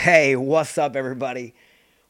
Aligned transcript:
Hey, 0.00 0.34
what's 0.34 0.78
up, 0.78 0.96
everybody? 0.96 1.54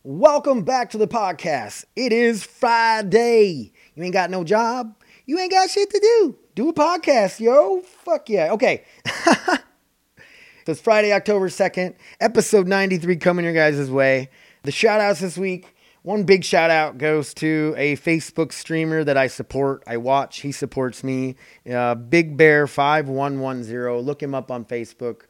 Welcome 0.05 0.63
back 0.63 0.91
to 0.91 0.97
the 0.97 1.09
podcast. 1.09 1.87
It 1.97 2.13
is 2.13 2.45
Friday. 2.45 3.73
You 3.97 4.05
ain't 4.05 4.13
got 4.13 4.31
no 4.31 4.45
job. 4.45 4.95
You 5.27 5.41
ain't 5.41 5.51
got 5.51 5.69
shit 5.71 5.91
to 5.91 5.99
do. 5.99 6.39
Do 6.55 6.69
a 6.69 6.73
podcast, 6.73 7.41
yo. 7.41 7.81
Fuck 7.81 8.29
yeah. 8.29 8.53
Okay. 8.53 8.85
so 9.27 9.57
it's 10.69 10.81
Friday, 10.81 11.13
October 11.13 11.49
2nd, 11.49 11.97
episode 12.21 12.69
93 12.69 13.17
coming 13.17 13.45
your 13.45 13.55
guys' 13.55 13.91
way. 13.91 14.31
The 14.63 14.71
shout 14.71 15.01
outs 15.01 15.19
this 15.19 15.37
week. 15.37 15.75
One 16.03 16.23
big 16.23 16.45
shout 16.45 16.71
out 16.71 16.97
goes 16.97 17.35
to 17.35 17.75
a 17.77 17.97
Facebook 17.97 18.53
streamer 18.53 19.03
that 19.03 19.17
I 19.17 19.27
support. 19.27 19.83
I 19.85 19.97
watch. 19.97 20.43
He 20.43 20.53
supports 20.53 21.03
me. 21.03 21.35
Uh, 21.69 21.97
Big 21.97 22.37
Bear 22.37 22.69
5110. 22.69 23.99
Look 24.07 24.23
him 24.23 24.33
up 24.33 24.53
on 24.53 24.65
Facebook 24.65 25.23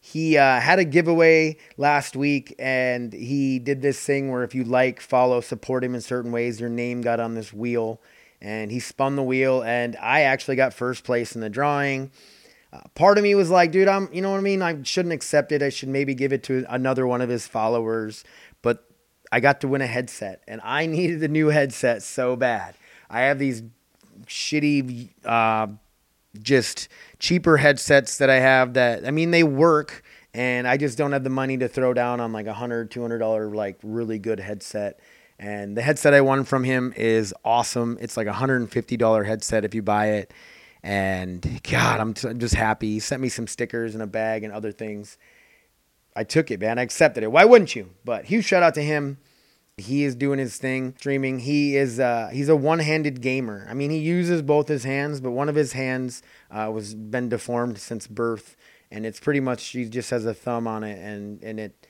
he 0.00 0.38
uh, 0.38 0.60
had 0.60 0.78
a 0.78 0.84
giveaway 0.84 1.56
last 1.76 2.14
week 2.16 2.54
and 2.58 3.12
he 3.12 3.58
did 3.58 3.82
this 3.82 4.00
thing 4.00 4.30
where 4.30 4.44
if 4.44 4.54
you 4.54 4.64
like 4.64 5.00
follow 5.00 5.40
support 5.40 5.82
him 5.82 5.94
in 5.94 6.00
certain 6.00 6.30
ways 6.30 6.60
your 6.60 6.70
name 6.70 7.02
got 7.02 7.20
on 7.20 7.34
this 7.34 7.52
wheel. 7.52 8.00
And 8.40 8.70
he 8.70 8.78
spun 8.78 9.16
the 9.16 9.22
wheel 9.22 9.62
and 9.62 9.96
i 10.00 10.22
actually 10.22 10.56
got 10.56 10.72
first 10.72 11.04
place 11.04 11.34
in 11.34 11.40
the 11.40 11.50
drawing. 11.50 12.12
Uh, 12.72 12.80
part 12.94 13.18
of 13.18 13.24
me 13.24 13.34
was 13.34 13.50
like 13.50 13.72
dude 13.72 13.88
i'm 13.88 14.08
you 14.12 14.22
know 14.22 14.30
what 14.30 14.38
i 14.38 14.42
mean? 14.42 14.62
I 14.62 14.82
shouldn't 14.82 15.12
accept 15.12 15.50
it. 15.52 15.62
I 15.62 15.68
should 15.68 15.88
maybe 15.88 16.14
give 16.14 16.32
it 16.32 16.44
to 16.44 16.64
another 16.68 17.06
one 17.06 17.20
of 17.20 17.28
his 17.28 17.46
followers. 17.46 18.24
But 18.62 18.84
i 19.32 19.40
got 19.40 19.60
to 19.62 19.68
win 19.68 19.82
a 19.82 19.86
headset 19.86 20.42
and 20.46 20.60
i 20.62 20.86
needed 20.96 21.22
a 21.24 21.28
new 21.28 21.48
headset 21.48 22.02
so 22.02 22.36
bad. 22.36 22.76
I 23.10 23.22
have 23.22 23.38
these 23.38 23.62
shitty 24.26 25.10
uh, 25.24 25.68
just 26.40 26.88
cheaper 27.18 27.56
headsets 27.56 28.18
that 28.18 28.30
I 28.30 28.40
have 28.40 28.74
that 28.74 29.06
I 29.06 29.10
mean 29.10 29.30
they 29.30 29.42
work 29.42 30.02
and 30.34 30.68
I 30.68 30.76
just 30.76 30.98
don't 30.98 31.12
have 31.12 31.24
the 31.24 31.30
money 31.30 31.56
to 31.58 31.68
throw 31.68 31.94
down 31.94 32.20
on 32.20 32.32
like 32.32 32.46
a 32.46 32.52
hundred, 32.52 32.90
two 32.90 33.00
hundred 33.00 33.18
dollar 33.18 33.50
like 33.50 33.78
really 33.82 34.18
good 34.18 34.40
headset. 34.40 35.00
And 35.38 35.76
the 35.76 35.82
headset 35.82 36.14
I 36.14 36.20
won 36.20 36.44
from 36.44 36.64
him 36.64 36.92
is 36.96 37.32
awesome. 37.44 37.98
It's 38.00 38.16
like 38.16 38.26
a 38.26 38.32
hundred 38.32 38.60
and 38.60 38.70
fifty 38.70 38.96
dollar 38.96 39.24
headset 39.24 39.64
if 39.64 39.74
you 39.74 39.82
buy 39.82 40.10
it. 40.10 40.32
And 40.82 41.60
God, 41.68 42.00
I'm, 42.00 42.14
t- 42.14 42.28
I'm 42.28 42.38
just 42.38 42.54
happy. 42.54 42.92
He 42.92 43.00
sent 43.00 43.20
me 43.20 43.28
some 43.28 43.46
stickers 43.46 43.94
and 43.94 44.02
a 44.02 44.06
bag 44.06 44.44
and 44.44 44.52
other 44.52 44.70
things. 44.70 45.18
I 46.14 46.24
took 46.24 46.50
it, 46.50 46.60
man. 46.60 46.78
I 46.78 46.82
accepted 46.82 47.24
it. 47.24 47.32
Why 47.32 47.44
wouldn't 47.44 47.74
you? 47.74 47.90
But 48.04 48.26
huge 48.26 48.44
shout 48.44 48.62
out 48.62 48.74
to 48.74 48.82
him. 48.82 49.18
He 49.78 50.04
is 50.04 50.14
doing 50.14 50.38
his 50.38 50.56
thing, 50.58 50.94
streaming. 50.98 51.40
He 51.40 51.76
is 51.76 52.00
uh, 52.00 52.30
he's 52.32 52.48
a 52.48 52.56
one-handed 52.56 53.20
gamer. 53.20 53.66
I 53.70 53.74
mean, 53.74 53.90
he 53.90 53.98
uses 53.98 54.42
both 54.42 54.68
his 54.68 54.84
hands, 54.84 55.20
but 55.20 55.30
one 55.30 55.48
of 55.48 55.54
his 55.54 55.72
hands 55.72 56.22
uh, 56.50 56.70
was 56.72 56.94
been 56.94 57.28
deformed 57.28 57.78
since 57.78 58.06
birth, 58.06 58.56
and 58.90 59.06
it's 59.06 59.20
pretty 59.20 59.40
much 59.40 59.64
he 59.68 59.84
just 59.84 60.10
has 60.10 60.24
a 60.24 60.34
thumb 60.34 60.66
on 60.66 60.84
it, 60.84 60.98
and 60.98 61.42
and 61.42 61.60
it 61.60 61.86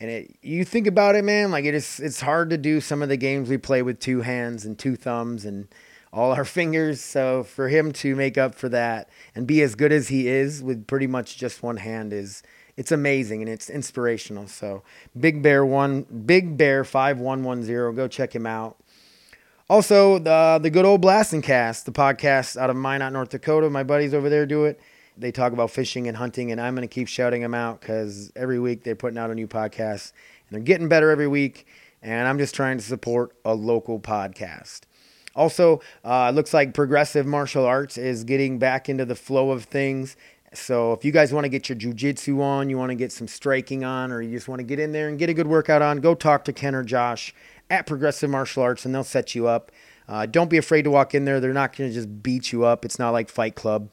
and 0.00 0.10
it 0.10 0.36
you 0.42 0.64
think 0.64 0.86
about 0.86 1.14
it, 1.14 1.24
man, 1.24 1.50
like 1.50 1.64
it 1.64 1.74
is 1.74 2.00
it's 2.00 2.20
hard 2.20 2.50
to 2.50 2.58
do 2.58 2.80
some 2.80 3.02
of 3.02 3.08
the 3.08 3.16
games 3.16 3.48
we 3.48 3.58
play 3.58 3.82
with 3.82 4.00
two 4.00 4.22
hands 4.22 4.64
and 4.64 4.78
two 4.78 4.96
thumbs 4.96 5.44
and 5.44 5.68
all 6.12 6.32
our 6.32 6.44
fingers. 6.58 7.00
So 7.00 7.42
for 7.42 7.68
him 7.68 7.92
to 7.92 8.14
make 8.14 8.38
up 8.38 8.54
for 8.54 8.68
that 8.70 9.08
and 9.34 9.46
be 9.46 9.62
as 9.62 9.74
good 9.74 9.92
as 9.92 10.08
he 10.08 10.28
is 10.28 10.62
with 10.62 10.86
pretty 10.86 11.06
much 11.06 11.36
just 11.36 11.62
one 11.62 11.78
hand 11.78 12.12
is 12.12 12.42
it's 12.76 12.92
amazing 12.92 13.40
and 13.42 13.48
it's 13.48 13.70
inspirational. 13.70 14.46
So 14.48 14.82
Big 15.18 15.42
Bear 15.42 15.64
one, 15.64 16.02
Big 16.02 16.56
Bear 16.56 16.84
five 16.84 17.18
one 17.18 17.42
one 17.42 17.62
zero. 17.62 17.92
Go 17.92 18.08
check 18.08 18.34
him 18.34 18.46
out. 18.46 18.76
Also, 19.68 20.18
the 20.18 20.60
the 20.62 20.70
good 20.70 20.84
old 20.84 21.00
Blasting 21.00 21.42
Cast, 21.42 21.86
the 21.86 21.92
podcast 21.92 22.56
out 22.56 22.70
of 22.70 22.76
Minot, 22.76 23.12
North 23.12 23.30
Dakota. 23.30 23.68
My 23.68 23.82
buddies 23.82 24.14
over 24.14 24.28
there 24.28 24.46
do 24.46 24.64
it. 24.64 24.80
They 25.18 25.32
talk 25.32 25.52
about 25.52 25.70
fishing 25.70 26.06
and 26.06 26.16
hunting, 26.16 26.52
and 26.52 26.60
I'm 26.60 26.74
going 26.74 26.86
to 26.86 26.94
keep 26.94 27.08
shouting 27.08 27.40
them 27.40 27.54
out 27.54 27.80
because 27.80 28.30
every 28.36 28.60
week 28.60 28.84
they're 28.84 28.94
putting 28.94 29.18
out 29.18 29.30
a 29.30 29.34
new 29.34 29.48
podcast, 29.48 30.12
and 30.48 30.56
they're 30.56 30.60
getting 30.60 30.88
better 30.88 31.10
every 31.10 31.26
week. 31.26 31.66
And 32.02 32.28
I'm 32.28 32.38
just 32.38 32.54
trying 32.54 32.76
to 32.76 32.84
support 32.84 33.34
a 33.44 33.54
local 33.54 33.98
podcast. 33.98 34.82
Also, 35.34 35.80
uh, 36.04 36.28
it 36.30 36.36
looks 36.36 36.54
like 36.54 36.72
progressive 36.72 37.26
martial 37.26 37.64
arts 37.64 37.98
is 37.98 38.24
getting 38.24 38.58
back 38.58 38.88
into 38.88 39.04
the 39.04 39.16
flow 39.16 39.50
of 39.50 39.64
things 39.64 40.16
so 40.56 40.92
if 40.92 41.04
you 41.04 41.12
guys 41.12 41.32
want 41.32 41.44
to 41.44 41.48
get 41.48 41.68
your 41.68 41.76
jujitsu 41.76 42.40
on, 42.40 42.70
you 42.70 42.78
want 42.78 42.90
to 42.90 42.94
get 42.94 43.12
some 43.12 43.28
striking 43.28 43.84
on, 43.84 44.12
or 44.12 44.20
you 44.20 44.30
just 44.30 44.48
want 44.48 44.60
to 44.60 44.64
get 44.64 44.78
in 44.78 44.92
there 44.92 45.08
and 45.08 45.18
get 45.18 45.28
a 45.28 45.34
good 45.34 45.46
workout 45.46 45.82
on, 45.82 45.98
go 45.98 46.14
talk 46.14 46.44
to 46.46 46.52
Ken 46.52 46.74
or 46.74 46.82
Josh 46.82 47.34
at 47.70 47.86
Progressive 47.86 48.30
Martial 48.30 48.62
Arts, 48.62 48.84
and 48.84 48.94
they'll 48.94 49.04
set 49.04 49.34
you 49.34 49.46
up. 49.46 49.70
Uh, 50.08 50.26
don't 50.26 50.50
be 50.50 50.56
afraid 50.56 50.82
to 50.82 50.90
walk 50.90 51.14
in 51.14 51.24
there. 51.24 51.40
They're 51.40 51.52
not 51.52 51.76
going 51.76 51.90
to 51.90 51.94
just 51.94 52.22
beat 52.22 52.52
you 52.52 52.64
up. 52.64 52.84
It's 52.84 52.98
not 52.98 53.10
like 53.10 53.28
Fight 53.28 53.54
Club. 53.54 53.90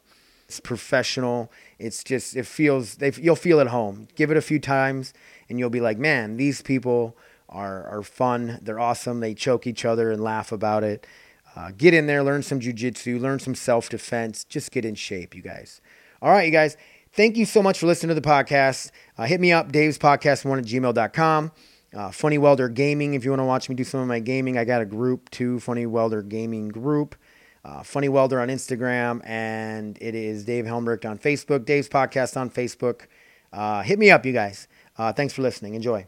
It's 0.47 0.59
professional. 0.59 1.52
It's 1.79 2.03
just 2.03 2.35
it 2.35 2.46
feels 2.46 2.96
they 2.96 3.12
you'll 3.19 3.35
feel 3.35 3.59
at 3.59 3.68
home. 3.68 4.07
Give 4.16 4.29
it 4.29 4.38
a 4.38 4.41
few 4.41 4.59
times, 4.59 5.13
and 5.50 5.57
you'll 5.57 5.69
be 5.69 5.81
like, 5.81 5.97
man, 5.97 6.38
these 6.38 6.62
people 6.62 7.18
are 7.50 7.88
are 7.88 8.03
fun. 8.03 8.59
They're 8.62 8.79
awesome. 8.79 9.19
They 9.19 9.34
choke 9.34 9.66
each 9.66 9.85
other 9.85 10.12
and 10.12 10.22
laugh 10.22 10.52
about 10.52 10.84
it. 10.84 11.07
Uh, 11.56 11.72
get 11.75 11.94
in 11.94 12.07
there, 12.07 12.23
learn 12.23 12.41
some 12.41 12.59
jujitsu, 12.59 13.19
learn 13.19 13.40
some 13.40 13.56
self 13.56 13.90
defense. 13.90 14.44
Just 14.44 14.72
get 14.72 14.85
in 14.85 14.96
shape, 14.96 15.35
you 15.35 15.41
guys. 15.41 15.81
All 16.23 16.31
right, 16.31 16.45
you 16.45 16.51
guys. 16.51 16.78
Thank 17.11 17.35
you 17.35 17.45
so 17.45 17.61
much 17.61 17.79
for 17.79 17.85
listening 17.85 18.16
to 18.16 18.22
the 18.22 18.25
podcast. 18.25 18.91
Uh, 19.17 19.25
hit 19.25 19.41
me 19.41 19.51
up, 19.51 19.73
Dave's 19.73 19.97
Podcast 19.97 20.45
One 20.45 20.57
at 20.57 20.63
gmail.com. 20.63 21.51
Uh, 21.94 22.11
Funny 22.11 22.38
Welder 22.38 22.69
Gaming, 22.69 23.13
if 23.13 23.25
you 23.25 23.31
want 23.31 23.41
to 23.41 23.45
watch 23.45 23.67
me 23.67 23.75
do 23.75 23.84
some 23.84 24.00
of 24.00 24.07
my 24.07 24.22
gaming, 24.22 24.57
I 24.57 24.63
got 24.63 24.81
a 24.81 24.85
group 24.85 25.29
too, 25.31 25.59
Funny 25.59 25.85
Welder 25.85 26.22
Gaming 26.22 26.69
Group. 26.69 27.17
Uh, 27.66 27.84
Funny 27.84 28.07
Welder 28.07 28.39
on 28.39 28.47
Instagram, 28.47 29.19
and 29.25 29.97
it 30.00 30.16
is 30.16 30.45
Dave 30.45 30.63
Helmrecht 30.63 31.03
on 31.07 31.17
Facebook, 31.17 31.66
Dave's 31.66 31.89
Podcast 31.89 32.38
on 32.38 32.50
Facebook. 32.50 33.07
Uh, 33.51 33.81
hit 33.81 34.00
me 34.00 34.09
up, 34.09 34.25
you 34.25 34.31
guys. 34.31 34.69
Uh, 34.97 35.11
thanks 35.11 35.34
for 35.34 35.41
listening. 35.41 35.73
Enjoy. 35.73 36.07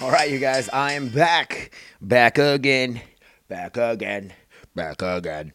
All 0.00 0.10
right, 0.10 0.30
you 0.30 0.38
guys, 0.38 0.70
I 0.70 0.94
am 0.94 1.10
back. 1.10 1.72
Back 2.00 2.38
again. 2.38 3.02
Back 3.48 3.76
again. 3.76 4.32
Back 4.74 5.02
again. 5.02 5.52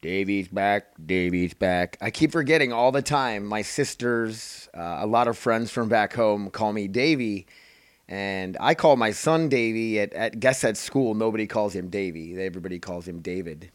Davey's 0.00 0.48
back. 0.48 0.86
Davey's 1.04 1.52
back. 1.52 1.98
I 2.00 2.10
keep 2.10 2.32
forgetting 2.32 2.72
all 2.72 2.92
the 2.92 3.02
time. 3.02 3.44
My 3.44 3.60
sisters, 3.60 4.70
uh, 4.74 5.00
a 5.00 5.06
lot 5.06 5.28
of 5.28 5.36
friends 5.36 5.70
from 5.70 5.90
back 5.90 6.14
home 6.14 6.48
call 6.48 6.72
me 6.72 6.88
Davey. 6.88 7.46
And 8.08 8.56
I 8.58 8.74
call 8.74 8.96
my 8.96 9.10
son 9.10 9.50
Davey. 9.50 10.00
At, 10.00 10.14
at 10.14 10.40
guess 10.40 10.64
at 10.64 10.78
school, 10.78 11.12
nobody 11.12 11.46
calls 11.46 11.74
him 11.74 11.90
Davey. 11.90 12.42
Everybody 12.42 12.78
calls 12.78 13.06
him 13.06 13.20
David. 13.20 13.70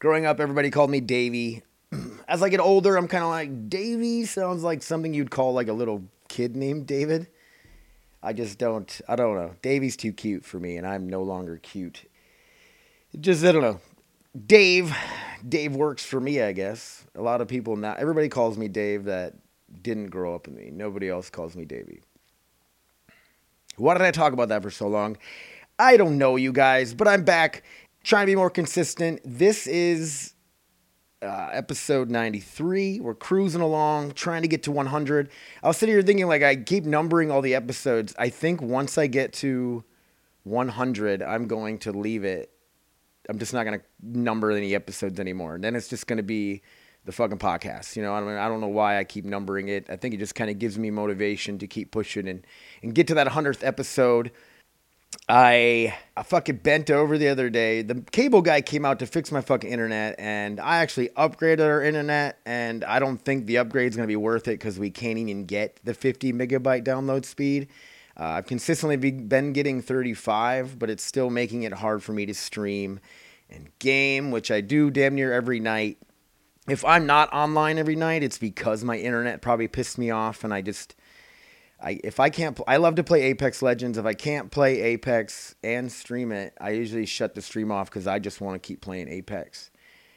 Growing 0.00 0.26
up, 0.26 0.38
everybody 0.38 0.68
called 0.68 0.90
me 0.90 1.00
Davey. 1.00 1.62
As 2.28 2.42
I 2.42 2.50
get 2.50 2.60
older, 2.60 2.94
I'm 2.94 3.08
kind 3.08 3.24
of 3.24 3.30
like 3.30 3.70
Davey 3.70 4.26
sounds 4.26 4.62
like 4.62 4.82
something 4.82 5.14
you'd 5.14 5.30
call 5.30 5.54
like 5.54 5.68
a 5.68 5.72
little 5.72 6.04
kid 6.28 6.56
named 6.56 6.86
David. 6.86 7.28
I 8.24 8.32
just 8.32 8.58
don't. 8.58 9.00
I 9.06 9.16
don't 9.16 9.36
know. 9.36 9.54
Davey's 9.60 9.96
too 9.96 10.12
cute 10.12 10.44
for 10.44 10.58
me, 10.58 10.76
and 10.78 10.86
I'm 10.86 11.08
no 11.08 11.22
longer 11.22 11.58
cute. 11.58 12.08
Just 13.20 13.44
I 13.44 13.52
don't 13.52 13.62
know. 13.62 13.80
Dave, 14.46 14.96
Dave 15.46 15.76
works 15.76 16.04
for 16.04 16.18
me, 16.18 16.40
I 16.40 16.52
guess. 16.52 17.04
A 17.14 17.22
lot 17.22 17.40
of 17.40 17.48
people 17.48 17.76
now. 17.76 17.94
Everybody 17.96 18.28
calls 18.28 18.56
me 18.58 18.66
Dave 18.66 19.04
that 19.04 19.34
didn't 19.82 20.08
grow 20.08 20.34
up 20.34 20.46
with 20.46 20.56
me. 20.56 20.70
Nobody 20.72 21.08
else 21.08 21.30
calls 21.30 21.54
me 21.54 21.64
Davey. 21.64 22.00
Why 23.76 23.94
did 23.94 24.02
I 24.02 24.10
talk 24.10 24.32
about 24.32 24.48
that 24.48 24.62
for 24.62 24.70
so 24.70 24.88
long? 24.88 25.16
I 25.78 25.96
don't 25.96 26.18
know, 26.18 26.36
you 26.36 26.52
guys, 26.52 26.94
but 26.94 27.08
I'm 27.08 27.24
back 27.24 27.62
trying 28.04 28.26
to 28.26 28.30
be 28.32 28.36
more 28.36 28.50
consistent. 28.50 29.20
This 29.24 29.66
is 29.66 30.33
uh, 31.24 31.48
episode 31.52 32.10
93. 32.10 33.00
We're 33.00 33.14
cruising 33.14 33.60
along, 33.60 34.12
trying 34.12 34.42
to 34.42 34.48
get 34.48 34.62
to 34.64 34.72
100. 34.72 35.30
I 35.62 35.68
was 35.68 35.76
sitting 35.76 35.94
here 35.94 36.02
thinking, 36.02 36.26
like, 36.26 36.42
I 36.42 36.56
keep 36.56 36.84
numbering 36.84 37.30
all 37.30 37.42
the 37.42 37.54
episodes. 37.54 38.14
I 38.18 38.28
think 38.28 38.60
once 38.60 38.98
I 38.98 39.06
get 39.06 39.32
to 39.34 39.84
100, 40.44 41.22
I'm 41.22 41.46
going 41.46 41.78
to 41.80 41.92
leave 41.92 42.24
it. 42.24 42.50
I'm 43.28 43.38
just 43.38 43.54
not 43.54 43.64
going 43.64 43.80
to 43.80 43.84
number 44.02 44.50
any 44.50 44.74
episodes 44.74 45.18
anymore. 45.18 45.54
And 45.54 45.64
Then 45.64 45.74
it's 45.74 45.88
just 45.88 46.06
going 46.06 46.18
to 46.18 46.22
be 46.22 46.62
the 47.06 47.12
fucking 47.12 47.38
podcast. 47.38 47.96
You 47.96 48.02
know, 48.02 48.14
I 48.14 48.20
don't, 48.20 48.28
I 48.30 48.48
don't 48.48 48.60
know 48.60 48.68
why 48.68 48.98
I 48.98 49.04
keep 49.04 49.24
numbering 49.24 49.68
it. 49.68 49.86
I 49.88 49.96
think 49.96 50.14
it 50.14 50.18
just 50.18 50.34
kind 50.34 50.50
of 50.50 50.58
gives 50.58 50.78
me 50.78 50.90
motivation 50.90 51.58
to 51.58 51.66
keep 51.66 51.90
pushing 51.90 52.28
and, 52.28 52.46
and 52.82 52.94
get 52.94 53.06
to 53.08 53.14
that 53.14 53.26
100th 53.28 53.66
episode. 53.66 54.30
I 55.28 55.94
I 56.16 56.22
fucking 56.22 56.58
bent 56.58 56.90
over 56.90 57.16
the 57.16 57.28
other 57.28 57.48
day. 57.48 57.82
The 57.82 58.02
cable 58.12 58.42
guy 58.42 58.60
came 58.60 58.84
out 58.84 58.98
to 58.98 59.06
fix 59.06 59.32
my 59.32 59.40
fucking 59.40 59.70
internet, 59.70 60.16
and 60.18 60.60
I 60.60 60.78
actually 60.78 61.08
upgraded 61.10 61.66
our 61.66 61.82
internet. 61.82 62.40
And 62.44 62.84
I 62.84 62.98
don't 62.98 63.18
think 63.18 63.46
the 63.46 63.58
upgrade's 63.58 63.96
gonna 63.96 64.06
be 64.06 64.16
worth 64.16 64.48
it 64.48 64.58
because 64.58 64.78
we 64.78 64.90
can't 64.90 65.18
even 65.18 65.46
get 65.46 65.80
the 65.84 65.94
50 65.94 66.32
megabyte 66.32 66.84
download 66.84 67.24
speed. 67.24 67.68
Uh, 68.18 68.24
I've 68.24 68.46
consistently 68.46 68.96
be, 68.96 69.10
been 69.10 69.52
getting 69.52 69.82
35, 69.82 70.78
but 70.78 70.88
it's 70.88 71.02
still 71.02 71.30
making 71.30 71.64
it 71.64 71.72
hard 71.72 72.02
for 72.02 72.12
me 72.12 72.26
to 72.26 72.34
stream 72.34 73.00
and 73.50 73.76
game, 73.78 74.30
which 74.30 74.50
I 74.50 74.60
do 74.60 74.90
damn 74.90 75.14
near 75.14 75.32
every 75.32 75.58
night. 75.58 75.98
If 76.68 76.84
I'm 76.84 77.06
not 77.06 77.32
online 77.32 77.76
every 77.76 77.96
night, 77.96 78.22
it's 78.22 78.38
because 78.38 78.84
my 78.84 78.96
internet 78.96 79.42
probably 79.42 79.68
pissed 79.68 79.98
me 79.98 80.10
off, 80.10 80.44
and 80.44 80.54
I 80.54 80.62
just, 80.62 80.94
I 81.84 82.00
if 82.02 82.18
I 82.18 82.30
can't, 82.30 82.58
I 82.66 82.78
love 82.78 82.94
to 82.94 83.04
play 83.04 83.22
Apex 83.22 83.60
Legends. 83.60 83.98
If 83.98 84.06
I 84.06 84.14
can't 84.14 84.50
play 84.50 84.80
Apex 84.80 85.54
and 85.62 85.92
stream 85.92 86.32
it, 86.32 86.54
I 86.60 86.70
usually 86.70 87.06
shut 87.06 87.34
the 87.34 87.42
stream 87.42 87.70
off 87.70 87.90
because 87.90 88.06
I 88.06 88.18
just 88.18 88.40
want 88.40 88.60
to 88.60 88.66
keep 88.66 88.80
playing 88.80 89.08
Apex. 89.08 89.70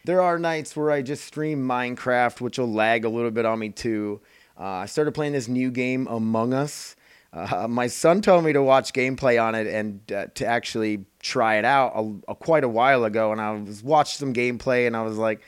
There 0.06 0.22
are 0.22 0.40
nights 0.40 0.76
where 0.76 0.90
I 0.90 1.02
just 1.02 1.26
stream 1.26 1.68
Minecraft, 1.68 2.40
which 2.40 2.58
will 2.58 2.72
lag 2.72 3.04
a 3.04 3.10
little 3.10 3.32
bit 3.32 3.46
on 3.46 3.60
me 3.60 3.70
too. 3.70 4.22
Uh, 4.58 4.64
I 4.64 4.86
started 4.86 5.14
playing 5.14 5.34
this 5.34 5.50
new 5.50 5.70
game, 5.70 6.08
Among 6.08 6.54
Us. 6.54 6.96
Uh, 7.34 7.68
my 7.70 7.88
son 7.88 8.22
told 8.22 8.46
me 8.46 8.54
to 8.54 8.64
watch 8.64 8.94
gameplay 8.94 9.42
on 9.42 9.54
it 9.54 9.68
and 9.68 10.10
uh, 10.14 10.28
to 10.36 10.46
actually 10.46 11.06
try 11.20 11.58
it 11.58 11.66
out 11.66 11.92
a, 11.94 12.32
a, 12.32 12.36
quite 12.36 12.64
a 12.64 12.70
while 12.70 13.04
ago. 13.04 13.34
And 13.34 13.42
I 13.42 13.52
was 13.52 13.84
watched 13.84 14.16
some 14.16 14.34
gameplay 14.34 14.88
and 14.88 14.96
I 14.96 15.02
was 15.02 15.18
like, 15.18 15.42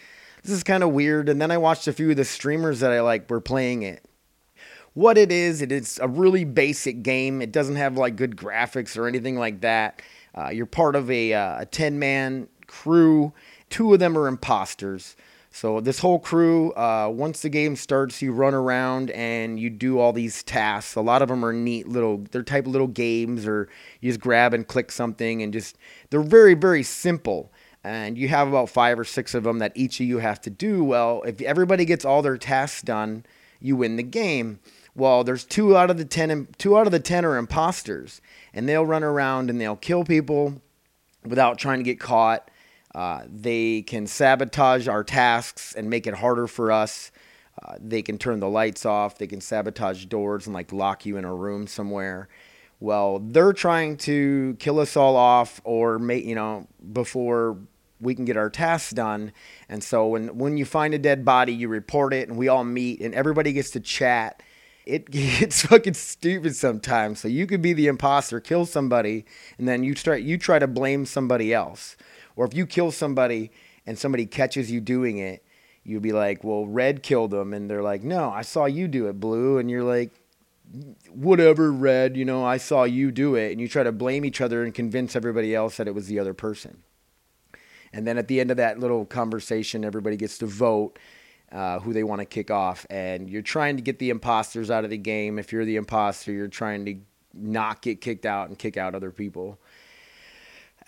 this 0.43 0.51
is 0.51 0.63
kind 0.63 0.83
of 0.83 0.91
weird. 0.91 1.29
And 1.29 1.41
then 1.41 1.51
I 1.51 1.57
watched 1.57 1.87
a 1.87 1.93
few 1.93 2.11
of 2.11 2.17
the 2.17 2.25
streamers 2.25 2.81
that 2.81 2.91
I 2.91 2.99
like 2.99 3.29
were 3.29 3.39
playing 3.39 3.83
it. 3.83 4.03
What 4.93 5.17
it 5.17 5.31
is, 5.31 5.61
it 5.61 5.71
is 5.71 5.99
a 6.01 6.07
really 6.07 6.45
basic 6.45 7.03
game. 7.03 7.41
It 7.41 7.51
doesn't 7.51 7.75
have 7.75 7.97
like 7.97 8.15
good 8.15 8.35
graphics 8.35 8.97
or 8.97 9.07
anything 9.07 9.37
like 9.37 9.61
that. 9.61 10.01
Uh, 10.35 10.49
you're 10.49 10.65
part 10.65 10.95
of 10.95 11.09
a, 11.09 11.33
uh, 11.33 11.61
a 11.61 11.65
10 11.65 11.99
man 11.99 12.47
crew. 12.67 13.33
Two 13.69 13.93
of 13.93 13.99
them 13.99 14.17
are 14.17 14.27
imposters. 14.27 15.15
So 15.51 15.79
this 15.79 15.99
whole 15.99 16.19
crew, 16.19 16.71
uh, 16.73 17.11
once 17.11 17.41
the 17.41 17.49
game 17.49 17.75
starts, 17.75 18.21
you 18.21 18.31
run 18.31 18.53
around 18.53 19.09
and 19.11 19.59
you 19.59 19.69
do 19.69 19.97
all 19.99 20.13
these 20.13 20.43
tasks. 20.43 20.95
A 20.95 21.01
lot 21.01 21.21
of 21.21 21.27
them 21.27 21.43
are 21.43 21.53
neat 21.53 21.87
little, 21.87 22.23
they're 22.31 22.43
type 22.43 22.67
little 22.67 22.87
games, 22.87 23.47
or 23.47 23.67
you 23.99 24.09
just 24.09 24.19
grab 24.19 24.53
and 24.53 24.67
click 24.67 24.91
something, 24.91 25.41
and 25.41 25.51
just 25.51 25.75
they're 26.11 26.21
very 26.21 26.53
very 26.53 26.83
simple. 26.83 27.51
And 27.83 28.17
you 28.17 28.27
have 28.27 28.47
about 28.47 28.69
five 28.69 28.99
or 28.99 29.05
six 29.05 29.33
of 29.33 29.43
them 29.43 29.59
that 29.59 29.71
each 29.73 29.99
of 29.99 30.05
you 30.05 30.19
have 30.19 30.39
to 30.41 30.49
do. 30.49 30.83
Well, 30.83 31.23
if 31.23 31.41
everybody 31.41 31.85
gets 31.85 32.05
all 32.05 32.21
their 32.21 32.37
tasks 32.37 32.81
done, 32.81 33.25
you 33.59 33.75
win 33.75 33.95
the 33.95 34.03
game. 34.03 34.59
Well, 34.99 35.23
there's 35.23 35.45
two 35.45 35.75
out 35.75 35.89
of 35.89 35.97
the 35.97 36.05
ten, 36.05 36.47
two 36.57 36.77
out 36.77 36.85
of 36.85 36.91
the 36.91 36.99
ten 36.99 37.25
are 37.25 37.37
imposters, 37.37 38.21
and 38.53 38.69
they'll 38.69 38.85
run 38.85 39.03
around 39.03 39.49
and 39.49 39.59
they'll 39.59 39.75
kill 39.75 40.03
people 40.03 40.61
without 41.25 41.57
trying 41.57 41.79
to 41.79 41.83
get 41.83 41.99
caught 41.99 42.49
uh, 42.95 43.21
they 43.27 43.81
can 43.83 44.07
sabotage 44.07 44.87
our 44.87 45.03
tasks 45.03 45.73
and 45.75 45.89
make 45.89 46.07
it 46.07 46.15
harder 46.15 46.47
for 46.47 46.71
us. 46.71 47.11
Uh, 47.61 47.75
they 47.79 48.01
can 48.01 48.17
turn 48.17 48.39
the 48.39 48.49
lights 48.49 48.85
off. 48.85 49.17
They 49.17 49.27
can 49.27 49.41
sabotage 49.41 50.05
doors 50.05 50.47
and 50.47 50.53
like 50.53 50.71
lock 50.71 51.05
you 51.05 51.17
in 51.17 51.25
a 51.25 51.33
room 51.33 51.67
somewhere. 51.67 52.29
Well, 52.79 53.19
they're 53.19 53.53
trying 53.53 53.97
to 53.97 54.55
kill 54.59 54.79
us 54.79 54.95
all 54.95 55.17
off 55.17 55.59
or 55.65 55.99
make, 55.99 56.23
you 56.23 56.35
know, 56.35 56.67
before 56.93 57.57
we 57.99 58.15
can 58.15 58.23
get 58.23 58.37
our 58.37 58.49
tasks 58.49 58.91
done. 58.91 59.33
And 59.67 59.83
so 59.83 60.07
when, 60.07 60.37
when 60.37 60.57
you 60.57 60.63
find 60.63 60.93
a 60.93 60.99
dead 60.99 61.25
body, 61.25 61.53
you 61.53 61.67
report 61.67 62.13
it 62.13 62.29
and 62.29 62.37
we 62.37 62.47
all 62.47 62.63
meet 62.63 63.01
and 63.01 63.13
everybody 63.13 63.51
gets 63.51 63.71
to 63.71 63.81
chat. 63.81 64.41
It 64.89 65.11
gets 65.11 65.61
fucking 65.61 65.93
stupid 65.93 66.55
sometimes. 66.55 67.19
So 67.19 67.27
you 67.27 67.45
could 67.45 67.61
be 67.61 67.73
the 67.73 67.87
imposter, 67.87 68.39
kill 68.39 68.65
somebody, 68.65 69.25
and 69.57 69.67
then 69.67 69.83
you 69.83 69.95
start 69.95 70.21
you 70.21 70.37
try 70.37 70.59
to 70.59 70.67
blame 70.67 71.05
somebody 71.05 71.53
else. 71.53 71.95
Or 72.35 72.45
if 72.45 72.53
you 72.53 72.65
kill 72.65 72.91
somebody 72.91 73.51
and 73.85 73.97
somebody 73.97 74.25
catches 74.25 74.71
you 74.71 74.81
doing 74.81 75.17
it, 75.17 75.43
you'd 75.83 76.01
be 76.01 76.11
like, 76.11 76.43
well, 76.43 76.65
red 76.65 77.03
killed 77.03 77.31
them. 77.31 77.53
And 77.53 77.69
they're 77.69 77.83
like, 77.83 78.03
no, 78.03 78.29
I 78.31 78.41
saw 78.41 78.65
you 78.65 78.87
do 78.87 79.07
it, 79.07 79.19
blue. 79.19 79.57
And 79.57 79.69
you're 79.69 79.83
like, 79.83 80.11
whatever, 81.11 81.71
red, 81.71 82.15
you 82.15 82.25
know, 82.25 82.45
I 82.45 82.57
saw 82.57 82.83
you 82.83 83.11
do 83.11 83.35
it. 83.35 83.51
And 83.51 83.61
you 83.61 83.67
try 83.67 83.83
to 83.83 83.91
blame 83.91 84.25
each 84.25 84.41
other 84.41 84.63
and 84.63 84.73
convince 84.73 85.15
everybody 85.15 85.53
else 85.53 85.77
that 85.77 85.87
it 85.87 85.95
was 85.95 86.07
the 86.07 86.19
other 86.19 86.33
person. 86.33 86.83
And 87.91 88.05
then 88.07 88.17
at 88.17 88.27
the 88.27 88.39
end 88.39 88.51
of 88.51 88.57
that 88.57 88.79
little 88.79 89.05
conversation, 89.05 89.83
everybody 89.83 90.15
gets 90.15 90.37
to 90.39 90.45
vote 90.45 90.99
uh, 91.51 91.79
who 91.79 91.93
they 91.93 92.03
want 92.03 92.19
to 92.19 92.25
kick 92.25 92.51
off. 92.51 92.85
And 92.89 93.29
you're 93.29 93.41
trying 93.41 93.77
to 93.77 93.81
get 93.81 93.99
the 93.99 94.09
imposters 94.09 94.69
out 94.71 94.83
of 94.83 94.89
the 94.89 94.97
game. 94.97 95.39
If 95.39 95.51
you're 95.51 95.65
the 95.65 95.75
imposter, 95.75 96.31
you're 96.31 96.47
trying 96.47 96.85
to 96.85 96.95
not 97.33 97.81
get 97.81 98.01
kicked 98.01 98.25
out 98.25 98.49
and 98.49 98.57
kick 98.57 98.77
out 98.77 98.95
other 98.95 99.11
people 99.11 99.59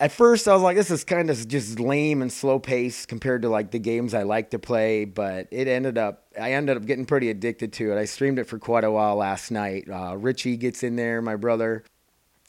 at 0.02 0.10
first 0.10 0.48
I 0.48 0.52
was 0.52 0.62
like, 0.62 0.76
this 0.76 0.90
is 0.90 1.04
kind 1.04 1.30
of 1.30 1.46
just 1.46 1.78
lame 1.78 2.22
and 2.22 2.32
slow 2.32 2.58
paced 2.58 3.06
compared 3.06 3.42
to 3.42 3.48
like 3.48 3.70
the 3.70 3.78
games 3.78 4.14
I 4.14 4.24
like 4.24 4.50
to 4.50 4.58
play. 4.58 5.04
But 5.04 5.46
it 5.52 5.68
ended 5.68 5.96
up, 5.96 6.24
I 6.38 6.54
ended 6.54 6.76
up 6.76 6.84
getting 6.86 7.06
pretty 7.06 7.30
addicted 7.30 7.72
to 7.74 7.92
it. 7.92 7.98
I 7.98 8.04
streamed 8.06 8.40
it 8.40 8.48
for 8.48 8.58
quite 8.58 8.82
a 8.82 8.90
while 8.90 9.14
last 9.14 9.52
night. 9.52 9.88
Uh, 9.88 10.16
Richie 10.16 10.56
gets 10.56 10.82
in 10.82 10.96
there, 10.96 11.22
my 11.22 11.36
brother. 11.36 11.84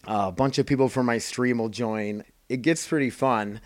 Uh, 0.07 0.25
a 0.29 0.31
bunch 0.31 0.57
of 0.57 0.65
people 0.65 0.89
from 0.89 1.05
my 1.05 1.19
stream 1.19 1.59
will 1.59 1.69
join. 1.69 2.23
It 2.49 2.63
gets 2.63 2.87
pretty 2.87 3.11
fun. 3.11 3.61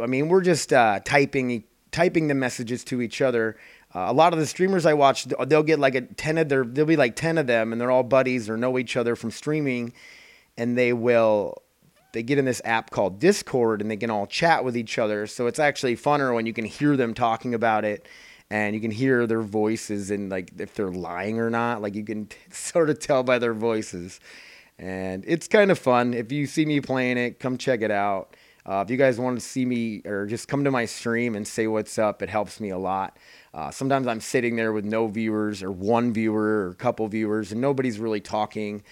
I 0.00 0.06
mean, 0.06 0.28
we're 0.28 0.40
just 0.40 0.72
uh, 0.72 1.00
typing 1.04 1.64
typing 1.94 2.26
the 2.26 2.34
messages 2.34 2.82
to 2.82 3.00
each 3.00 3.22
other. 3.22 3.56
Uh, 3.94 4.06
a 4.08 4.12
lot 4.12 4.32
of 4.32 4.40
the 4.40 4.46
streamers 4.46 4.84
I 4.84 4.94
watch, 4.94 5.26
they'll 5.46 5.62
get 5.62 5.78
like 5.78 5.94
a 5.94 6.00
ten 6.00 6.38
of 6.38 6.48
their, 6.48 6.64
there'll 6.64 6.88
be 6.88 6.96
like 6.96 7.14
ten 7.14 7.38
of 7.38 7.46
them, 7.46 7.70
and 7.70 7.80
they're 7.80 7.92
all 7.92 8.02
buddies 8.02 8.50
or 8.50 8.56
know 8.56 8.78
each 8.78 8.96
other 8.96 9.14
from 9.14 9.30
streaming, 9.30 9.92
and 10.56 10.76
they 10.76 10.92
will 10.92 11.62
they 12.12 12.24
get 12.24 12.38
in 12.38 12.46
this 12.46 12.62
app 12.64 12.90
called 12.90 13.18
Discord 13.18 13.80
and 13.80 13.90
they 13.90 13.96
can 13.96 14.08
all 14.08 14.26
chat 14.26 14.64
with 14.64 14.76
each 14.76 14.98
other. 14.98 15.26
So 15.26 15.46
it's 15.48 15.58
actually 15.58 15.96
funner 15.96 16.32
when 16.32 16.46
you 16.46 16.52
can 16.52 16.64
hear 16.64 16.96
them 16.96 17.12
talking 17.12 17.54
about 17.54 17.84
it 17.84 18.06
and 18.50 18.72
you 18.72 18.80
can 18.80 18.92
hear 18.92 19.26
their 19.26 19.42
voices 19.42 20.12
and 20.12 20.30
like 20.30 20.52
if 20.58 20.74
they're 20.74 20.92
lying 20.92 21.40
or 21.40 21.50
not. 21.50 21.82
Like 21.82 21.96
you 21.96 22.04
can 22.04 22.28
sort 22.50 22.88
of 22.88 23.00
tell 23.00 23.24
by 23.24 23.38
their 23.40 23.52
voices. 23.52 24.20
And 24.78 25.24
it's 25.26 25.48
kind 25.48 25.72
of 25.72 25.78
fun. 25.78 26.14
If 26.14 26.30
you 26.30 26.46
see 26.46 26.64
me 26.64 26.80
playing 26.80 27.18
it, 27.18 27.40
come 27.40 27.58
check 27.58 27.82
it 27.82 27.90
out. 27.90 28.36
Uh, 28.66 28.82
if 28.84 28.90
you 28.90 28.96
guys 28.96 29.18
want 29.18 29.38
to 29.38 29.44
see 29.44 29.64
me 29.64 30.00
or 30.06 30.26
just 30.26 30.48
come 30.48 30.64
to 30.64 30.70
my 30.70 30.86
stream 30.86 31.34
and 31.34 31.46
say 31.46 31.66
what's 31.66 31.98
up, 31.98 32.22
it 32.22 32.30
helps 32.30 32.60
me 32.60 32.70
a 32.70 32.78
lot. 32.78 33.18
Uh, 33.52 33.70
sometimes 33.70 34.06
I'm 34.06 34.20
sitting 34.20 34.56
there 34.56 34.72
with 34.72 34.84
no 34.84 35.06
viewers 35.06 35.62
or 35.62 35.70
one 35.70 36.12
viewer 36.12 36.66
or 36.66 36.70
a 36.70 36.74
couple 36.74 37.06
viewers 37.08 37.52
and 37.52 37.60
nobody's 37.60 37.98
really 37.98 38.20
talking 38.20 38.82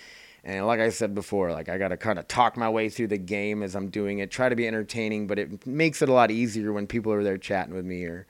and 0.45 0.67
like 0.67 0.81
I 0.81 0.89
said 0.89 1.15
before, 1.15 1.53
like 1.53 1.69
I 1.69 1.79
got 1.79 1.89
to 1.89 1.97
kind 1.97 2.19
of 2.19 2.27
talk 2.27 2.57
my 2.57 2.69
way 2.69 2.89
through 2.89 3.09
the 3.09 3.19
game 3.19 3.63
as 3.63 3.77
I'm 3.77 3.91
doing 3.91 4.19
it, 4.19 4.31
try 4.31 4.49
to 4.49 4.57
be 4.57 4.67
entertaining, 4.67 5.29
but 5.29 5.39
it 5.39 5.67
makes 5.67 6.03
it 6.03 6.09
a 6.09 6.13
lot 6.13 6.31
easier 6.31 6.73
when 6.73 6.87
people 6.87 7.13
are 7.13 7.23
there 7.23 7.39
chatting 7.39 7.75
with 7.75 7.85
me 7.85 8.05
or, 8.05 8.27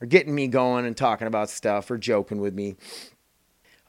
or 0.00 0.06
getting 0.06 0.34
me 0.34 0.46
going 0.46 0.86
and 0.86 0.96
talking 0.96 1.26
about 1.26 1.50
stuff 1.50 1.90
or 1.90 1.98
joking 1.98 2.40
with 2.40 2.54
me. 2.54 2.76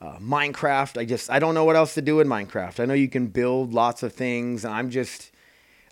Uh, 0.02 0.18
Minecraft, 0.18 1.00
I 1.00 1.06
just, 1.06 1.30
I 1.30 1.38
don't 1.40 1.54
know 1.54 1.66
what 1.66 1.76
else 1.76 1.94
to 1.96 2.02
do 2.02 2.20
in 2.20 2.28
Minecraft. 2.28 2.80
I 2.80 2.86
know 2.86 2.94
you 2.94 3.10
can 3.10 3.28
build 3.28 3.74
lots 3.74 4.02
of 4.02 4.14
things. 4.14 4.66
I'm 4.66 4.90
just, 4.90 5.32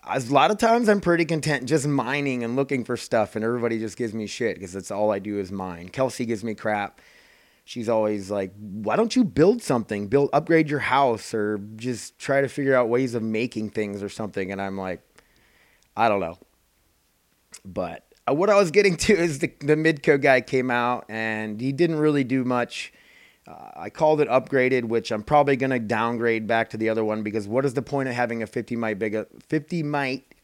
a 0.08 0.20
lot 0.30 0.52
of 0.52 0.58
times 0.58 0.90
I'm 0.90 1.02
pretty 1.02 1.26
content 1.26 1.66
just 1.66 1.88
mining 1.88 2.44
and 2.44 2.56
looking 2.56 2.84
for 2.84 2.98
stuff, 2.98 3.36
and 3.36 3.44
everybody 3.44 3.80
just 3.80 3.98
gives 3.98 4.14
me 4.14 4.28
shit 4.28 4.56
because 4.56 4.74
that's 4.74 4.92
all 4.92 5.12
I 5.12 5.20
do 5.20 5.40
is 5.40 5.52
mine. 5.52 5.90
Kelsey 5.90 6.26
gives 6.26 6.44
me 6.44 6.56
crap 6.56 7.02
she's 7.66 7.90
always 7.90 8.32
like, 8.32 8.54
why 8.58 8.96
don't 8.96 9.16
you 9.16 9.24
build 9.24 9.62
something? 9.62 10.08
Build, 10.08 10.30
upgrade 10.32 10.70
your 10.70 10.80
house 10.80 11.34
or 11.34 11.60
just 11.76 12.18
try 12.18 12.40
to 12.40 12.48
figure 12.48 12.76
out 12.76 12.88
ways 12.88 13.16
of 13.16 13.24
making 13.24 13.72
things 13.72 14.02
or 14.02 14.08
something. 14.08 14.52
And 14.52 14.62
I'm 14.62 14.78
like, 14.78 15.02
I 15.98 16.08
don't 16.08 16.22
know. 16.22 16.38
But 17.66 18.06
uh, 18.30 18.34
what 18.34 18.50
I 18.50 18.56
was 18.56 18.72
getting 18.72 18.96
to 18.98 19.14
is 19.14 19.40
the, 19.40 19.52
the 19.60 19.76
Midco 19.76 20.22
guy 20.22 20.40
came 20.40 20.72
out 20.72 21.06
and 21.10 21.60
he 21.60 21.74
didn't 21.74 22.00
really 22.00 22.24
do 22.24 22.46
much. 22.46 22.94
Uh, 23.48 23.70
I 23.76 23.90
called 23.90 24.22
it 24.22 24.28
upgraded, 24.28 24.86
which 24.86 25.12
I'm 25.12 25.24
probably 25.24 25.56
going 25.56 25.70
to 25.70 25.80
downgrade 25.80 26.48
back 26.48 26.70
to 26.72 26.78
the 26.78 26.90
other 26.90 27.06
one 27.06 27.22
because 27.22 27.48
what 27.48 27.66
is 27.66 27.76
the 27.76 27.82
point 27.82 28.10
of 28.10 28.16
having 28.16 28.42
a 28.42 28.48
50 28.48 28.76
might 28.76 28.98
big 28.98 29.16
50 29.48 29.84
might 29.84 30.36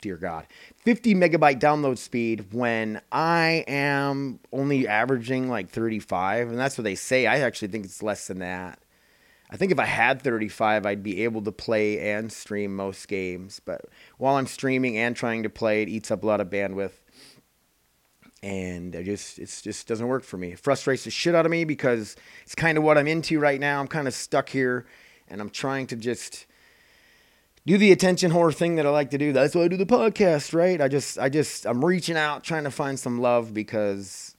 dear 0.00 0.16
God, 0.16 0.46
50 0.76 1.14
megabyte 1.14 1.60
download 1.60 1.98
speed 1.98 2.52
when 2.52 3.00
I 3.12 3.64
am 3.68 4.40
only 4.52 4.88
averaging 4.88 5.48
like 5.48 5.68
35. 5.70 6.48
And 6.48 6.58
that's 6.58 6.78
what 6.78 6.84
they 6.84 6.94
say. 6.94 7.26
I 7.26 7.40
actually 7.40 7.68
think 7.68 7.84
it's 7.84 8.02
less 8.02 8.26
than 8.26 8.38
that. 8.38 8.78
I 9.50 9.56
think 9.56 9.72
if 9.72 9.80
I 9.80 9.84
had 9.84 10.22
35, 10.22 10.86
I'd 10.86 11.02
be 11.02 11.24
able 11.24 11.42
to 11.42 11.52
play 11.52 12.12
and 12.12 12.30
stream 12.30 12.76
most 12.76 13.08
games. 13.08 13.60
But 13.64 13.86
while 14.16 14.36
I'm 14.36 14.46
streaming 14.46 14.96
and 14.96 15.16
trying 15.16 15.42
to 15.42 15.50
play, 15.50 15.82
it 15.82 15.88
eats 15.88 16.10
up 16.10 16.22
a 16.22 16.26
lot 16.26 16.40
of 16.40 16.48
bandwidth. 16.48 16.99
And 18.42 18.96
I 18.96 19.02
just 19.02 19.38
it 19.38 19.60
just 19.62 19.86
doesn't 19.86 20.06
work 20.06 20.24
for 20.24 20.38
me. 20.38 20.52
It 20.52 20.58
frustrates 20.58 21.04
the 21.04 21.10
shit 21.10 21.34
out 21.34 21.44
of 21.44 21.50
me 21.50 21.64
because 21.64 22.16
it's 22.42 22.54
kind 22.54 22.78
of 22.78 22.84
what 22.84 22.96
I'm 22.96 23.06
into 23.06 23.38
right 23.38 23.60
now. 23.60 23.80
I'm 23.80 23.88
kind 23.88 24.08
of 24.08 24.14
stuck 24.14 24.48
here 24.48 24.86
and 25.28 25.40
I'm 25.40 25.50
trying 25.50 25.86
to 25.88 25.96
just 25.96 26.46
do 27.66 27.76
the 27.76 27.92
attention 27.92 28.32
whore 28.32 28.54
thing 28.54 28.76
that 28.76 28.86
I 28.86 28.90
like 28.90 29.10
to 29.10 29.18
do. 29.18 29.32
That's 29.32 29.54
why 29.54 29.62
I 29.62 29.68
do 29.68 29.76
the 29.76 29.86
podcast, 29.86 30.54
right? 30.54 30.80
I 30.80 30.88
just, 30.88 31.18
I 31.18 31.28
just, 31.28 31.66
I'm 31.66 31.84
reaching 31.84 32.16
out, 32.16 32.42
trying 32.42 32.64
to 32.64 32.70
find 32.70 32.98
some 32.98 33.20
love 33.20 33.52
because 33.52 34.34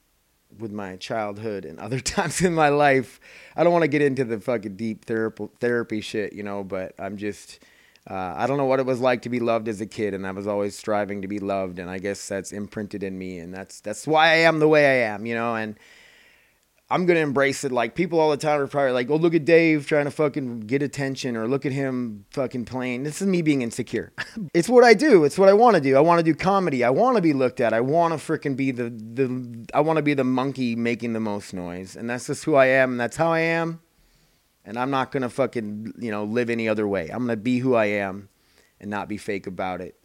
with 0.60 0.72
my 0.72 0.98
childhood 0.98 1.64
and 1.64 1.80
other 1.80 2.00
times 2.02 2.42
in 2.42 2.54
my 2.54 2.70
life, 2.70 3.20
I 3.56 3.64
don't 3.64 3.72
want 3.72 3.84
to 3.84 3.88
get 3.88 4.02
into 4.02 4.26
the 4.26 4.40
fucking 4.40 4.76
deep 4.76 5.06
therapy, 5.06 5.48
therapy 5.60 6.02
shit, 6.02 6.34
you 6.34 6.44
know, 6.44 6.64
but 6.64 6.94
I'm 7.00 7.18
just, 7.18 7.64
uh, 8.10 8.34
I 8.36 8.48
don't 8.48 8.58
know 8.58 8.66
what 8.66 8.80
it 8.80 8.86
was 8.86 9.00
like 9.00 9.22
to 9.24 9.30
be 9.30 9.40
loved 9.40 9.68
as 9.68 9.80
a 9.80 9.86
kid, 9.86 10.14
and 10.14 10.26
I 10.26 10.32
was 10.32 10.48
always 10.48 10.78
striving 10.78 11.22
to 11.22 11.28
be 11.28 11.40
loved, 11.40 11.78
and 11.78 11.90
I 11.90 12.00
guess 12.00 12.28
that's 12.28 12.52
imprinted 12.52 13.04
in 13.04 13.18
me, 13.18 13.38
and 13.38 13.54
that's 13.54 13.80
that's 13.80 14.08
why 14.08 14.30
I 14.30 14.36
am 14.38 14.60
the 14.60 14.68
way 14.68 14.86
I 14.86 15.14
am, 15.14 15.26
you 15.28 15.36
know, 15.36 15.56
and 15.56 15.78
I'm 16.90 17.06
gonna 17.06 17.20
embrace 17.20 17.64
it. 17.64 17.72
Like 17.72 17.94
people 17.94 18.20
all 18.20 18.32
the 18.32 18.38
time 18.38 18.60
are 18.60 18.66
probably 18.66 18.92
like, 18.92 19.10
"Oh, 19.12 19.18
look 19.18 19.36
at 19.36 19.46
Dave 19.46 19.86
trying 19.86 20.06
to 20.06 20.12
fucking 20.12 20.62
get 20.62 20.82
attention," 20.82 21.38
or 21.38 21.48
"Look 21.48 21.64
at 21.64 21.72
him 21.72 22.26
fucking 22.32 22.66
playing." 22.66 23.04
This 23.04 23.22
is 23.22 23.28
me 23.28 23.44
being 23.44 23.62
insecure. 23.62 24.12
it's 24.54 24.68
what 24.68 24.84
I 24.84 24.96
do. 24.96 25.24
It's 25.24 25.38
what 25.38 25.48
I 25.48 25.54
want 25.54 25.76
to 25.76 25.82
do. 25.82 25.96
I 25.96 26.00
want 26.00 26.18
to 26.20 26.24
do 26.24 26.34
comedy. 26.34 26.84
I 26.84 26.90
want 26.90 27.18
to 27.18 27.22
be 27.22 27.34
looked 27.34 27.62
at. 27.62 27.72
I 27.72 27.82
want 27.82 28.14
to 28.14 28.18
freaking 28.18 28.56
be 28.56 28.72
the 28.72 28.90
the. 28.90 29.68
I 29.76 29.82
want 29.82 29.98
to 29.98 30.04
be 30.04 30.16
the 30.16 30.24
monkey 30.24 30.76
making 30.76 31.14
the 31.14 31.20
most 31.20 31.54
noise, 31.54 31.96
and 31.96 32.10
that's 32.10 32.26
just 32.26 32.46
who 32.46 32.56
I 32.56 32.66
am. 32.66 32.92
And 32.92 33.00
that's 33.00 33.16
how 33.16 33.32
I 33.32 33.40
am. 33.42 33.80
And 34.64 34.78
I'm 34.78 34.92
not 34.92 35.12
gonna 35.12 35.30
fucking 35.30 35.94
you 36.00 36.12
know 36.12 36.24
live 36.24 36.50
any 36.50 36.68
other 36.70 36.88
way. 36.88 37.10
I'm 37.10 37.20
gonna 37.20 37.38
be 37.38 37.60
who 37.60 37.76
I 37.76 37.86
am, 37.86 38.30
and 38.80 38.90
not 38.90 39.08
be 39.08 39.18
fake 39.18 39.48
about 39.48 39.82
it. 39.82 39.96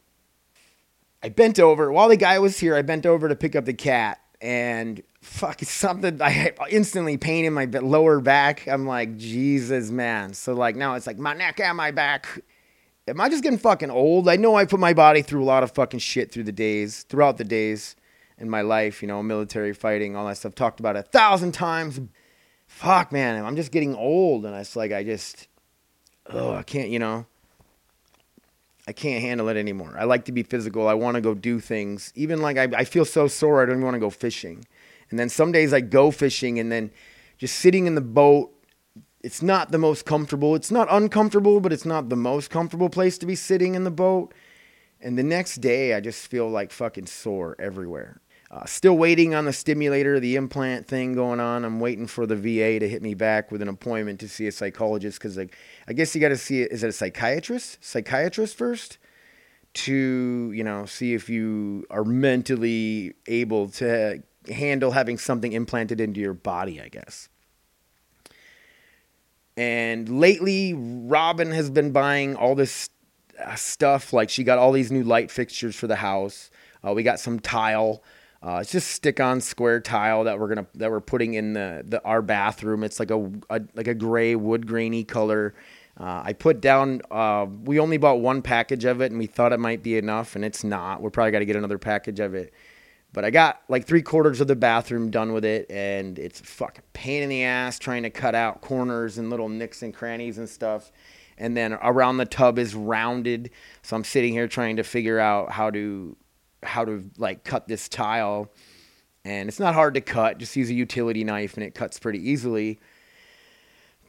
I 1.22 1.28
bent 1.28 1.58
over 1.58 1.90
while 1.92 2.08
the 2.08 2.16
guy 2.16 2.38
was 2.38 2.58
here. 2.58 2.74
I 2.74 2.82
bent 2.82 3.06
over 3.06 3.28
to 3.28 3.36
pick 3.36 3.56
up 3.56 3.64
the 3.64 3.74
cat, 3.74 4.20
and 4.40 5.02
fuck, 5.20 5.60
something 5.62 6.20
I 6.22 6.52
instantly 6.70 7.16
pain 7.16 7.44
in 7.44 7.52
my 7.52 7.64
lower 7.64 8.20
back. 8.20 8.66
I'm 8.66 8.86
like, 8.86 9.16
Jesus, 9.16 9.90
man. 9.90 10.34
So 10.34 10.54
like 10.54 10.76
now 10.76 10.94
it's 10.94 11.06
like 11.06 11.18
my 11.18 11.34
neck 11.34 11.60
and 11.60 11.76
my 11.76 11.90
back. 11.90 12.40
Am 13.08 13.20
I 13.20 13.28
just 13.28 13.42
getting 13.42 13.58
fucking 13.58 13.90
old? 13.90 14.28
I 14.28 14.36
know 14.36 14.56
I 14.56 14.64
put 14.64 14.80
my 14.80 14.92
body 14.92 15.22
through 15.22 15.42
a 15.42 15.46
lot 15.46 15.62
of 15.62 15.70
fucking 15.70 16.00
shit 16.00 16.32
through 16.32 16.42
the 16.42 16.52
days, 16.52 17.04
throughout 17.04 17.36
the 17.38 17.44
days 17.44 17.94
in 18.38 18.50
my 18.50 18.62
life, 18.62 19.00
you 19.00 19.08
know, 19.08 19.22
military 19.22 19.72
fighting, 19.72 20.16
all 20.16 20.26
that 20.26 20.38
stuff. 20.38 20.54
Talked 20.54 20.80
about 20.80 20.96
a 20.96 21.02
thousand 21.02 21.52
times. 21.52 22.00
Fuck, 22.66 23.12
man, 23.12 23.44
I'm 23.44 23.56
just 23.56 23.72
getting 23.72 23.94
old, 23.94 24.44
and 24.44 24.54
it's 24.54 24.76
like 24.76 24.92
I 24.92 25.02
just, 25.02 25.48
oh, 26.28 26.54
I 26.54 26.62
can't, 26.62 26.90
you 26.90 26.98
know. 26.98 27.26
I 28.88 28.92
can't 28.92 29.20
handle 29.20 29.48
it 29.48 29.56
anymore. 29.56 29.96
I 29.98 30.04
like 30.04 30.26
to 30.26 30.32
be 30.32 30.44
physical. 30.44 30.86
I 30.86 30.94
want 30.94 31.16
to 31.16 31.20
go 31.20 31.34
do 31.34 31.58
things. 31.58 32.12
Even 32.14 32.40
like 32.40 32.56
I, 32.56 32.68
I 32.76 32.84
feel 32.84 33.04
so 33.04 33.26
sore, 33.26 33.60
I 33.60 33.66
don't 33.66 33.76
even 33.76 33.84
want 33.84 33.94
to 33.94 34.00
go 34.00 34.10
fishing. 34.10 34.64
And 35.10 35.18
then 35.18 35.28
some 35.28 35.50
days 35.50 35.72
I 35.72 35.80
go 35.80 36.10
fishing 36.10 36.58
and 36.58 36.70
then 36.70 36.90
just 37.36 37.56
sitting 37.56 37.86
in 37.86 37.96
the 37.96 38.00
boat, 38.00 38.52
it's 39.22 39.42
not 39.42 39.72
the 39.72 39.78
most 39.78 40.04
comfortable. 40.06 40.54
It's 40.54 40.70
not 40.70 40.86
uncomfortable, 40.88 41.58
but 41.60 41.72
it's 41.72 41.84
not 41.84 42.08
the 42.08 42.16
most 42.16 42.48
comfortable 42.48 42.88
place 42.88 43.18
to 43.18 43.26
be 43.26 43.34
sitting 43.34 43.74
in 43.74 43.82
the 43.82 43.90
boat. 43.90 44.32
And 45.00 45.18
the 45.18 45.24
next 45.24 45.56
day 45.56 45.94
I 45.94 46.00
just 46.00 46.28
feel 46.28 46.48
like 46.48 46.70
fucking 46.70 47.06
sore 47.06 47.56
everywhere. 47.58 48.20
Uh, 48.48 48.64
still 48.64 48.96
waiting 48.96 49.34
on 49.34 49.44
the 49.44 49.52
stimulator, 49.52 50.20
the 50.20 50.36
implant 50.36 50.86
thing 50.86 51.14
going 51.14 51.40
on. 51.40 51.64
I'm 51.64 51.80
waiting 51.80 52.06
for 52.06 52.26
the 52.26 52.36
VA 52.36 52.78
to 52.78 52.88
hit 52.88 53.02
me 53.02 53.14
back 53.14 53.50
with 53.50 53.60
an 53.60 53.68
appointment 53.68 54.20
to 54.20 54.28
see 54.28 54.46
a 54.46 54.52
psychologist 54.52 55.18
because 55.18 55.36
like, 55.36 55.56
I 55.88 55.92
guess 55.92 56.14
you 56.14 56.20
got 56.20 56.28
to 56.28 56.36
see 56.36 56.62
it. 56.62 56.70
Is 56.70 56.84
it 56.84 56.88
a 56.88 56.92
psychiatrist? 56.92 57.82
Psychiatrist 57.84 58.56
first 58.56 58.98
to 59.74 60.52
you 60.54 60.64
know 60.64 60.86
see 60.86 61.12
if 61.12 61.28
you 61.28 61.84
are 61.90 62.04
mentally 62.04 63.12
able 63.26 63.68
to 63.68 64.22
handle 64.48 64.92
having 64.92 65.18
something 65.18 65.52
implanted 65.52 66.00
into 66.00 66.20
your 66.20 66.32
body, 66.32 66.80
I 66.80 66.88
guess. 66.88 67.28
And 69.56 70.20
lately, 70.20 70.74
Robin 70.74 71.50
has 71.50 71.70
been 71.70 71.90
buying 71.90 72.36
all 72.36 72.54
this 72.54 72.90
uh, 73.42 73.54
stuff. 73.54 74.12
Like 74.12 74.30
she 74.30 74.44
got 74.44 74.58
all 74.58 74.72
these 74.72 74.92
new 74.92 75.02
light 75.02 75.30
fixtures 75.30 75.74
for 75.74 75.86
the 75.86 75.96
house. 75.96 76.50
Uh, 76.86 76.92
we 76.92 77.02
got 77.02 77.18
some 77.18 77.40
tile. 77.40 78.02
Uh, 78.46 78.60
it's 78.60 78.70
just 78.70 78.92
stick-on 78.92 79.40
square 79.40 79.80
tile 79.80 80.22
that 80.22 80.38
we're 80.38 80.46
gonna 80.46 80.66
that 80.74 80.88
we're 80.88 81.00
putting 81.00 81.34
in 81.34 81.52
the, 81.52 81.82
the 81.84 82.00
our 82.04 82.22
bathroom. 82.22 82.84
It's 82.84 83.00
like 83.00 83.10
a, 83.10 83.28
a 83.50 83.60
like 83.74 83.88
a 83.88 83.94
gray 83.94 84.36
wood 84.36 84.68
grainy 84.68 85.02
color. 85.02 85.52
Uh, 85.98 86.22
I 86.26 86.32
put 86.32 86.60
down. 86.60 87.02
Uh, 87.10 87.46
we 87.64 87.80
only 87.80 87.96
bought 87.96 88.20
one 88.20 88.42
package 88.42 88.84
of 88.84 89.00
it, 89.00 89.10
and 89.10 89.18
we 89.18 89.26
thought 89.26 89.52
it 89.52 89.58
might 89.58 89.82
be 89.82 89.98
enough, 89.98 90.36
and 90.36 90.44
it's 90.44 90.62
not. 90.62 91.02
We're 91.02 91.10
probably 91.10 91.32
got 91.32 91.40
to 91.40 91.44
get 91.44 91.56
another 91.56 91.78
package 91.78 92.20
of 92.20 92.36
it. 92.36 92.54
But 93.12 93.24
I 93.24 93.30
got 93.30 93.62
like 93.68 93.84
three 93.84 94.02
quarters 94.02 94.40
of 94.40 94.46
the 94.46 94.54
bathroom 94.54 95.10
done 95.10 95.32
with 95.32 95.44
it, 95.44 95.68
and 95.68 96.16
it's 96.16 96.38
a 96.38 96.44
fucking 96.44 96.84
pain 96.92 97.24
in 97.24 97.28
the 97.28 97.42
ass 97.42 97.80
trying 97.80 98.04
to 98.04 98.10
cut 98.10 98.36
out 98.36 98.60
corners 98.60 99.18
and 99.18 99.28
little 99.28 99.48
nicks 99.48 99.82
and 99.82 99.92
crannies 99.92 100.38
and 100.38 100.48
stuff. 100.48 100.92
And 101.36 101.56
then 101.56 101.72
around 101.82 102.18
the 102.18 102.26
tub 102.26 102.60
is 102.60 102.76
rounded, 102.76 103.50
so 103.82 103.96
I'm 103.96 104.04
sitting 104.04 104.34
here 104.34 104.46
trying 104.46 104.76
to 104.76 104.84
figure 104.84 105.18
out 105.18 105.50
how 105.50 105.70
to 105.70 106.16
how 106.66 106.84
to 106.84 107.08
like 107.18 107.44
cut 107.44 107.68
this 107.68 107.88
tile. 107.88 108.52
And 109.24 109.48
it's 109.48 109.58
not 109.58 109.74
hard 109.74 109.94
to 109.94 110.00
cut; 110.00 110.38
just 110.38 110.54
use 110.54 110.70
a 110.70 110.74
utility 110.74 111.24
knife, 111.24 111.54
and 111.54 111.64
it 111.64 111.74
cuts 111.74 111.98
pretty 111.98 112.30
easily. 112.30 112.78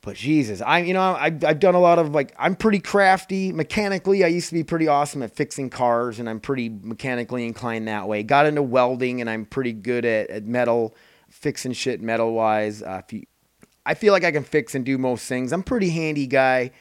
But 0.01 0.15
Jesus, 0.15 0.61
I 0.61 0.79
you 0.79 0.93
know 0.93 1.01
I've, 1.01 1.43
I've 1.43 1.59
done 1.59 1.75
a 1.75 1.79
lot 1.79 1.99
of 1.99 2.13
like 2.13 2.33
I'm 2.37 2.55
pretty 2.55 2.79
crafty 2.79 3.51
mechanically. 3.51 4.23
I 4.23 4.27
used 4.27 4.49
to 4.49 4.53
be 4.53 4.63
pretty 4.63 4.87
awesome 4.87 5.23
at 5.23 5.35
fixing 5.35 5.69
cars, 5.69 6.19
and 6.19 6.29
I'm 6.29 6.39
pretty 6.39 6.69
mechanically 6.69 7.45
inclined 7.45 7.87
that 7.87 8.07
way. 8.07 8.23
Got 8.23 8.45
into 8.45 8.61
welding, 8.61 9.21
and 9.21 9.29
I'm 9.29 9.45
pretty 9.45 9.73
good 9.73 10.05
at, 10.05 10.29
at 10.29 10.45
metal 10.45 10.95
fixing 11.29 11.73
shit 11.73 12.01
metal 12.01 12.33
wise. 12.33 12.81
Uh, 12.81 13.01
you, 13.11 13.23
I 13.85 13.93
feel 13.93 14.13
like 14.13 14.23
I 14.23 14.31
can 14.31 14.43
fix 14.43 14.75
and 14.75 14.85
do 14.85 14.97
most 14.97 15.27
things. 15.27 15.51
I'm 15.51 15.63
pretty 15.63 15.89
handy 15.89 16.27
guy. 16.27 16.71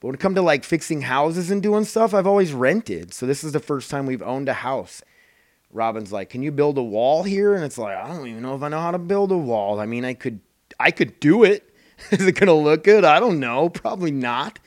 But 0.00 0.08
when 0.08 0.14
it 0.14 0.20
comes 0.20 0.34
to 0.34 0.42
like 0.42 0.64
fixing 0.64 1.02
houses 1.02 1.50
and 1.50 1.62
doing 1.62 1.84
stuff, 1.84 2.12
I've 2.12 2.26
always 2.26 2.52
rented. 2.52 3.14
So 3.14 3.24
this 3.26 3.42
is 3.42 3.52
the 3.52 3.60
first 3.60 3.90
time 3.90 4.06
we've 4.06 4.22
owned 4.22 4.48
a 4.48 4.54
house. 4.54 5.02
Robin's 5.76 6.12
like, 6.12 6.30
"Can 6.30 6.42
you 6.42 6.50
build 6.50 6.78
a 6.78 6.82
wall 6.82 7.22
here?" 7.22 7.54
And 7.54 7.64
it's 7.64 7.78
like, 7.78 7.96
"I 7.96 8.08
don't 8.08 8.26
even 8.26 8.42
know 8.42 8.56
if 8.56 8.62
I 8.62 8.68
know 8.68 8.80
how 8.80 8.90
to 8.90 8.98
build 8.98 9.30
a 9.30 9.38
wall. 9.38 9.78
I 9.78 9.86
mean, 9.86 10.04
I 10.04 10.14
could 10.14 10.40
I 10.80 10.90
could 10.90 11.20
do 11.20 11.44
it. 11.44 11.72
Is 12.10 12.26
it 12.26 12.32
going 12.32 12.48
to 12.48 12.52
look 12.52 12.84
good? 12.84 13.04
I 13.04 13.20
don't 13.20 13.40
know. 13.40 13.68
Probably 13.68 14.10
not. 14.10 14.58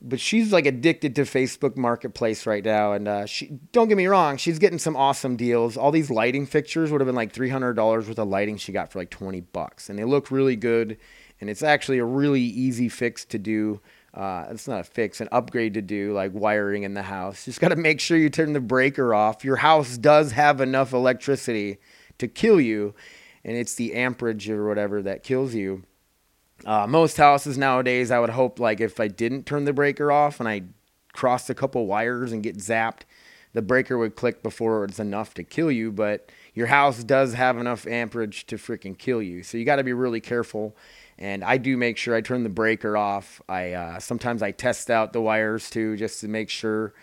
But 0.00 0.20
she's 0.20 0.52
like 0.52 0.66
addicted 0.66 1.16
to 1.16 1.22
Facebook 1.22 1.76
Marketplace 1.76 2.46
right 2.46 2.64
now, 2.64 2.92
and 2.92 3.08
uh, 3.08 3.26
she 3.26 3.46
don't 3.72 3.88
get 3.88 3.96
me 3.96 4.06
wrong, 4.06 4.36
she's 4.36 4.60
getting 4.60 4.78
some 4.78 4.94
awesome 4.94 5.34
deals. 5.34 5.76
All 5.76 5.90
these 5.90 6.08
lighting 6.08 6.46
fixtures 6.46 6.92
would 6.92 7.00
have 7.00 7.06
been 7.06 7.16
like 7.16 7.32
three 7.32 7.48
hundred 7.48 7.74
dollars 7.74 8.06
worth 8.06 8.18
of 8.18 8.28
lighting 8.28 8.58
she 8.58 8.70
got 8.70 8.92
for 8.92 9.00
like 9.00 9.10
twenty 9.10 9.40
bucks, 9.40 9.90
and 9.90 9.98
they 9.98 10.04
look 10.04 10.30
really 10.30 10.54
good. 10.54 10.98
And 11.40 11.50
it's 11.50 11.62
actually 11.62 11.98
a 11.98 12.04
really 12.04 12.42
easy 12.42 12.88
fix 12.88 13.24
to 13.26 13.38
do. 13.38 13.80
Uh, 14.18 14.48
it's 14.50 14.66
not 14.66 14.80
a 14.80 14.84
fix, 14.84 15.20
an 15.20 15.28
upgrade 15.30 15.74
to 15.74 15.80
do, 15.80 16.12
like 16.12 16.32
wiring 16.34 16.82
in 16.82 16.92
the 16.92 17.02
house. 17.02 17.46
You 17.46 17.52
just 17.52 17.60
got 17.60 17.68
to 17.68 17.76
make 17.76 18.00
sure 18.00 18.18
you 18.18 18.28
turn 18.28 18.52
the 18.52 18.60
breaker 18.60 19.14
off. 19.14 19.44
Your 19.44 19.56
house 19.56 19.96
does 19.96 20.32
have 20.32 20.60
enough 20.60 20.92
electricity 20.92 21.78
to 22.18 22.26
kill 22.26 22.60
you, 22.60 22.96
and 23.44 23.56
it's 23.56 23.76
the 23.76 23.94
amperage 23.94 24.50
or 24.50 24.66
whatever 24.66 25.00
that 25.02 25.22
kills 25.22 25.54
you. 25.54 25.84
Uh, 26.66 26.88
most 26.88 27.16
houses 27.16 27.56
nowadays, 27.56 28.10
I 28.10 28.18
would 28.18 28.30
hope, 28.30 28.58
like 28.58 28.80
if 28.80 28.98
I 28.98 29.06
didn't 29.06 29.46
turn 29.46 29.66
the 29.66 29.72
breaker 29.72 30.10
off 30.10 30.40
and 30.40 30.48
I 30.48 30.62
crossed 31.12 31.48
a 31.48 31.54
couple 31.54 31.86
wires 31.86 32.32
and 32.32 32.42
get 32.42 32.56
zapped, 32.56 33.02
the 33.52 33.62
breaker 33.62 33.96
would 33.96 34.16
click 34.16 34.42
before 34.42 34.84
it's 34.84 34.98
enough 34.98 35.32
to 35.34 35.44
kill 35.44 35.70
you. 35.70 35.92
But 35.92 36.32
your 36.54 36.66
house 36.66 37.04
does 37.04 37.34
have 37.34 37.56
enough 37.56 37.86
amperage 37.86 38.46
to 38.46 38.56
freaking 38.56 38.98
kill 38.98 39.22
you, 39.22 39.44
so 39.44 39.56
you 39.56 39.64
got 39.64 39.76
to 39.76 39.84
be 39.84 39.92
really 39.92 40.20
careful. 40.20 40.76
And 41.18 41.42
I 41.42 41.56
do 41.58 41.76
make 41.76 41.96
sure 41.96 42.14
I 42.14 42.20
turn 42.20 42.44
the 42.44 42.48
breaker 42.48 42.96
off. 42.96 43.42
I 43.48 43.72
uh, 43.72 43.98
sometimes 43.98 44.42
I 44.42 44.52
test 44.52 44.90
out 44.90 45.12
the 45.12 45.20
wires 45.20 45.68
too, 45.68 45.96
just 45.96 46.20
to 46.20 46.28
make 46.28 46.48
sure 46.48 46.94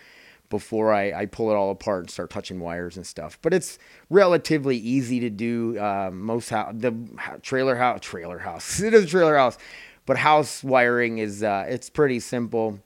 before 0.50 0.94
I, 0.94 1.12
I 1.12 1.26
pull 1.26 1.52
it 1.52 1.56
all 1.56 1.72
apart 1.72 2.04
and 2.04 2.10
start 2.10 2.30
touching 2.30 2.60
wires 2.60 2.96
and 2.96 3.06
stuff. 3.06 3.38
But 3.42 3.54
it's 3.54 3.78
relatively 4.10 4.78
easy 4.78 5.20
to 5.20 5.30
do. 5.30 5.78
Uh, 5.78 6.12
most 6.14 6.50
house, 6.50 6.74
the 6.78 6.96
trailer 7.42 7.76
house, 7.76 8.00
trailer 8.02 8.40
house, 8.50 8.80
it 8.80 8.94
is 8.94 9.04
a 9.04 9.08
trailer 9.08 9.36
house, 9.36 9.58
but 10.06 10.18
house 10.18 10.64
wiring 10.64 11.18
is 11.18 11.44
uh, 11.44 11.66
it's 11.68 11.90
pretty 11.90 12.20
simple. 12.20 12.80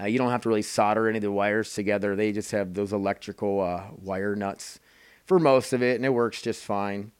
Uh, 0.00 0.06
you 0.06 0.16
don't 0.16 0.30
have 0.30 0.42
to 0.42 0.48
really 0.48 0.62
solder 0.62 1.08
any 1.08 1.18
of 1.18 1.22
the 1.22 1.32
wires 1.32 1.74
together. 1.74 2.14
They 2.14 2.32
just 2.32 2.52
have 2.52 2.74
those 2.74 2.92
electrical 2.92 3.60
uh, 3.60 3.82
wire 4.00 4.36
nuts 4.36 4.78
for 5.26 5.38
most 5.38 5.72
of 5.72 5.82
it, 5.82 5.96
and 5.96 6.06
it 6.06 6.10
works 6.10 6.40
just 6.40 6.64
fine. 6.64 7.12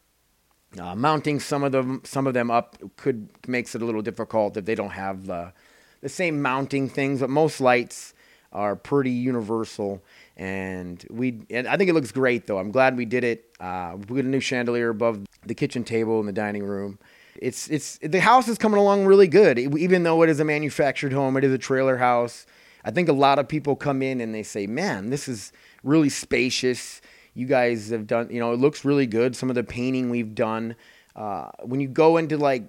Uh, 0.78 0.94
mounting 0.94 1.40
some 1.40 1.64
of 1.64 1.72
them, 1.72 2.02
some 2.04 2.26
of 2.26 2.34
them 2.34 2.50
up 2.50 2.76
could 2.96 3.28
makes 3.46 3.74
it 3.74 3.82
a 3.82 3.84
little 3.84 4.02
difficult 4.02 4.56
if 4.56 4.64
they 4.64 4.74
don't 4.74 4.90
have 4.90 5.26
the 5.26 5.52
the 6.00 6.08
same 6.08 6.42
mounting 6.42 6.88
things. 6.88 7.20
But 7.20 7.30
most 7.30 7.60
lights 7.60 8.14
are 8.52 8.76
pretty 8.76 9.10
universal. 9.10 10.02
And 10.36 11.04
we, 11.10 11.42
and 11.50 11.66
I 11.66 11.76
think 11.76 11.90
it 11.90 11.94
looks 11.94 12.12
great 12.12 12.46
though. 12.46 12.58
I'm 12.58 12.70
glad 12.70 12.96
we 12.96 13.04
did 13.04 13.24
it. 13.24 13.54
Uh, 13.60 13.94
we 13.96 14.04
put 14.04 14.24
a 14.24 14.28
new 14.28 14.40
chandelier 14.40 14.90
above 14.90 15.26
the 15.44 15.54
kitchen 15.54 15.84
table 15.84 16.20
in 16.20 16.26
the 16.26 16.32
dining 16.32 16.64
room. 16.64 16.98
It's 17.40 17.68
it's 17.70 17.98
the 17.98 18.20
house 18.20 18.48
is 18.48 18.58
coming 18.58 18.78
along 18.78 19.06
really 19.06 19.28
good. 19.28 19.58
It, 19.58 19.76
even 19.78 20.02
though 20.02 20.22
it 20.22 20.28
is 20.28 20.40
a 20.40 20.44
manufactured 20.44 21.12
home, 21.12 21.36
it 21.36 21.44
is 21.44 21.52
a 21.52 21.58
trailer 21.58 21.96
house. 21.96 22.46
I 22.84 22.90
think 22.90 23.08
a 23.08 23.12
lot 23.12 23.38
of 23.38 23.48
people 23.48 23.76
come 23.76 24.02
in 24.02 24.20
and 24.20 24.34
they 24.34 24.42
say, 24.42 24.66
"Man, 24.66 25.10
this 25.10 25.28
is 25.28 25.52
really 25.82 26.08
spacious." 26.08 27.00
You 27.38 27.46
guys 27.46 27.90
have 27.90 28.06
done, 28.06 28.28
you 28.30 28.40
know, 28.40 28.52
it 28.52 28.58
looks 28.58 28.84
really 28.84 29.06
good. 29.06 29.36
Some 29.36 29.48
of 29.48 29.54
the 29.54 29.64
painting 29.64 30.10
we've 30.10 30.34
done. 30.34 30.76
Uh, 31.14 31.50
when 31.62 31.80
you 31.80 31.88
go 31.88 32.16
into 32.16 32.36
like 32.36 32.64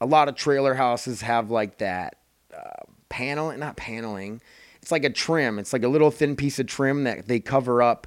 a 0.00 0.06
lot 0.06 0.28
of 0.28 0.34
trailer 0.34 0.74
houses 0.74 1.22
have 1.22 1.50
like 1.50 1.78
that 1.78 2.16
uh, 2.54 2.84
panel, 3.08 3.56
not 3.56 3.76
paneling 3.76 4.40
it's 4.88 4.92
like 4.92 5.04
a 5.04 5.10
trim. 5.10 5.58
It's 5.58 5.74
like 5.74 5.82
a 5.82 5.88
little 5.88 6.10
thin 6.10 6.34
piece 6.34 6.58
of 6.58 6.66
trim 6.66 7.04
that 7.04 7.28
they 7.28 7.40
cover 7.40 7.82
up 7.82 8.06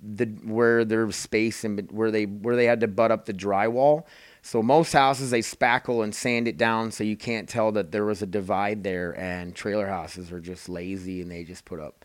the 0.00 0.26
where 0.44 0.84
there's 0.84 1.16
space 1.16 1.64
and 1.64 1.90
where 1.90 2.12
they 2.12 2.24
where 2.24 2.54
they 2.54 2.66
had 2.66 2.78
to 2.80 2.86
butt 2.86 3.10
up 3.10 3.26
the 3.26 3.34
drywall. 3.34 4.04
So 4.42 4.62
most 4.62 4.92
houses 4.92 5.32
they 5.32 5.40
spackle 5.40 6.04
and 6.04 6.14
sand 6.14 6.46
it 6.46 6.56
down 6.56 6.92
so 6.92 7.02
you 7.02 7.16
can't 7.16 7.48
tell 7.48 7.72
that 7.72 7.90
there 7.90 8.04
was 8.04 8.22
a 8.22 8.26
divide 8.26 8.84
there. 8.84 9.10
And 9.18 9.56
trailer 9.56 9.88
houses 9.88 10.30
are 10.30 10.38
just 10.38 10.68
lazy 10.68 11.20
and 11.20 11.28
they 11.28 11.42
just 11.42 11.64
put 11.64 11.80
up 11.80 11.99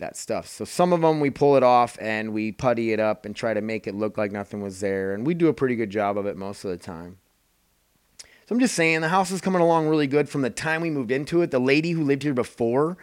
that 0.00 0.16
stuff. 0.16 0.46
So 0.48 0.64
some 0.64 0.92
of 0.92 1.00
them 1.00 1.20
we 1.20 1.30
pull 1.30 1.56
it 1.56 1.62
off 1.62 1.96
and 2.00 2.32
we 2.32 2.52
putty 2.52 2.92
it 2.92 3.00
up 3.00 3.24
and 3.24 3.34
try 3.34 3.54
to 3.54 3.60
make 3.60 3.86
it 3.86 3.94
look 3.94 4.18
like 4.18 4.32
nothing 4.32 4.62
was 4.62 4.80
there, 4.80 5.14
and 5.14 5.26
we 5.26 5.34
do 5.34 5.48
a 5.48 5.54
pretty 5.54 5.76
good 5.76 5.90
job 5.90 6.18
of 6.18 6.26
it 6.26 6.36
most 6.36 6.64
of 6.64 6.70
the 6.70 6.76
time. 6.76 7.18
So 8.46 8.54
I'm 8.54 8.60
just 8.60 8.74
saying 8.74 9.00
the 9.00 9.08
house 9.08 9.30
is 9.30 9.40
coming 9.40 9.62
along 9.62 9.86
really 9.86 10.08
good 10.08 10.28
from 10.28 10.42
the 10.42 10.50
time 10.50 10.80
we 10.80 10.90
moved 10.90 11.12
into 11.12 11.40
it. 11.40 11.52
The 11.52 11.60
lady 11.60 11.92
who 11.92 12.02
lived 12.02 12.24
here 12.24 12.34
before, 12.34 12.98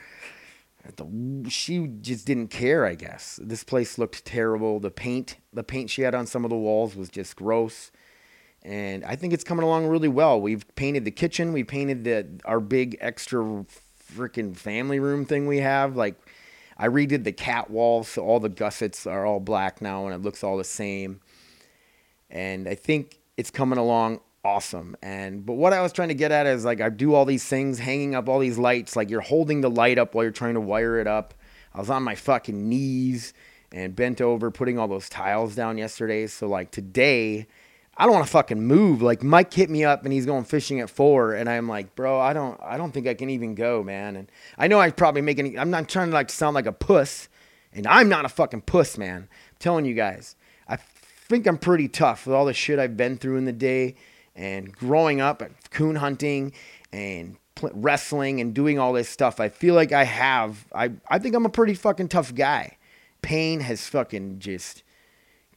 the, 0.98 1.50
she 1.50 1.88
just 2.02 2.28
didn't 2.28 2.50
care, 2.50 2.86
I 2.86 2.96
guess. 2.96 3.40
This 3.42 3.64
place 3.64 3.98
looked 3.98 4.26
terrible. 4.26 4.82
The 4.82 4.92
paint, 4.92 5.38
the 5.54 5.64
paint 5.64 5.90
she 5.90 6.02
had 6.02 6.14
on 6.14 6.28
some 6.28 6.44
of 6.44 6.50
the 6.50 6.58
walls 6.58 6.98
was 6.98 7.10
just 7.10 7.38
gross. 7.38 7.92
And 8.64 9.06
I 9.06 9.16
think 9.16 9.32
it's 9.32 9.46
coming 9.46 9.64
along 9.64 9.88
really 9.88 10.10
well. 10.10 10.42
We've 10.42 10.66
painted 10.76 11.06
the 11.06 11.12
kitchen, 11.12 11.54
we 11.54 11.64
painted 11.64 12.04
the 12.04 12.28
our 12.44 12.60
big 12.60 12.98
extra 13.00 13.66
freaking 14.14 14.56
family 14.56 15.00
room 15.00 15.26
thing 15.26 15.48
we 15.48 15.60
have. 15.60 15.96
Like 15.96 16.16
I 16.78 16.88
redid 16.88 17.24
the 17.24 17.32
cat 17.32 17.70
walls, 17.70 18.08
so 18.08 18.24
all 18.24 18.40
the 18.40 18.50
gussets 18.50 19.08
are 19.08 19.26
all 19.26 19.40
black 19.40 19.82
now 19.82 20.06
and 20.06 20.14
it 20.14 20.22
looks 20.22 20.44
all 20.44 20.58
the 20.58 20.64
same. 20.64 21.22
And 22.30 22.68
I 22.68 22.76
think 22.76 23.20
it's 23.36 23.50
coming 23.50 23.80
along 23.80 24.20
awesome. 24.48 24.96
And 25.02 25.46
but 25.46 25.54
what 25.54 25.74
I 25.74 25.82
was 25.82 25.92
trying 25.92 26.08
to 26.08 26.14
get 26.14 26.32
at 26.32 26.46
is 26.46 26.64
like 26.64 26.80
I 26.80 26.90
do 26.90 27.14
all 27.14 27.26
these 27.26 27.44
things, 27.44 27.80
hanging 27.80 28.16
up 28.16 28.30
all 28.30 28.40
these 28.40 28.58
lights, 28.58 28.96
like 28.96 29.10
you're 29.10 29.22
holding 29.22 29.62
the 29.62 29.70
light 29.70 29.98
up 29.98 30.16
while 30.16 30.24
you're 30.24 30.32
trying 30.32 30.54
to 30.54 30.62
wire 30.62 31.00
it 31.00 31.08
up. 31.08 31.34
I 31.74 31.80
was 31.80 31.90
on 31.90 32.04
my 32.04 32.16
fucking 32.16 32.68
knees 32.68 33.34
and 33.72 33.96
bent 33.96 34.22
over 34.22 34.50
putting 34.50 34.80
all 34.80 34.88
those 34.88 35.10
tiles 35.10 35.56
down 35.56 35.78
yesterday. 35.78 36.28
So 36.28 36.48
like 36.48 36.72
today, 36.72 37.48
I 38.00 38.06
don't 38.06 38.14
want 38.14 38.26
to 38.26 38.32
fucking 38.32 38.62
move. 38.62 39.02
Like 39.02 39.24
Mike 39.24 39.54
hit 39.54 39.70
me 39.70 39.84
up 39.84 40.04
and 40.04 40.14
he's 40.14 40.26
going 40.26 40.44
fishing 40.44 40.80
at 40.80 40.90
four, 40.90 41.34
and 41.34 41.50
I'm 41.50 41.68
like, 41.68 41.96
bro, 41.96 42.20
I 42.20 42.34
don't, 42.34 42.60
I 42.62 42.78
don't 42.78 42.92
think 42.92 43.08
I 43.08 43.16
can 43.16 43.30
even 43.30 43.56
go, 43.56 43.84
man. 43.84 44.16
And 44.16 44.32
I 44.58 44.68
know 44.68 44.80
I 44.80 44.92
probably 44.92 45.22
making, 45.22 45.58
I'm 45.58 45.72
not 45.72 45.90
trying 45.90 46.10
to 46.10 46.14
like 46.14 46.30
sound 46.30 46.54
like 46.54 46.68
a 46.68 46.72
puss, 46.72 47.28
and 47.74 47.88
I'm 47.88 48.08
not 48.08 48.26
a 48.26 48.30
fucking 48.30 48.62
puss, 48.62 48.98
man. 48.98 49.28
I'm 49.32 49.58
telling 49.58 49.86
you 49.86 49.96
guys, 49.96 50.36
I 50.68 50.78
think 51.28 51.48
I'm 51.48 51.58
pretty 51.58 51.88
tough 51.88 52.28
with 52.28 52.36
all 52.36 52.46
the 52.46 52.54
shit 52.54 52.78
I've 52.78 52.96
been 52.96 53.18
through 53.18 53.38
in 53.38 53.46
the 53.46 53.52
day 53.52 53.96
and 54.36 54.72
growing 54.72 55.20
up 55.20 55.42
at 55.42 55.72
coon 55.72 55.96
hunting 55.96 56.54
and 56.94 57.38
pl- 57.56 57.72
wrestling 57.74 58.40
and 58.40 58.54
doing 58.54 58.78
all 58.78 58.94
this 58.94 59.10
stuff. 59.10 59.40
I 59.40 59.50
feel 59.50 59.74
like 59.74 59.92
I 59.92 60.04
have, 60.04 60.68
I, 60.74 60.92
I 61.10 61.18
think 61.18 61.36
I'm 61.36 61.46
a 61.46 61.50
pretty 61.50 61.74
fucking 61.74 62.10
tough 62.10 62.36
guy. 62.36 62.78
Pain 63.24 63.62
has 63.62 63.88
fucking 63.88 64.38
just 64.38 64.84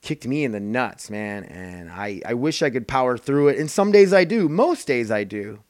kicked 0.02 0.26
me 0.26 0.44
in 0.44 0.52
the 0.52 0.60
nuts, 0.60 1.10
man. 1.10 1.44
And 1.44 1.90
I, 1.90 2.20
I 2.26 2.34
wish 2.34 2.62
I 2.62 2.70
could 2.70 2.88
power 2.88 3.18
through 3.18 3.48
it. 3.48 3.58
And 3.58 3.70
some 3.70 3.92
days 3.92 4.12
I 4.12 4.24
do. 4.24 4.48
Most 4.48 4.86
days 4.86 5.10
I 5.10 5.24
do. 5.24 5.60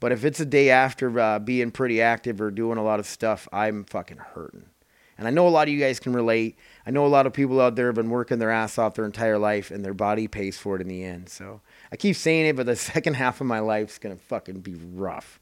But 0.00 0.12
if 0.12 0.24
it's 0.24 0.40
a 0.40 0.44
day 0.44 0.70
after 0.70 1.18
uh, 1.18 1.38
being 1.38 1.70
pretty 1.70 2.02
active 2.02 2.40
or 2.40 2.50
doing 2.50 2.78
a 2.78 2.82
lot 2.82 2.98
of 2.98 3.06
stuff, 3.06 3.48
I'm 3.52 3.84
fucking 3.84 4.18
hurting. 4.18 4.66
And 5.18 5.28
I 5.28 5.30
know 5.30 5.46
a 5.46 5.50
lot 5.50 5.68
of 5.68 5.74
you 5.74 5.78
guys 5.78 6.00
can 6.00 6.12
relate. 6.12 6.58
I 6.84 6.90
know 6.90 7.06
a 7.06 7.08
lot 7.08 7.26
of 7.26 7.32
people 7.32 7.60
out 7.60 7.76
there 7.76 7.86
have 7.86 7.94
been 7.94 8.10
working 8.10 8.38
their 8.38 8.50
ass 8.50 8.78
off 8.78 8.94
their 8.94 9.04
entire 9.04 9.38
life 9.38 9.70
and 9.70 9.84
their 9.84 9.94
body 9.94 10.26
pays 10.26 10.58
for 10.58 10.74
it 10.74 10.82
in 10.82 10.88
the 10.88 11.04
end. 11.04 11.28
So 11.28 11.60
I 11.92 11.96
keep 11.96 12.16
saying 12.16 12.46
it, 12.46 12.56
but 12.56 12.66
the 12.66 12.74
second 12.94 13.14
half 13.14 13.40
of 13.40 13.46
my 13.46 13.60
life's 13.60 13.98
going 13.98 14.16
to 14.16 14.22
fucking 14.24 14.60
be 14.60 14.74
rough. 14.74 15.38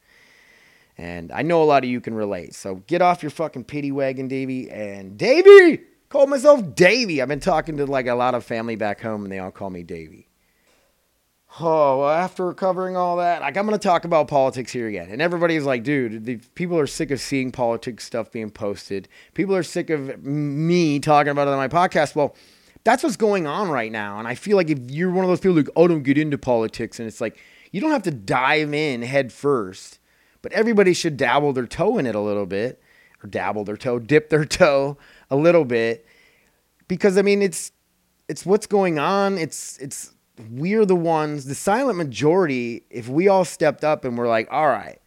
And 0.98 1.32
I 1.32 1.40
know 1.40 1.62
a 1.62 1.64
lot 1.64 1.82
of 1.82 1.88
you 1.88 2.02
can 2.02 2.12
relate. 2.12 2.54
So 2.54 2.82
get 2.86 3.00
off 3.00 3.22
your 3.22 3.30
fucking 3.30 3.64
pity 3.64 3.90
wagon, 3.90 4.28
Davey. 4.28 4.70
And 4.70 5.16
Davey! 5.16 5.80
Call 6.10 6.26
myself 6.26 6.74
Davy. 6.74 7.22
I've 7.22 7.28
been 7.28 7.38
talking 7.38 7.76
to 7.76 7.86
like 7.86 8.08
a 8.08 8.14
lot 8.14 8.34
of 8.34 8.44
family 8.44 8.74
back 8.74 9.00
home 9.00 9.22
and 9.22 9.32
they 9.32 9.38
all 9.38 9.52
call 9.52 9.70
me 9.70 9.84
Davy. 9.84 10.26
Oh, 11.60 12.00
well, 12.00 12.10
after 12.10 12.52
covering 12.52 12.96
all 12.96 13.16
that, 13.18 13.40
like 13.42 13.56
I'm 13.56 13.66
going 13.66 13.78
to 13.78 13.82
talk 13.82 14.04
about 14.04 14.26
politics 14.26 14.72
here 14.72 14.88
again. 14.88 15.08
And 15.10 15.22
everybody's 15.22 15.64
like, 15.64 15.84
dude, 15.84 16.24
the 16.24 16.36
people 16.56 16.78
are 16.78 16.86
sick 16.88 17.12
of 17.12 17.20
seeing 17.20 17.52
politics 17.52 18.04
stuff 18.04 18.30
being 18.32 18.50
posted. 18.50 19.08
People 19.34 19.54
are 19.54 19.62
sick 19.62 19.88
of 19.88 20.24
me 20.24 20.98
talking 20.98 21.30
about 21.30 21.46
it 21.46 21.52
on 21.52 21.56
my 21.56 21.68
podcast. 21.68 22.16
Well, 22.16 22.34
that's 22.82 23.04
what's 23.04 23.16
going 23.16 23.46
on 23.46 23.68
right 23.68 23.92
now. 23.92 24.18
And 24.18 24.26
I 24.26 24.34
feel 24.34 24.56
like 24.56 24.70
if 24.70 24.78
you're 24.90 25.10
one 25.10 25.24
of 25.24 25.28
those 25.28 25.40
people 25.40 25.56
like, 25.56 25.68
oh, 25.76 25.86
don't 25.86 26.02
get 26.02 26.18
into 26.18 26.38
politics, 26.38 26.98
and 26.98 27.06
it's 27.06 27.20
like, 27.20 27.38
you 27.70 27.80
don't 27.80 27.92
have 27.92 28.02
to 28.04 28.10
dive 28.10 28.74
in 28.74 29.02
head 29.02 29.32
first, 29.32 30.00
but 30.42 30.52
everybody 30.52 30.92
should 30.92 31.16
dabble 31.16 31.52
their 31.52 31.66
toe 31.66 31.98
in 31.98 32.06
it 32.06 32.14
a 32.16 32.20
little 32.20 32.46
bit, 32.46 32.82
or 33.22 33.28
dabble 33.28 33.64
their 33.64 33.76
toe, 33.76 33.98
dip 33.98 34.28
their 34.30 34.44
toe 34.46 34.96
a 35.30 35.36
little 35.36 35.64
bit. 35.64 36.06
Because 36.88 37.16
I 37.16 37.22
mean, 37.22 37.42
it's 37.42 37.72
it's 38.28 38.44
what's 38.44 38.66
going 38.66 38.98
on. 38.98 39.38
It's 39.38 39.78
it's 39.78 40.12
we're 40.50 40.86
the 40.86 40.96
ones, 40.96 41.44
the 41.44 41.54
silent 41.54 41.98
majority, 41.98 42.84
if 42.90 43.08
we 43.08 43.28
all 43.28 43.44
stepped 43.44 43.84
up 43.84 44.04
and 44.04 44.16
we're 44.16 44.28
like, 44.28 44.48
all 44.50 44.68
right, 44.68 45.00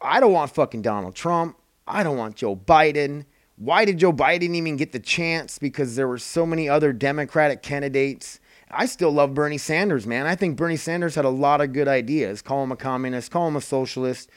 I 0.00 0.20
don't 0.20 0.32
want 0.32 0.54
fucking 0.54 0.82
Donald 0.82 1.14
Trump. 1.14 1.56
I 1.86 2.02
don't 2.02 2.18
want 2.18 2.36
Joe 2.36 2.54
Biden. 2.54 3.24
Why 3.56 3.84
did 3.84 3.98
Joe 3.98 4.12
Biden 4.12 4.54
even 4.54 4.76
get 4.76 4.92
the 4.92 5.00
chance? 5.00 5.58
Because 5.58 5.96
there 5.96 6.06
were 6.06 6.18
so 6.18 6.44
many 6.46 6.68
other 6.68 6.92
Democratic 6.92 7.62
candidates. 7.62 8.40
I 8.70 8.86
still 8.86 9.10
love 9.10 9.34
Bernie 9.34 9.58
Sanders, 9.58 10.06
man. 10.06 10.26
I 10.26 10.34
think 10.34 10.56
Bernie 10.56 10.76
Sanders 10.76 11.14
had 11.14 11.24
a 11.24 11.30
lot 11.30 11.60
of 11.60 11.72
good 11.72 11.88
ideas. 11.88 12.42
Call 12.42 12.62
him 12.62 12.72
a 12.72 12.76
communist, 12.76 13.30
call 13.30 13.48
him 13.48 13.56
a 13.56 13.60
socialist, 13.60 14.30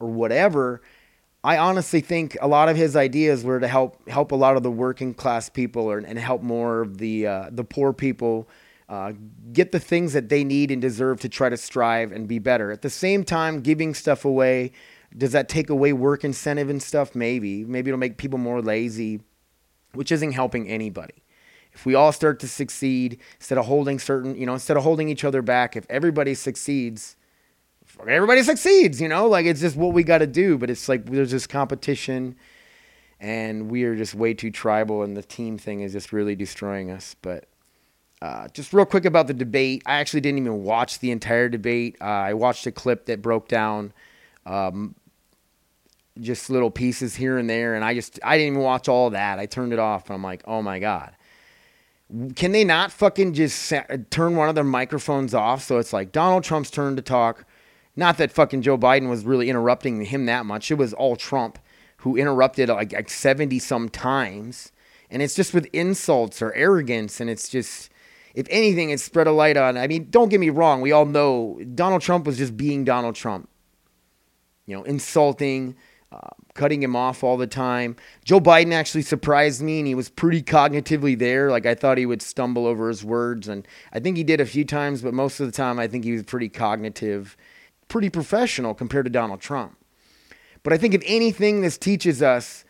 or 0.00 0.08
whatever. 0.08 0.82
I 1.44 1.56
honestly 1.58 2.00
think 2.00 2.36
a 2.40 2.48
lot 2.48 2.68
of 2.68 2.76
his 2.76 2.96
ideas 2.96 3.44
were 3.44 3.60
to 3.60 3.68
help 3.68 4.08
help 4.08 4.32
a 4.32 4.36
lot 4.36 4.56
of 4.56 4.62
the 4.62 4.70
working 4.70 5.14
class 5.14 5.48
people, 5.48 5.90
or, 5.90 5.98
and 5.98 6.18
help 6.18 6.42
more 6.42 6.80
of 6.80 6.98
the 6.98 7.26
uh, 7.26 7.50
the 7.52 7.64
poor 7.64 7.92
people 7.92 8.48
uh, 8.88 9.12
get 9.52 9.70
the 9.70 9.78
things 9.78 10.14
that 10.14 10.28
they 10.28 10.42
need 10.42 10.70
and 10.70 10.80
deserve 10.82 11.20
to 11.20 11.28
try 11.28 11.48
to 11.48 11.56
strive 11.56 12.10
and 12.10 12.26
be 12.26 12.38
better. 12.38 12.72
At 12.72 12.82
the 12.82 12.90
same 12.90 13.22
time, 13.22 13.60
giving 13.60 13.94
stuff 13.94 14.24
away, 14.24 14.72
does 15.16 15.32
that 15.32 15.48
take 15.48 15.70
away 15.70 15.92
work 15.92 16.24
incentive 16.24 16.70
and 16.70 16.82
stuff? 16.82 17.14
Maybe. 17.14 17.64
Maybe 17.64 17.90
it'll 17.90 17.98
make 17.98 18.16
people 18.16 18.38
more 18.38 18.62
lazy, 18.62 19.20
which 19.92 20.10
isn't 20.10 20.32
helping 20.32 20.68
anybody. 20.68 21.22
If 21.72 21.86
we 21.86 21.94
all 21.94 22.12
start 22.12 22.40
to 22.40 22.48
succeed, 22.48 23.20
instead 23.36 23.58
of 23.58 23.66
holding 23.66 23.98
certain, 23.98 24.34
you 24.36 24.46
know, 24.46 24.54
instead 24.54 24.76
of 24.76 24.82
holding 24.82 25.08
each 25.08 25.22
other 25.22 25.42
back, 25.42 25.76
if 25.76 25.84
everybody 25.88 26.34
succeeds, 26.34 27.14
everybody 28.06 28.42
succeeds, 28.42 29.00
you 29.00 29.08
know, 29.08 29.26
like 29.26 29.46
it's 29.46 29.60
just 29.60 29.76
what 29.76 29.92
we 29.92 30.02
got 30.02 30.18
to 30.18 30.26
do. 30.26 30.58
But 30.58 30.70
it's 30.70 30.88
like 30.88 31.06
there's 31.06 31.30
this 31.30 31.46
competition 31.46 32.36
and 33.20 33.70
we 33.70 33.84
are 33.84 33.96
just 33.96 34.14
way 34.14 34.34
too 34.34 34.50
tribal 34.50 35.02
and 35.02 35.16
the 35.16 35.22
team 35.22 35.58
thing 35.58 35.80
is 35.80 35.92
just 35.92 36.12
really 36.12 36.36
destroying 36.36 36.90
us. 36.90 37.16
But 37.20 37.46
uh, 38.20 38.48
just 38.48 38.72
real 38.72 38.84
quick 38.84 39.04
about 39.04 39.26
the 39.26 39.34
debate. 39.34 39.82
I 39.86 39.98
actually 39.98 40.20
didn't 40.20 40.38
even 40.38 40.64
watch 40.64 40.98
the 40.98 41.10
entire 41.10 41.48
debate. 41.48 41.96
Uh, 42.00 42.04
I 42.04 42.34
watched 42.34 42.66
a 42.66 42.72
clip 42.72 43.06
that 43.06 43.22
broke 43.22 43.48
down 43.48 43.92
um, 44.44 44.94
just 46.20 46.50
little 46.50 46.70
pieces 46.70 47.14
here 47.14 47.38
and 47.38 47.48
there, 47.48 47.74
and 47.76 47.84
I 47.84 47.94
just 47.94 48.18
I 48.24 48.36
didn't 48.36 48.54
even 48.54 48.64
watch 48.64 48.88
all 48.88 49.10
that. 49.10 49.38
I 49.38 49.46
turned 49.46 49.72
it 49.72 49.78
off, 49.78 50.06
and 50.06 50.14
I'm 50.14 50.22
like, 50.22 50.42
oh 50.46 50.62
my 50.62 50.80
god, 50.80 51.14
can 52.34 52.50
they 52.50 52.64
not 52.64 52.90
fucking 52.90 53.34
just 53.34 53.72
turn 54.10 54.34
one 54.34 54.48
of 54.48 54.56
their 54.56 54.64
microphones 54.64 55.32
off 55.32 55.62
so 55.62 55.78
it's 55.78 55.92
like 55.92 56.10
Donald 56.10 56.42
Trump's 56.42 56.70
turn 56.70 56.96
to 56.96 57.02
talk? 57.02 57.44
Not 57.98 58.16
that 58.18 58.30
fucking 58.30 58.62
Joe 58.62 58.78
Biden 58.78 59.08
was 59.08 59.24
really 59.24 59.50
interrupting 59.50 60.04
him 60.04 60.26
that 60.26 60.46
much. 60.46 60.70
It 60.70 60.74
was 60.74 60.94
all 60.94 61.16
Trump 61.16 61.58
who 61.96 62.16
interrupted 62.16 62.68
like, 62.68 62.92
like 62.92 63.10
70 63.10 63.58
some 63.58 63.88
times. 63.88 64.70
And 65.10 65.20
it's 65.20 65.34
just 65.34 65.52
with 65.52 65.66
insults 65.72 66.40
or 66.40 66.54
arrogance. 66.54 67.20
And 67.20 67.28
it's 67.28 67.48
just, 67.48 67.90
if 68.36 68.46
anything, 68.50 68.90
it 68.90 69.00
spread 69.00 69.26
a 69.26 69.32
light 69.32 69.56
on. 69.56 69.76
I 69.76 69.88
mean, 69.88 70.06
don't 70.10 70.28
get 70.28 70.38
me 70.38 70.48
wrong. 70.48 70.80
We 70.80 70.92
all 70.92 71.06
know 71.06 71.60
Donald 71.74 72.02
Trump 72.02 72.24
was 72.24 72.38
just 72.38 72.56
being 72.56 72.84
Donald 72.84 73.16
Trump. 73.16 73.48
You 74.66 74.76
know, 74.76 74.84
insulting, 74.84 75.74
uh, 76.12 76.20
cutting 76.54 76.80
him 76.80 76.94
off 76.94 77.24
all 77.24 77.36
the 77.36 77.48
time. 77.48 77.96
Joe 78.24 78.38
Biden 78.38 78.72
actually 78.72 79.02
surprised 79.02 79.60
me, 79.60 79.80
and 79.80 79.88
he 79.88 79.96
was 79.96 80.08
pretty 80.08 80.42
cognitively 80.44 81.18
there. 81.18 81.50
Like 81.50 81.66
I 81.66 81.74
thought 81.74 81.98
he 81.98 82.06
would 82.06 82.22
stumble 82.22 82.64
over 82.64 82.86
his 82.86 83.04
words, 83.04 83.48
and 83.48 83.66
I 83.92 83.98
think 83.98 84.16
he 84.16 84.22
did 84.22 84.40
a 84.40 84.46
few 84.46 84.64
times, 84.64 85.02
but 85.02 85.14
most 85.14 85.40
of 85.40 85.46
the 85.46 85.52
time, 85.52 85.80
I 85.80 85.88
think 85.88 86.04
he 86.04 86.12
was 86.12 86.22
pretty 86.22 86.48
cognitive, 86.48 87.36
pretty 87.88 88.10
professional 88.10 88.74
compared 88.74 89.06
to 89.06 89.10
Donald 89.10 89.40
Trump. 89.40 89.76
But 90.62 90.72
I 90.72 90.78
think 90.78 90.94
if 90.94 91.02
anything, 91.06 91.60
this 91.60 91.78
teaches 91.78 92.22
us 92.22 92.64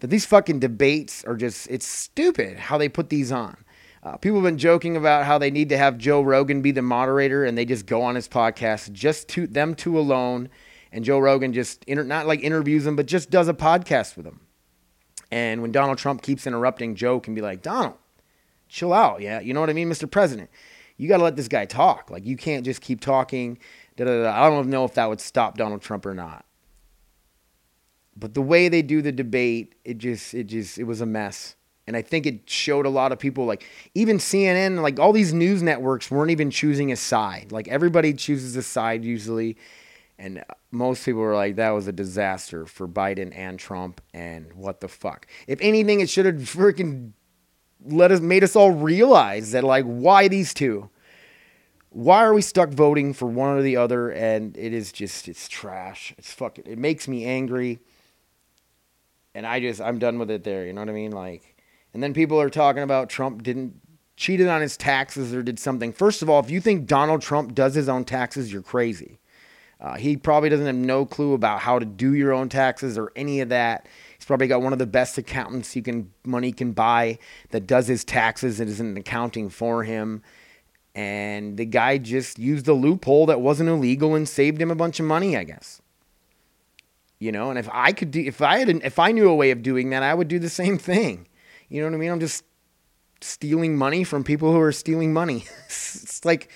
that 0.00 0.08
these 0.08 0.26
fucking 0.26 0.60
debates 0.60 1.24
are 1.24 1.36
just, 1.36 1.68
it's 1.70 1.86
stupid 1.86 2.58
how 2.58 2.78
they 2.78 2.88
put 2.88 3.08
these 3.08 3.32
on. 3.32 3.56
Uh, 4.02 4.16
people 4.16 4.38
have 4.38 4.44
been 4.44 4.58
joking 4.58 4.96
about 4.96 5.24
how 5.24 5.38
they 5.38 5.50
need 5.50 5.68
to 5.70 5.76
have 5.76 5.98
Joe 5.98 6.20
Rogan 6.20 6.62
be 6.62 6.70
the 6.70 6.82
moderator 6.82 7.44
and 7.44 7.58
they 7.58 7.64
just 7.64 7.86
go 7.86 8.02
on 8.02 8.14
his 8.14 8.28
podcast, 8.28 8.92
just 8.92 9.28
to 9.30 9.46
them 9.46 9.74
two 9.74 9.98
alone. 9.98 10.48
And 10.92 11.04
Joe 11.04 11.18
Rogan 11.18 11.52
just, 11.52 11.84
inter- 11.84 12.04
not 12.04 12.26
like 12.26 12.40
interviews 12.42 12.84
them, 12.84 12.96
but 12.96 13.06
just 13.06 13.30
does 13.30 13.48
a 13.48 13.54
podcast 13.54 14.16
with 14.16 14.24
them. 14.24 14.40
And 15.30 15.60
when 15.60 15.72
Donald 15.72 15.98
Trump 15.98 16.22
keeps 16.22 16.46
interrupting, 16.46 16.94
Joe 16.94 17.20
can 17.20 17.34
be 17.34 17.42
like, 17.42 17.60
Donald, 17.60 17.96
chill 18.68 18.92
out. 18.92 19.20
Yeah. 19.20 19.40
You 19.40 19.52
know 19.52 19.60
what 19.60 19.68
I 19.68 19.74
mean, 19.74 19.90
Mr. 19.90 20.10
President? 20.10 20.48
You 20.96 21.08
got 21.08 21.18
to 21.18 21.24
let 21.24 21.36
this 21.36 21.48
guy 21.48 21.64
talk. 21.64 22.10
Like, 22.10 22.24
you 22.24 22.36
can't 22.36 22.64
just 22.64 22.80
keep 22.80 23.00
talking. 23.00 23.58
I 24.06 24.48
don't 24.48 24.68
know 24.68 24.84
if 24.84 24.94
that 24.94 25.08
would 25.08 25.20
stop 25.20 25.56
Donald 25.56 25.82
Trump 25.82 26.06
or 26.06 26.14
not. 26.14 26.44
But 28.16 28.34
the 28.34 28.42
way 28.42 28.68
they 28.68 28.82
do 28.82 29.02
the 29.02 29.12
debate, 29.12 29.74
it 29.84 29.98
just, 29.98 30.34
it 30.34 30.44
just, 30.44 30.78
it 30.78 30.84
was 30.84 31.00
a 31.00 31.06
mess. 31.06 31.56
And 31.86 31.96
I 31.96 32.02
think 32.02 32.26
it 32.26 32.50
showed 32.50 32.84
a 32.84 32.90
lot 32.90 33.12
of 33.12 33.18
people, 33.18 33.46
like 33.46 33.64
even 33.94 34.18
CNN, 34.18 34.82
like 34.82 34.98
all 34.98 35.12
these 35.12 35.32
news 35.32 35.62
networks 35.62 36.10
weren't 36.10 36.30
even 36.30 36.50
choosing 36.50 36.92
a 36.92 36.96
side. 36.96 37.50
Like 37.50 37.68
everybody 37.68 38.12
chooses 38.12 38.56
a 38.56 38.62
side 38.62 39.04
usually. 39.04 39.56
And 40.18 40.44
most 40.70 41.04
people 41.04 41.20
were 41.20 41.34
like, 41.34 41.56
that 41.56 41.70
was 41.70 41.86
a 41.86 41.92
disaster 41.92 42.66
for 42.66 42.88
Biden 42.88 43.32
and 43.34 43.58
Trump. 43.58 44.00
And 44.12 44.52
what 44.52 44.80
the 44.80 44.88
fuck? 44.88 45.26
If 45.46 45.60
anything, 45.62 46.00
it 46.00 46.10
should 46.10 46.26
have 46.26 46.34
freaking 46.36 47.12
let 47.84 48.10
us 48.10 48.20
made 48.20 48.42
us 48.44 48.56
all 48.56 48.72
realize 48.72 49.52
that 49.52 49.64
like 49.64 49.84
why 49.84 50.28
these 50.28 50.52
two 50.52 50.90
why 51.90 52.22
are 52.24 52.34
we 52.34 52.42
stuck 52.42 52.70
voting 52.70 53.12
for 53.12 53.26
one 53.26 53.56
or 53.56 53.62
the 53.62 53.76
other? 53.76 54.10
And 54.10 54.56
it 54.56 54.72
is 54.72 54.92
just 54.92 55.28
it's 55.28 55.48
trash. 55.48 56.14
It's 56.18 56.32
fucking 56.32 56.64
it 56.66 56.78
makes 56.78 57.08
me 57.08 57.24
angry. 57.24 57.80
And 59.34 59.46
i 59.46 59.60
just 59.60 59.80
i'm 59.80 59.98
done 59.98 60.18
with 60.18 60.30
it 60.30 60.42
there 60.42 60.66
you 60.66 60.72
know 60.72 60.80
what 60.80 60.90
i 60.90 60.92
mean? 60.92 61.12
Like 61.12 61.56
and 61.94 62.02
then 62.02 62.12
people 62.12 62.40
are 62.40 62.50
talking 62.50 62.82
about 62.82 63.08
trump 63.08 63.42
didn't 63.42 63.80
cheated 64.16 64.48
on 64.48 64.60
his 64.60 64.76
taxes 64.76 65.32
or 65.32 65.42
did 65.42 65.58
something. 65.58 65.92
First 65.92 66.22
of 66.22 66.28
all 66.28 66.40
if 66.40 66.50
you 66.50 66.60
think 66.60 66.86
donald 66.86 67.22
trump 67.22 67.54
does 67.54 67.74
his 67.74 67.88
own 67.88 68.04
taxes 68.04 68.52
you're 68.52 68.62
crazy. 68.62 69.20
Uh, 69.80 69.94
he 69.94 70.16
probably 70.16 70.48
doesn't 70.48 70.66
have 70.66 70.74
no 70.74 71.06
clue 71.06 71.34
about 71.34 71.60
how 71.60 71.78
to 71.78 71.86
do 71.86 72.12
your 72.12 72.32
own 72.32 72.48
taxes 72.48 72.98
or 72.98 73.12
any 73.14 73.40
of 73.40 73.48
that. 73.50 73.86
He's 74.18 74.24
probably 74.24 74.48
got 74.48 74.60
one 74.60 74.72
of 74.72 74.80
the 74.80 74.86
best 74.86 75.16
accountants 75.18 75.76
you 75.76 75.82
can 75.82 76.10
money 76.24 76.50
can 76.50 76.72
buy 76.72 77.18
that 77.50 77.68
does 77.68 77.86
his 77.86 78.04
taxes 78.04 78.58
and 78.58 78.68
isn't 78.68 78.98
accounting 78.98 79.50
for 79.50 79.84
him. 79.84 80.22
And 80.98 81.56
the 81.56 81.64
guy 81.64 81.96
just 81.98 82.40
used 82.40 82.66
a 82.66 82.72
loophole 82.72 83.26
that 83.26 83.40
wasn't 83.40 83.68
illegal 83.68 84.16
and 84.16 84.28
saved 84.28 84.60
him 84.60 84.72
a 84.72 84.74
bunch 84.74 84.98
of 84.98 85.06
money, 85.06 85.36
I 85.36 85.44
guess. 85.44 85.80
You 87.20 87.30
know, 87.30 87.50
and 87.50 87.58
if 87.58 87.68
I 87.72 87.92
could 87.92 88.10
do, 88.10 88.20
if 88.20 88.42
I 88.42 88.58
had, 88.58 88.68
an, 88.68 88.80
if 88.82 88.98
I 88.98 89.12
knew 89.12 89.28
a 89.28 89.34
way 89.36 89.52
of 89.52 89.62
doing 89.62 89.90
that, 89.90 90.02
I 90.02 90.12
would 90.12 90.26
do 90.26 90.40
the 90.40 90.48
same 90.48 90.76
thing. 90.76 91.28
You 91.68 91.82
know 91.82 91.86
what 91.86 91.94
I 91.94 91.98
mean? 91.98 92.10
I'm 92.10 92.18
just 92.18 92.42
stealing 93.20 93.76
money 93.76 94.02
from 94.02 94.24
people 94.24 94.50
who 94.50 94.58
are 94.58 94.72
stealing 94.72 95.12
money. 95.12 95.44
it's 95.66 96.24
like 96.24 96.50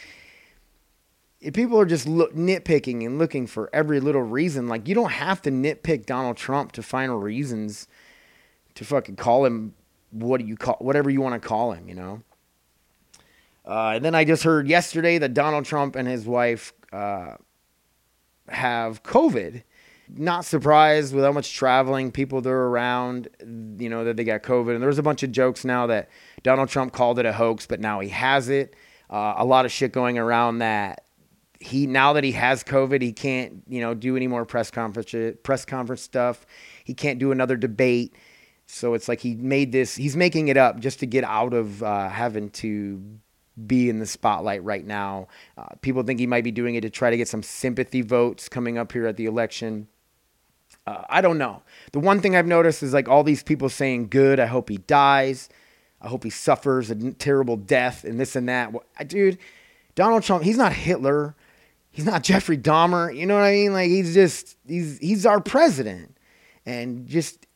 if 1.41 1.55
people 1.55 1.79
are 1.79 1.87
just 1.87 2.09
look, 2.09 2.35
nitpicking 2.35 3.07
and 3.07 3.21
looking 3.21 3.47
for 3.47 3.71
every 3.73 4.01
little 4.01 4.23
reason, 4.23 4.67
like 4.67 4.89
you 4.89 4.97
don't 4.97 5.13
have 5.13 5.41
to 5.43 5.53
nitpick 5.53 6.05
Donald 6.05 6.37
Trump 6.37 6.73
to 6.73 6.83
find 6.83 7.23
reasons 7.23 7.87
to 8.75 8.85
fucking 8.85 9.15
call 9.15 9.45
him 9.45 9.75
what 10.11 10.41
do 10.41 10.47
you 10.49 10.57
call 10.57 10.79
whatever 10.81 11.11
you 11.11 11.21
want 11.21 11.41
to 11.41 11.49
call 11.49 11.71
him, 11.71 11.89
you 11.89 11.95
know. 11.95 12.23
Uh, 13.65 13.93
and 13.95 14.05
then 14.05 14.15
I 14.15 14.25
just 14.25 14.43
heard 14.43 14.69
yesterday 14.69 15.19
that 15.19 15.35
Donald 15.35 15.65
Trump 15.65 15.97
and 15.97 16.09
his 16.09 16.27
wife 16.27 16.73
uh, 16.93 17.37
have 18.49 19.03
COVID. 19.03 19.63
Not 20.15 20.45
surprised 20.45 21.15
with 21.15 21.25
how 21.25 21.33
much 21.33 21.55
traveling 21.55 22.13
people 22.13 22.43
they're 22.43 22.55
around, 22.55 23.29
you 23.79 23.89
know, 23.89 24.05
that 24.05 24.17
they 24.17 24.25
got 24.25 24.43
COVID. 24.43 24.75
And 24.75 24.83
there's 24.83 24.99
a 24.99 25.03
bunch 25.03 25.23
of 25.23 25.33
jokes 25.33 25.65
now 25.65 25.87
that 25.87 26.11
Donald 26.43 26.69
Trump 26.69 26.93
called 26.93 27.19
it 27.19 27.25
a 27.25 27.33
hoax, 27.33 27.67
but 27.67 27.81
now 27.81 28.01
he 28.01 28.11
has 28.11 28.49
it. 28.49 28.77
Uh, 29.09 29.35
a 29.37 29.45
lot 29.45 29.65
of 29.65 29.73
shit 29.73 29.93
going 29.93 30.19
around 30.19 30.59
that 30.59 31.05
he 31.63 31.87
now 31.87 32.13
that 32.13 32.25
he 32.25 32.33
has 32.33 32.65
COVID, 32.65 33.01
he 33.01 33.13
can't 33.13 33.63
you 33.69 33.81
know 33.81 33.95
do 33.95 34.17
any 34.17 34.27
more 34.27 34.45
press 34.45 34.71
conference 34.71 35.15
press 35.43 35.65
conference 35.65 36.03
stuff. 36.03 36.45
He 36.85 36.95
can't 36.95 37.19
do 37.19 37.33
another 37.33 37.57
debate. 37.57 38.15
So 38.67 38.95
it's 38.95 39.09
like 39.09 39.21
he 39.21 39.35
made 39.35 39.73
this. 39.73 39.95
He's 39.95 40.17
making 40.17 40.49
it 40.49 40.57
up 40.57 40.81
just 40.81 41.01
to 41.01 41.07
get 41.07 41.25
out 41.25 41.55
of 41.55 41.83
uh, 41.83 42.09
having 42.09 42.51
to 42.51 43.03
be 43.67 43.89
in 43.89 43.99
the 43.99 44.07
spotlight 44.07 44.63
right 44.65 44.85
now. 44.85 45.29
Uh, 45.57 45.67
people 45.81 46.03
think 46.03 46.21
he 46.21 46.27
might 46.27 46.45
be 46.45 46.51
doing 46.51 46.75
it 46.75 46.83
to 46.83 46.91
try 46.91 47.11
to 47.11 47.17
get 47.17 47.29
some 47.29 47.43
sympathy 47.43 48.03
votes 48.03 48.49
coming 48.49 48.79
up 48.79 48.93
here 48.93 49.07
at 49.07 49.17
the 49.17 49.27
election. 49.27 49.89
Uh, 50.87 51.05
I 51.09 51.21
don't 51.21 51.39
know. 51.39 51.63
The 51.93 52.01
one 52.01 52.21
thing 52.21 52.35
I've 52.35 52.47
noticed 52.47 52.83
is 52.83 52.93
like 52.93 53.09
all 53.09 53.23
these 53.23 53.43
people 53.43 53.69
saying, 53.69 54.09
"Good, 54.09 54.41
I 54.41 54.47
hope 54.47 54.69
he 54.69 54.79
dies. 54.79 55.49
I 56.01 56.09
hope 56.09 56.25
he 56.25 56.31
suffers 56.31 56.91
a 56.91 57.13
terrible 57.13 57.57
death," 57.57 58.05
and 58.05 58.19
this 58.19 58.35
and 58.35 58.49
that. 58.49 58.73
Well, 58.73 58.85
dude, 59.07 59.39
Donald 59.95 60.23
Trump, 60.23 60.45
he's 60.45 60.57
not 60.57 60.73
Hitler 60.73 61.37
he's 61.93 62.07
not 62.07 62.25
Jeffrey 62.25 62.59
Dahmer. 62.59 63.15
You 63.15 63.27
know 63.27 63.35
what 63.35 63.45
I 63.45 63.53
mean? 63.53 63.73
Like 63.73 63.89
he's 63.89 64.13
just 64.13 64.57
he's 64.67 64.99
he's 64.99 65.25
our 65.25 65.41
president, 65.41 66.17
and 66.67 67.07
just 67.07 67.47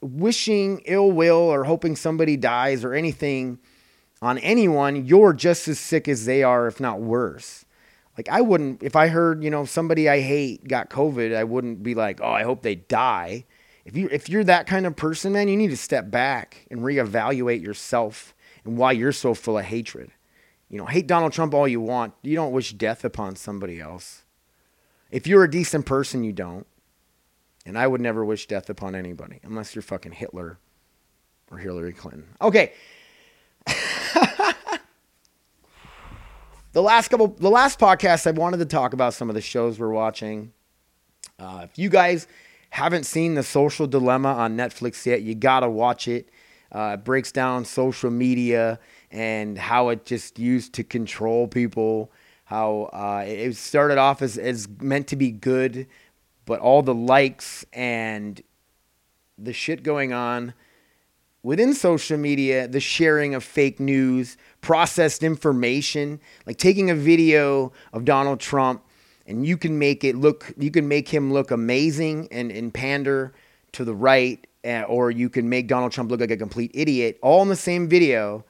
wishing 0.00 0.82
ill 0.86 1.12
will 1.12 1.36
or 1.36 1.64
hoping 1.64 1.94
somebody 1.96 2.36
dies 2.36 2.84
or 2.84 2.92
anything 2.94 3.58
on 4.22 4.38
anyone, 4.38 5.06
you're 5.06 5.32
just 5.32 5.68
as 5.68 5.78
sick 5.78 6.08
as 6.08 6.24
they 6.24 6.42
are, 6.42 6.66
if 6.66 6.80
not 6.80 7.00
worse. 7.00 7.64
Like 8.16 8.28
I 8.30 8.40
wouldn't 8.40 8.82
if 8.82 8.96
I 8.96 9.08
heard 9.08 9.44
you 9.44 9.50
know 9.50 9.64
somebody 9.64 10.08
I 10.08 10.20
hate 10.20 10.66
got 10.66 10.90
COVID, 10.90 11.36
I 11.36 11.44
wouldn't 11.44 11.82
be 11.82 11.94
like, 11.94 12.20
oh, 12.22 12.30
I 12.30 12.44
hope 12.44 12.62
they 12.62 12.76
die. 12.76 13.44
If 13.84 13.96
you 13.96 14.08
if 14.10 14.28
you're 14.28 14.44
that 14.44 14.66
kind 14.66 14.86
of 14.86 14.96
person, 14.96 15.32
man, 15.32 15.48
you 15.48 15.56
need 15.56 15.70
to 15.70 15.76
step 15.76 16.10
back 16.10 16.66
and 16.70 16.80
reevaluate 16.80 17.62
yourself 17.62 18.34
and 18.64 18.78
why 18.78 18.92
you're 18.92 19.12
so 19.12 19.34
full 19.34 19.58
of 19.58 19.66
hatred. 19.66 20.10
You 20.68 20.78
know, 20.78 20.86
hate 20.86 21.06
Donald 21.06 21.32
Trump 21.32 21.54
all 21.54 21.68
you 21.68 21.80
want. 21.80 22.14
You 22.22 22.34
don't 22.34 22.52
wish 22.52 22.72
death 22.72 23.04
upon 23.04 23.36
somebody 23.36 23.80
else. 23.80 24.24
If 25.10 25.26
you're 25.26 25.44
a 25.44 25.50
decent 25.50 25.86
person, 25.86 26.24
you 26.24 26.32
don't. 26.32 26.66
And 27.64 27.78
I 27.78 27.86
would 27.86 28.00
never 28.00 28.24
wish 28.24 28.46
death 28.46 28.70
upon 28.70 28.94
anybody 28.94 29.40
unless 29.42 29.74
you're 29.74 29.82
fucking 29.82 30.12
Hitler 30.12 30.58
or 31.50 31.58
Hillary 31.58 31.92
Clinton. 31.92 32.28
Okay. 32.40 32.72
the 36.72 36.82
last 36.82 37.08
couple 37.08 37.28
the 37.28 37.50
last 37.50 37.78
podcast 37.78 38.26
I 38.26 38.30
wanted 38.30 38.58
to 38.58 38.66
talk 38.66 38.92
about 38.92 39.14
some 39.14 39.28
of 39.28 39.34
the 39.34 39.40
shows 39.40 39.78
we're 39.78 39.90
watching. 39.90 40.52
Uh, 41.38 41.60
if 41.64 41.78
you 41.78 41.88
guys 41.88 42.26
haven't 42.70 43.04
seen 43.04 43.34
the 43.34 43.42
social 43.42 43.86
dilemma 43.86 44.32
on 44.32 44.56
Netflix 44.56 45.04
yet, 45.06 45.22
you 45.22 45.34
gotta 45.34 45.68
watch 45.68 46.08
it. 46.08 46.28
Uh, 46.72 46.92
it 46.94 47.04
breaks 47.04 47.30
down 47.30 47.64
social 47.64 48.10
media 48.10 48.78
and 49.10 49.58
how 49.58 49.90
it 49.90 50.04
just 50.04 50.38
used 50.38 50.72
to 50.74 50.84
control 50.84 51.46
people. 51.46 52.10
How 52.44 52.90
uh, 52.92 53.24
it 53.26 53.56
started 53.56 53.98
off 53.98 54.22
as, 54.22 54.38
as 54.38 54.68
meant 54.80 55.08
to 55.08 55.16
be 55.16 55.30
good, 55.30 55.86
but 56.44 56.60
all 56.60 56.82
the 56.82 56.94
likes 56.94 57.64
and 57.72 58.40
the 59.36 59.52
shit 59.52 59.82
going 59.82 60.12
on 60.12 60.54
within 61.46 61.72
social 61.72 62.18
media, 62.18 62.66
the 62.66 62.80
sharing 62.80 63.32
of 63.32 63.44
fake 63.44 63.78
news, 63.78 64.36
processed 64.62 65.22
information, 65.22 66.20
like 66.44 66.56
taking 66.56 66.90
a 66.90 66.94
video 66.94 67.72
of 67.92 68.04
Donald 68.04 68.40
Trump 68.40 68.82
and 69.28 69.46
you 69.46 69.56
can 69.56 69.78
make 69.78 70.02
it 70.02 70.16
look, 70.16 70.52
you 70.58 70.72
can 70.72 70.88
make 70.88 71.08
him 71.08 71.32
look 71.32 71.52
amazing 71.52 72.26
and, 72.32 72.50
and 72.50 72.74
pander 72.74 73.32
to 73.70 73.84
the 73.84 73.94
right, 73.94 74.44
eh, 74.64 74.82
or 74.88 75.12
you 75.12 75.30
can 75.30 75.48
make 75.48 75.68
Donald 75.68 75.92
Trump 75.92 76.10
look 76.10 76.18
like 76.18 76.32
a 76.32 76.36
complete 76.36 76.72
idiot, 76.74 77.16
all 77.22 77.42
in 77.42 77.48
the 77.48 77.54
same 77.54 77.88
video 77.88 78.44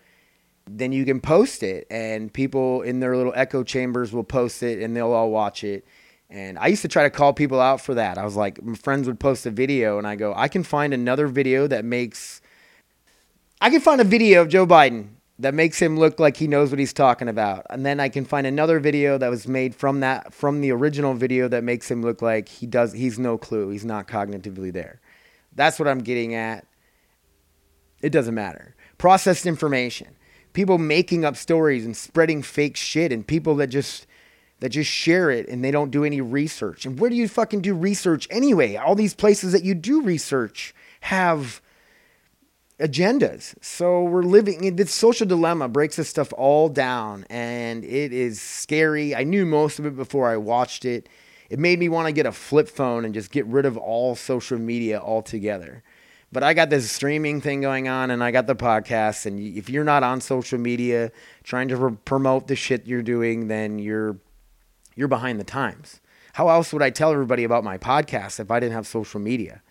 then 0.69 0.91
you 0.91 1.05
can 1.05 1.21
post 1.21 1.63
it 1.63 1.87
and 1.91 2.33
people 2.33 2.83
in 2.83 2.99
their 2.99 3.17
little 3.17 3.33
echo 3.37 3.63
chambers 3.63 4.11
will 4.13 4.25
post 4.25 4.65
it 4.65 4.83
and 4.83 4.97
they'll 4.97 5.13
all 5.13 5.31
watch 5.31 5.63
it. 5.63 5.87
And 6.31 6.59
i 6.59 6.67
used 6.67 6.83
to 6.83 6.89
try 6.89 7.03
to 7.03 7.11
call 7.11 7.35
people 7.35 7.61
out 7.61 7.81
for 7.81 7.95
that. 7.95 8.17
I 8.17 8.25
was 8.25 8.37
like 8.37 8.61
my 8.65 8.75
friends 8.75 9.07
would 9.07 9.21
post 9.21 9.45
a 9.45 9.51
video 9.51 9.99
and 9.99 10.07
i 10.07 10.17
go 10.17 10.33
i 10.35 10.49
can 10.49 10.65
find 10.65 10.95
another 10.95 11.29
video 11.29 11.67
that 11.69 11.85
makes 11.85 12.41
i 13.61 13.71
can 13.71 13.81
find 13.81 14.01
a 14.01 14.05
video 14.05 14.43
of 14.43 14.49
joe 14.49 14.67
biden 14.67 15.09
that 15.39 15.55
makes 15.55 15.81
him 15.81 15.99
look 15.99 16.19
like 16.19 16.37
he 16.37 16.47
knows 16.47 16.71
what 16.71 16.79
he's 16.79 16.93
talking 16.93 17.29
about. 17.29 17.67
And 17.71 17.85
then 17.85 18.01
i 18.01 18.09
can 18.09 18.25
find 18.25 18.47
another 18.47 18.81
video 18.81 19.19
that 19.19 19.29
was 19.29 19.47
made 19.47 19.75
from 19.75 20.01
that 20.01 20.33
from 20.33 20.61
the 20.61 20.73
original 20.73 21.15
video 21.15 21.49
that 21.49 21.65
makes 21.65 21.91
him 21.91 22.03
look 22.03 22.23
like 22.23 22.49
he 22.49 22.67
does 22.67 22.93
he's 22.93 23.19
no 23.19 23.37
clue. 23.37 23.71
He's 23.71 23.85
not 23.85 24.09
cognitively 24.09 24.73
there. 24.73 25.01
That's 25.55 25.79
what 25.79 25.89
i'm 25.89 26.01
getting 26.01 26.35
at. 26.35 26.67
It 28.03 28.11
doesn't 28.11 28.35
matter. 28.35 28.75
Processed 28.99 29.47
information. 29.47 30.17
People 30.53 30.79
making 30.79 31.25
up 31.25 31.37
stories 31.37 31.85
and 31.85 31.97
spreading 31.97 32.43
fake 32.43 32.77
shit 32.77 33.13
and 33.13 33.27
people 33.27 33.57
that 33.57 33.67
just 33.69 34.07
that 34.61 34.71
just 34.71 34.91
share 34.91 35.31
it 35.31 35.49
and 35.49 35.63
they 35.63 35.71
don't 35.71 35.91
do 35.91 36.03
any 36.03 36.23
research. 36.23 36.87
And 36.87 36.99
where 36.99 37.11
do 37.11 37.17
you 37.17 37.29
fucking 37.29 37.61
do 37.61 37.75
research 37.75 38.27
anyway? 38.31 38.77
All 38.77 38.95
these 38.95 39.15
places 39.15 39.53
that 39.53 39.65
you 39.65 39.75
do 39.75 40.01
research 40.01 40.75
have 41.03 41.61
agendas. 42.81 43.55
So 43.63 44.03
we're 44.05 44.23
living 44.23 44.77
this 44.77 44.95
social 44.95 45.27
dilemma 45.27 45.69
breaks 45.69 45.97
this 45.97 46.09
stuff 46.09 46.33
all 46.37 46.69
down 46.69 47.25
and 47.31 47.85
it 47.85 48.13
is 48.13 48.41
scary. 48.41 49.15
I 49.15 49.25
knew 49.25 49.47
most 49.47 49.79
of 49.79 49.87
it 49.87 49.97
before 49.97 50.29
I 50.29 50.37
watched 50.37 50.85
it. 50.85 51.09
It 51.49 51.59
made 51.59 51.79
me 51.79 51.89
want 51.89 52.07
to 52.07 52.13
get 52.13 52.27
a 52.27 52.33
flip 52.33 52.69
phone 52.69 53.05
and 53.05 53.15
just 53.15 53.31
get 53.31 53.47
rid 53.47 53.67
of 53.67 53.77
all 53.77 54.15
social 54.15 54.59
media 54.59 55.01
altogether. 55.01 55.83
But 56.33 56.43
I 56.43 56.55
got 56.55 56.71
this 56.71 56.91
streaming 56.91 57.41
thing 57.41 57.61
going 57.61 57.89
on 57.89 58.11
and 58.11 58.23
I 58.23 58.31
got 58.31 58.47
the 58.47 58.57
podcast. 58.57 59.27
And 59.27 59.39
if 59.39 59.71
you're 59.71 59.85
not 59.85 60.03
on 60.03 60.21
social 60.21 60.59
media 60.59 61.13
trying 61.45 61.69
to 61.69 61.77
re- 61.77 61.97
promote 62.05 62.49
the 62.49 62.57
shit 62.57 62.87
you're 62.87 63.03
doing, 63.03 63.49
then 63.49 63.79
you're 63.79 64.19
you're 64.97 65.09
behind 65.09 65.39
the 65.39 65.45
times. 65.45 66.01
How 66.33 66.49
else 66.49 66.73
would 66.73 66.83
I 66.83 66.91
tell 66.91 67.13
everybody 67.13 67.45
about 67.45 67.65
my 67.65 67.79
podcast 67.79 68.41
if 68.41 68.51
I 68.51 68.61
didn't 68.61 68.75
have 68.75 68.87
social 68.87 69.21
media? 69.21 69.63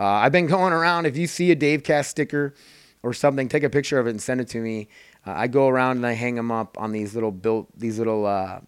Uh, 0.00 0.04
I've 0.04 0.32
been 0.32 0.46
going 0.46 0.72
around. 0.72 1.04
If 1.04 1.18
you 1.18 1.26
see 1.26 1.50
a 1.50 1.54
Dave 1.54 1.84
Cast 1.84 2.10
sticker 2.10 2.54
or 3.02 3.12
something, 3.12 3.48
take 3.50 3.64
a 3.64 3.70
picture 3.70 3.98
of 3.98 4.06
it 4.06 4.10
and 4.10 4.22
send 4.22 4.40
it 4.40 4.48
to 4.48 4.58
me. 4.58 4.88
Uh, 5.26 5.32
I 5.32 5.46
go 5.46 5.68
around 5.68 5.98
and 5.98 6.06
I 6.06 6.12
hang 6.14 6.36
them 6.36 6.50
up 6.50 6.78
on 6.80 6.92
these 6.92 7.14
little 7.14 7.30
built 7.32 7.68
these 7.78 7.98
little 7.98 8.24
uh, 8.24 8.60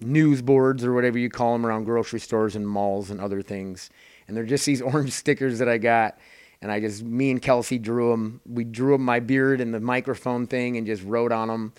news 0.00 0.40
boards 0.40 0.84
or 0.84 0.94
whatever 0.94 1.18
you 1.18 1.28
call 1.28 1.52
them 1.52 1.66
around 1.66 1.84
grocery 1.84 2.20
stores 2.20 2.56
and 2.56 2.66
malls 2.66 3.10
and 3.10 3.20
other 3.20 3.42
things. 3.42 3.90
And 4.26 4.36
they're 4.36 4.46
just 4.46 4.64
these 4.70 4.80
orange 4.80 5.12
stickers 5.12 5.58
that 5.58 5.68
I 5.68 5.76
got 5.78 6.18
and 6.62 6.72
I 6.72 6.80
just 6.80 7.02
me 7.02 7.30
and 7.30 7.42
Kelsey 7.42 7.78
drew 7.78 8.10
them. 8.10 8.40
We 8.46 8.64
drew 8.64 8.92
them 8.92 9.04
my 9.04 9.20
beard 9.20 9.60
and 9.60 9.74
the 9.74 9.80
microphone 9.80 10.46
thing 10.46 10.78
and 10.78 10.86
just 10.86 11.02
wrote 11.04 11.32
on 11.32 11.48
them. 11.48 11.74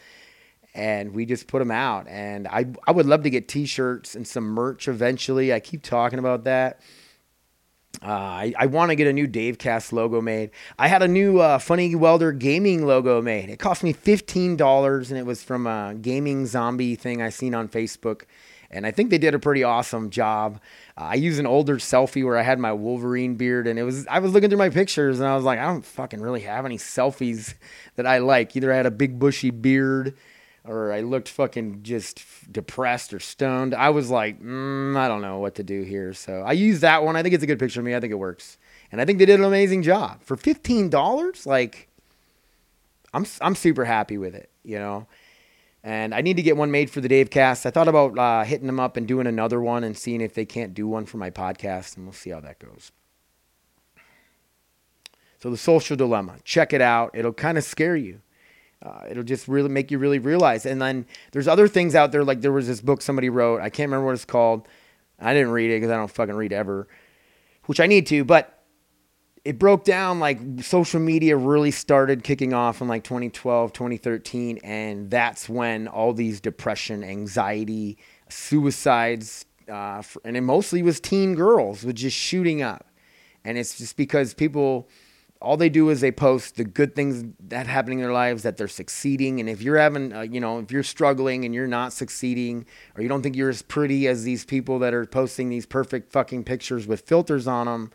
and 0.75 1.15
we 1.15 1.25
just 1.25 1.47
put 1.47 1.59
them 1.59 1.71
out. 1.71 2.07
And 2.07 2.47
I 2.47 2.67
I 2.87 2.91
would 2.91 3.07
love 3.07 3.23
to 3.23 3.31
get 3.31 3.47
T-shirts 3.47 4.15
and 4.15 4.27
some 4.27 4.45
merch 4.45 4.87
eventually. 4.87 5.51
I 5.51 5.59
keep 5.59 5.81
talking 5.81 6.19
about 6.19 6.43
that. 6.43 6.81
Uh, 8.01 8.07
I, 8.07 8.53
I 8.57 8.65
want 8.67 8.91
to 8.91 8.95
get 8.95 9.07
a 9.07 9.13
new 9.13 9.27
Davecast 9.27 9.91
logo 9.91 10.21
made. 10.21 10.51
I 10.77 10.87
had 10.87 11.01
a 11.01 11.07
new 11.07 11.39
uh, 11.39 11.59
Funny 11.59 11.95
Welder 11.95 12.31
gaming 12.31 12.85
logo 12.85 13.21
made. 13.21 13.49
It 13.49 13.59
cost 13.59 13.83
me 13.83 13.91
fifteen 13.91 14.55
dollars, 14.55 15.11
and 15.11 15.19
it 15.19 15.25
was 15.25 15.43
from 15.43 15.67
a 15.67 15.95
gaming 16.01 16.45
zombie 16.45 16.95
thing 16.95 17.21
I 17.21 17.29
seen 17.29 17.53
on 17.53 17.67
Facebook. 17.67 18.23
And 18.71 18.85
I 18.85 18.91
think 18.91 19.09
they 19.09 19.17
did 19.17 19.33
a 19.33 19.39
pretty 19.39 19.63
awesome 19.63 20.11
job. 20.11 20.61
Uh, 20.95 21.05
I 21.05 21.15
used 21.15 21.39
an 21.39 21.47
older 21.47 21.77
selfie 21.77 22.23
where 22.23 22.37
I 22.37 22.43
had 22.43 22.59
my 22.59 22.71
Wolverine 22.71 23.35
beard, 23.35 23.67
and 23.67 23.79
it 23.79 23.83
was 23.83 24.07
I 24.07 24.19
was 24.19 24.31
looking 24.31 24.49
through 24.49 24.59
my 24.59 24.69
pictures, 24.69 25.19
and 25.19 25.27
I 25.27 25.35
was 25.35 25.43
like, 25.43 25.59
I 25.59 25.65
don't 25.65 25.83
fucking 25.83 26.21
really 26.21 26.41
have 26.41 26.65
any 26.65 26.77
selfies 26.77 27.55
that 27.95 28.05
I 28.05 28.19
like. 28.19 28.55
Either 28.55 28.71
I 28.71 28.77
had 28.77 28.85
a 28.85 28.91
big 28.91 29.19
bushy 29.19 29.49
beard, 29.49 30.15
or 30.65 30.91
I 30.91 31.01
looked 31.01 31.29
fucking 31.29 31.83
just 31.83 32.23
depressed 32.51 33.13
or 33.13 33.19
stoned. 33.19 33.73
I 33.73 33.89
was 33.89 34.09
like, 34.09 34.41
mm, 34.41 34.95
I 34.95 35.07
don't 35.07 35.21
know 35.21 35.39
what 35.39 35.55
to 35.55 35.63
do 35.63 35.83
here. 35.83 36.13
So 36.13 36.41
I 36.45 36.51
used 36.51 36.81
that 36.81 37.03
one. 37.03 37.15
I 37.15 37.23
think 37.23 37.33
it's 37.33 37.43
a 37.43 37.47
good 37.47 37.59
picture 37.59 37.79
of 37.79 37.85
me. 37.85 37.95
I 37.95 37.99
think 37.99 38.11
it 38.11 38.17
works, 38.17 38.57
and 38.91 39.01
I 39.01 39.05
think 39.05 39.19
they 39.19 39.25
did 39.25 39.39
an 39.39 39.45
amazing 39.45 39.83
job 39.83 40.23
for 40.23 40.35
fifteen 40.35 40.89
dollars. 40.89 41.45
Like, 41.45 41.89
I'm 43.13 43.25
I'm 43.41 43.55
super 43.55 43.85
happy 43.85 44.17
with 44.17 44.35
it. 44.35 44.49
You 44.63 44.79
know. 44.79 45.07
And 45.81 46.13
I 46.13 46.19
need 46.19 46.35
to 46.35 46.43
get 46.43 46.57
one 46.57 46.71
made 46.71 46.89
for 46.89 46.99
the 46.99 47.07
Dave 47.07 47.29
Cast. 47.29 47.65
I 47.65 47.71
thought 47.71 47.87
about 47.87 48.19
uh, 48.19 48.43
hitting 48.43 48.67
them 48.67 48.81
up 48.81 48.97
and 48.97 49.07
doing 49.07 49.25
another 49.25 49.61
one 49.61 49.85
and 49.85 49.97
seeing 49.97 50.19
if 50.19 50.33
they 50.33 50.45
can't 50.45 50.73
do 50.73 50.85
one 50.89 51.05
for 51.05 51.15
my 51.15 51.29
podcast, 51.29 51.95
and 51.95 52.05
we'll 52.05 52.11
see 52.11 52.31
how 52.31 52.41
that 52.41 52.59
goes. 52.59 52.91
So, 55.41 55.49
the 55.49 55.55
social 55.55 55.95
dilemma, 55.95 56.35
check 56.43 56.73
it 56.73 56.81
out. 56.81 57.11
It'll 57.13 57.31
kind 57.31 57.57
of 57.57 57.63
scare 57.63 57.95
you. 57.95 58.19
Uh, 58.81 59.03
it'll 59.09 59.23
just 59.23 59.47
really 59.47 59.69
make 59.69 59.91
you 59.91 59.97
really 59.97 60.19
realize. 60.19 60.65
And 60.65 60.81
then 60.81 61.05
there's 61.31 61.47
other 61.47 61.67
things 61.67 61.95
out 61.95 62.11
there. 62.11 62.23
Like 62.23 62.41
there 62.41 62.51
was 62.51 62.67
this 62.67 62.81
book 62.81 63.01
somebody 63.01 63.29
wrote. 63.29 63.61
I 63.61 63.69
can't 63.69 63.87
remember 63.87 64.05
what 64.05 64.13
it's 64.13 64.25
called. 64.25 64.67
I 65.19 65.33
didn't 65.33 65.51
read 65.51 65.69
it 65.71 65.77
because 65.77 65.91
I 65.91 65.97
don't 65.97 66.09
fucking 66.09 66.35
read 66.35 66.53
ever, 66.53 66.87
which 67.65 67.79
I 67.79 67.87
need 67.87 68.07
to. 68.07 68.23
But 68.23 68.63
it 69.43 69.59
broke 69.59 69.83
down 69.83 70.19
like 70.19 70.39
social 70.61 70.99
media 70.99 71.35
really 71.35 71.71
started 71.71 72.23
kicking 72.23 72.53
off 72.53 72.81
in 72.81 72.87
like 72.87 73.03
2012, 73.03 73.73
2013. 73.73 74.59
And 74.63 75.09
that's 75.09 75.49
when 75.49 75.87
all 75.87 76.13
these 76.13 76.39
depression, 76.39 77.03
anxiety, 77.03 77.97
suicides, 78.29 79.45
uh, 79.69 80.01
and 80.23 80.37
it 80.37 80.41
mostly 80.41 80.81
was 80.81 80.99
teen 80.99 81.35
girls, 81.35 81.83
was 81.83 81.95
just 81.95 82.17
shooting 82.17 82.61
up. 82.61 82.85
And 83.43 83.57
it's 83.57 83.77
just 83.77 83.97
because 83.97 84.33
people 84.33 84.89
all 85.41 85.55
they 85.55 85.69
do 85.69 85.89
is 85.89 86.01
they 86.01 86.11
post 86.11 86.57
the 86.57 86.65
good 86.65 86.95
things 86.95 87.23
that 87.47 87.65
happening 87.65 87.99
in 87.99 88.03
their 88.03 88.13
lives 88.13 88.43
that 88.43 88.57
they're 88.57 88.67
succeeding. 88.67 89.39
And 89.39 89.49
if 89.49 89.61
you're 89.61 89.77
having 89.77 90.13
uh, 90.13 90.21
you 90.21 90.39
know 90.39 90.59
if 90.59 90.71
you're 90.71 90.83
struggling 90.83 91.45
and 91.45 91.53
you're 91.53 91.67
not 91.67 91.93
succeeding 91.93 92.65
or 92.95 93.03
you 93.03 93.09
don't 93.09 93.21
think 93.21 93.35
you're 93.35 93.49
as 93.49 93.61
pretty 93.61 94.07
as 94.07 94.23
these 94.23 94.43
people 94.43 94.79
that 94.79 94.93
are 94.93 95.05
posting 95.05 95.49
these 95.49 95.65
perfect 95.65 96.11
fucking 96.11 96.43
pictures 96.43 96.87
with 96.87 97.01
filters 97.01 97.47
on 97.47 97.67
them 97.67 97.91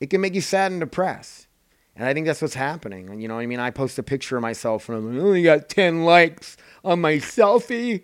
it 0.00 0.10
can 0.10 0.20
make 0.20 0.34
you 0.34 0.40
sad 0.40 0.72
and 0.72 0.80
depressed. 0.80 1.46
And 1.94 2.06
i 2.06 2.14
think 2.14 2.26
that's 2.26 2.40
what's 2.40 2.54
happening. 2.54 3.20
You 3.20 3.28
know 3.28 3.38
i 3.38 3.46
mean? 3.46 3.60
I 3.60 3.70
post 3.70 3.98
a 3.98 4.02
picture 4.02 4.36
of 4.36 4.42
myself 4.42 4.88
and 4.88 5.18
i 5.18 5.22
only 5.22 5.42
got 5.42 5.68
10 5.68 6.04
likes 6.04 6.56
on 6.84 7.00
my 7.00 7.14
selfie? 7.14 8.02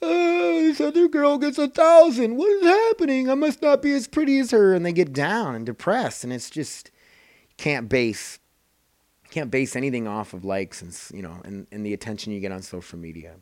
Oh, 0.00 0.62
this 0.62 0.80
other 0.80 1.08
girl 1.08 1.38
gets 1.38 1.58
a 1.58 1.66
thousand. 1.66 2.36
What 2.36 2.50
is 2.52 2.62
happening? 2.62 3.28
I 3.28 3.34
must 3.34 3.60
not 3.60 3.82
be 3.82 3.92
as 3.92 4.06
pretty 4.06 4.38
as 4.38 4.52
her. 4.52 4.72
And 4.72 4.86
they 4.86 4.92
get 4.92 5.12
down 5.12 5.56
and 5.56 5.66
depressed. 5.66 6.22
And 6.22 6.32
it's 6.32 6.50
just 6.50 6.92
can't 7.58 7.88
base 7.88 8.38
can't 9.30 9.50
base 9.50 9.76
anything 9.76 10.08
off 10.08 10.32
of 10.32 10.42
likes 10.42 10.80
and 10.80 10.98
you 11.14 11.22
know 11.22 11.38
and, 11.44 11.66
and 11.70 11.84
the 11.84 11.92
attention 11.92 12.32
you 12.32 12.40
get 12.40 12.52
on 12.52 12.62
social 12.62 12.98
media. 12.98 13.34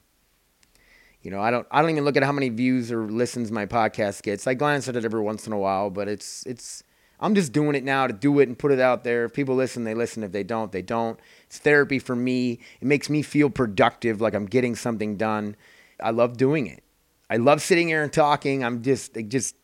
You 1.23 1.31
know, 1.31 1.41
I 1.41 1.51
don't 1.51 1.67
I 1.71 1.81
don't 1.81 1.91
even 1.91 2.05
look 2.05 2.17
at 2.17 2.23
how 2.23 2.33
many 2.33 2.49
views 2.49 2.91
or 2.91 3.09
listens 3.09 3.51
my 3.53 3.67
podcast 3.67 4.23
gets. 4.23 4.47
I 4.47 4.55
glance 4.55 4.89
at 4.89 4.97
it 4.97 5.05
every 5.05 5.21
once 5.23 5.47
in 5.47 5.53
a 5.53 5.59
while, 5.59 5.91
but 5.91 6.09
it's 6.09 6.45
it's 6.45 6.83
I'm 7.19 7.35
just 7.35 7.53
doing 7.53 7.75
it 7.75 7.85
now 7.85 8.07
to 8.07 8.13
do 8.13 8.39
it 8.41 8.49
and 8.49 8.59
put 8.59 8.73
it 8.73 8.81
out 8.81 9.03
there. 9.05 9.25
If 9.25 9.33
people 9.33 9.55
listen, 9.55 9.85
they 9.85 9.95
listen. 9.95 10.23
If 10.23 10.33
they 10.33 10.43
don't, 10.43 10.71
they 10.71 10.83
don't. 10.83 11.19
It's 11.47 11.59
therapy 11.59 11.99
for 11.99 12.15
me. 12.15 12.61
It 12.81 12.87
makes 12.87 13.09
me 13.09 13.23
feel 13.23 13.49
productive, 13.49 14.21
like 14.21 14.35
I'm 14.35 14.47
getting 14.47 14.77
something 14.77 15.17
done. 15.17 15.57
I 15.99 16.11
love 16.11 16.37
doing 16.37 16.67
it. 16.67 16.83
I 17.31 17.39
love 17.39 17.63
sitting 17.63 17.89
here 17.89 18.03
and 18.03 18.13
talking. 18.13 18.63
I'm 18.63 18.83
just 18.83 19.17
it 19.17 19.29
just 19.29 19.57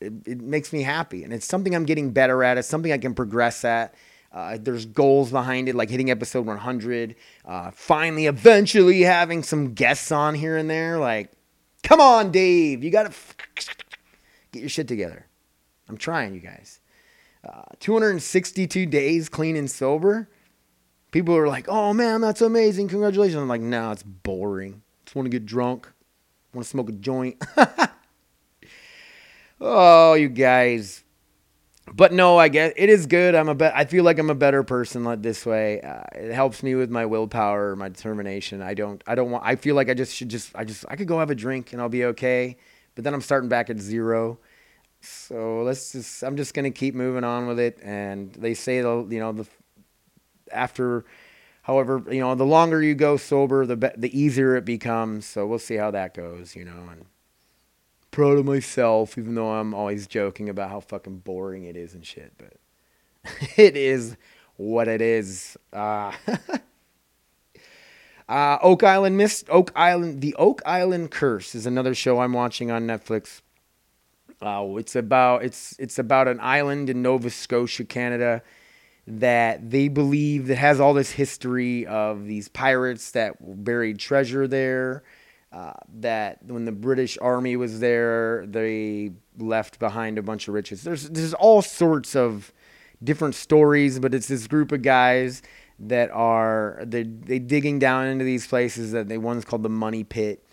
it, 0.00 0.12
it 0.26 0.40
makes 0.40 0.72
me 0.72 0.82
happy, 0.82 1.24
and 1.24 1.32
it's 1.32 1.46
something 1.46 1.74
I'm 1.74 1.84
getting 1.84 2.12
better 2.12 2.42
at. 2.42 2.58
It's 2.58 2.68
something 2.68 2.92
I 2.92 2.98
can 2.98 3.14
progress 3.14 3.64
at. 3.64 3.94
Uh, 4.32 4.58
there's 4.60 4.86
goals 4.86 5.30
behind 5.30 5.68
it, 5.68 5.74
like 5.74 5.90
hitting 5.90 6.10
episode 6.10 6.46
100. 6.46 7.16
Uh, 7.44 7.70
finally, 7.72 8.26
eventually 8.26 9.00
having 9.00 9.42
some 9.42 9.74
guests 9.74 10.12
on 10.12 10.34
here 10.34 10.56
and 10.56 10.70
there. 10.70 10.98
Like, 10.98 11.32
come 11.82 12.00
on, 12.00 12.30
Dave, 12.30 12.84
you 12.84 12.90
got 12.90 13.02
to 13.04 13.08
f- 13.08 13.36
get 14.52 14.60
your 14.60 14.68
shit 14.68 14.86
together. 14.86 15.26
I'm 15.88 15.96
trying, 15.96 16.34
you 16.34 16.40
guys. 16.40 16.78
Uh, 17.44 17.62
262 17.80 18.86
days 18.86 19.28
clean 19.28 19.56
and 19.56 19.70
sober. 19.70 20.28
People 21.10 21.36
are 21.36 21.48
like, 21.48 21.68
oh 21.68 21.92
man, 21.92 22.20
that's 22.20 22.40
amazing. 22.40 22.86
Congratulations. 22.88 23.40
I'm 23.40 23.48
like, 23.48 23.60
no, 23.60 23.90
it's 23.90 24.04
boring. 24.04 24.82
Just 25.04 25.16
want 25.16 25.26
to 25.26 25.30
get 25.30 25.44
drunk. 25.44 25.90
Want 26.54 26.64
to 26.64 26.70
smoke 26.70 26.88
a 26.88 26.92
joint. 26.92 27.42
Oh, 29.60 30.14
you 30.14 30.28
guys. 30.28 31.04
But 31.92 32.12
no, 32.12 32.38
I 32.38 32.48
guess 32.48 32.72
it 32.76 32.88
is 32.88 33.06
good. 33.06 33.34
I'm 33.34 33.48
a 33.48 33.54
be- 33.54 33.64
I 33.66 33.84
feel 33.84 34.04
like 34.04 34.18
I'm 34.18 34.30
a 34.30 34.34
better 34.34 34.62
person 34.62 35.22
this 35.22 35.44
way. 35.44 35.80
Uh, 35.80 36.02
it 36.14 36.32
helps 36.32 36.62
me 36.62 36.74
with 36.76 36.90
my 36.90 37.04
willpower, 37.06 37.74
my 37.74 37.88
determination. 37.88 38.62
I 38.62 38.74
don't 38.74 39.02
I 39.06 39.14
don't 39.16 39.30
want 39.30 39.44
I 39.44 39.56
feel 39.56 39.74
like 39.74 39.88
I 39.90 39.94
just 39.94 40.14
should 40.14 40.28
just 40.28 40.54
I 40.54 40.64
just 40.64 40.84
I 40.88 40.96
could 40.96 41.08
go 41.08 41.18
have 41.18 41.30
a 41.30 41.34
drink 41.34 41.72
and 41.72 41.82
I'll 41.82 41.88
be 41.88 42.04
okay. 42.06 42.56
But 42.94 43.04
then 43.04 43.12
I'm 43.14 43.20
starting 43.20 43.48
back 43.48 43.70
at 43.70 43.78
zero. 43.80 44.38
So 45.00 45.62
let's 45.62 45.92
just 45.92 46.22
I'm 46.22 46.36
just 46.36 46.54
going 46.54 46.64
to 46.64 46.70
keep 46.70 46.94
moving 46.94 47.24
on 47.24 47.46
with 47.46 47.58
it 47.58 47.78
and 47.82 48.32
they 48.34 48.54
say 48.54 48.82
the 48.82 49.06
you 49.10 49.18
know 49.20 49.32
the 49.32 49.46
after 50.52 51.04
however, 51.62 52.02
you 52.10 52.20
know, 52.20 52.34
the 52.34 52.44
longer 52.44 52.82
you 52.82 52.94
go 52.94 53.16
sober, 53.16 53.66
the 53.66 53.76
be- 53.76 53.88
the 53.96 54.18
easier 54.18 54.56
it 54.56 54.64
becomes. 54.64 55.26
So 55.26 55.46
we'll 55.46 55.58
see 55.58 55.76
how 55.76 55.90
that 55.92 56.14
goes, 56.14 56.56
you 56.56 56.64
know, 56.64 56.88
and 56.90 57.06
proud 58.10 58.38
of 58.38 58.44
myself, 58.44 59.16
even 59.16 59.34
though 59.34 59.52
I'm 59.52 59.74
always 59.74 60.06
joking 60.06 60.48
about 60.48 60.70
how 60.70 60.80
fucking 60.80 61.18
boring 61.18 61.64
it 61.64 61.76
is 61.76 61.94
and 61.94 62.04
shit. 62.04 62.32
But 62.38 62.54
it 63.56 63.76
is 63.76 64.16
what 64.56 64.88
it 64.88 65.00
is. 65.00 65.56
Uh, 65.72 66.12
uh, 68.28 68.58
Oak 68.62 68.82
Island 68.82 69.16
Mist, 69.16 69.48
Oak 69.50 69.72
Island, 69.74 70.20
The 70.20 70.34
Oak 70.36 70.62
Island 70.66 71.10
Curse 71.10 71.54
is 71.54 71.66
another 71.66 71.94
show 71.94 72.20
I'm 72.20 72.32
watching 72.32 72.70
on 72.70 72.86
Netflix. 72.86 73.40
Uh, 74.42 74.76
it's 74.76 74.96
about 74.96 75.44
it's 75.44 75.76
it's 75.78 75.98
about 75.98 76.26
an 76.26 76.40
island 76.40 76.88
in 76.88 77.02
Nova 77.02 77.28
Scotia, 77.28 77.84
Canada, 77.84 78.42
that 79.06 79.70
they 79.70 79.88
believe 79.88 80.46
that 80.46 80.56
has 80.56 80.80
all 80.80 80.94
this 80.94 81.10
history 81.10 81.86
of 81.86 82.24
these 82.24 82.48
pirates 82.48 83.10
that 83.10 83.34
buried 83.62 83.98
treasure 83.98 84.48
there 84.48 85.02
uh, 85.52 85.72
that 85.98 86.38
when 86.46 86.64
the 86.64 86.72
British 86.72 87.18
Army 87.20 87.56
was 87.56 87.80
there, 87.80 88.46
they 88.46 89.12
left 89.38 89.78
behind 89.78 90.18
a 90.18 90.22
bunch 90.22 90.46
of 90.46 90.54
riches. 90.54 90.82
There's 90.82 91.08
there's 91.10 91.34
all 91.34 91.60
sorts 91.60 92.14
of 92.14 92.52
different 93.02 93.34
stories, 93.34 93.98
but 93.98 94.14
it's 94.14 94.28
this 94.28 94.46
group 94.46 94.70
of 94.72 94.82
guys 94.82 95.42
that 95.80 96.10
are 96.10 96.80
they 96.84 97.02
they 97.02 97.38
digging 97.38 97.78
down 97.78 98.06
into 98.06 98.24
these 98.24 98.46
places 98.46 98.92
that 98.92 99.08
they 99.08 99.18
one's 99.18 99.44
called 99.44 99.62
the 99.62 99.68
Money 99.68 100.04
Pit. 100.04 100.44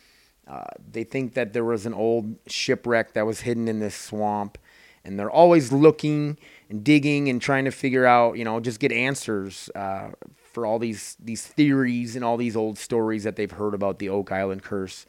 Uh, 0.48 0.64
they 0.92 1.04
think 1.04 1.34
that 1.34 1.54
there 1.54 1.66
was 1.66 1.86
an 1.86 1.94
old 1.94 2.36
shipwreck 2.48 3.14
that 3.14 3.26
was 3.26 3.42
hidden 3.42 3.68
in 3.68 3.80
this 3.80 3.96
swamp, 3.96 4.58
and 5.04 5.20
they're 5.20 5.30
always 5.30 5.72
looking 5.72 6.40
and 6.70 6.84
digging 6.84 7.30
and 7.30 7.42
trying 7.42 7.66
to 7.66 7.72
figure 7.72 8.06
out, 8.06 8.38
you 8.38 8.46
know, 8.46 8.60
just 8.60 8.80
get 8.80 8.92
answers 8.92 9.70
uh, 9.76 10.10
for 10.58 10.66
all 10.66 10.80
these 10.80 11.16
these 11.20 11.46
theories 11.46 12.16
and 12.16 12.26
all 12.26 12.36
these 12.36 12.56
old 12.56 12.80
stories 12.80 13.24
that 13.26 13.36
they've 13.36 13.52
heard 13.52 13.76
about 13.76 14.00
the 14.00 14.10
Oak 14.10 14.32
Island 14.32 14.64
curse. 14.64 15.06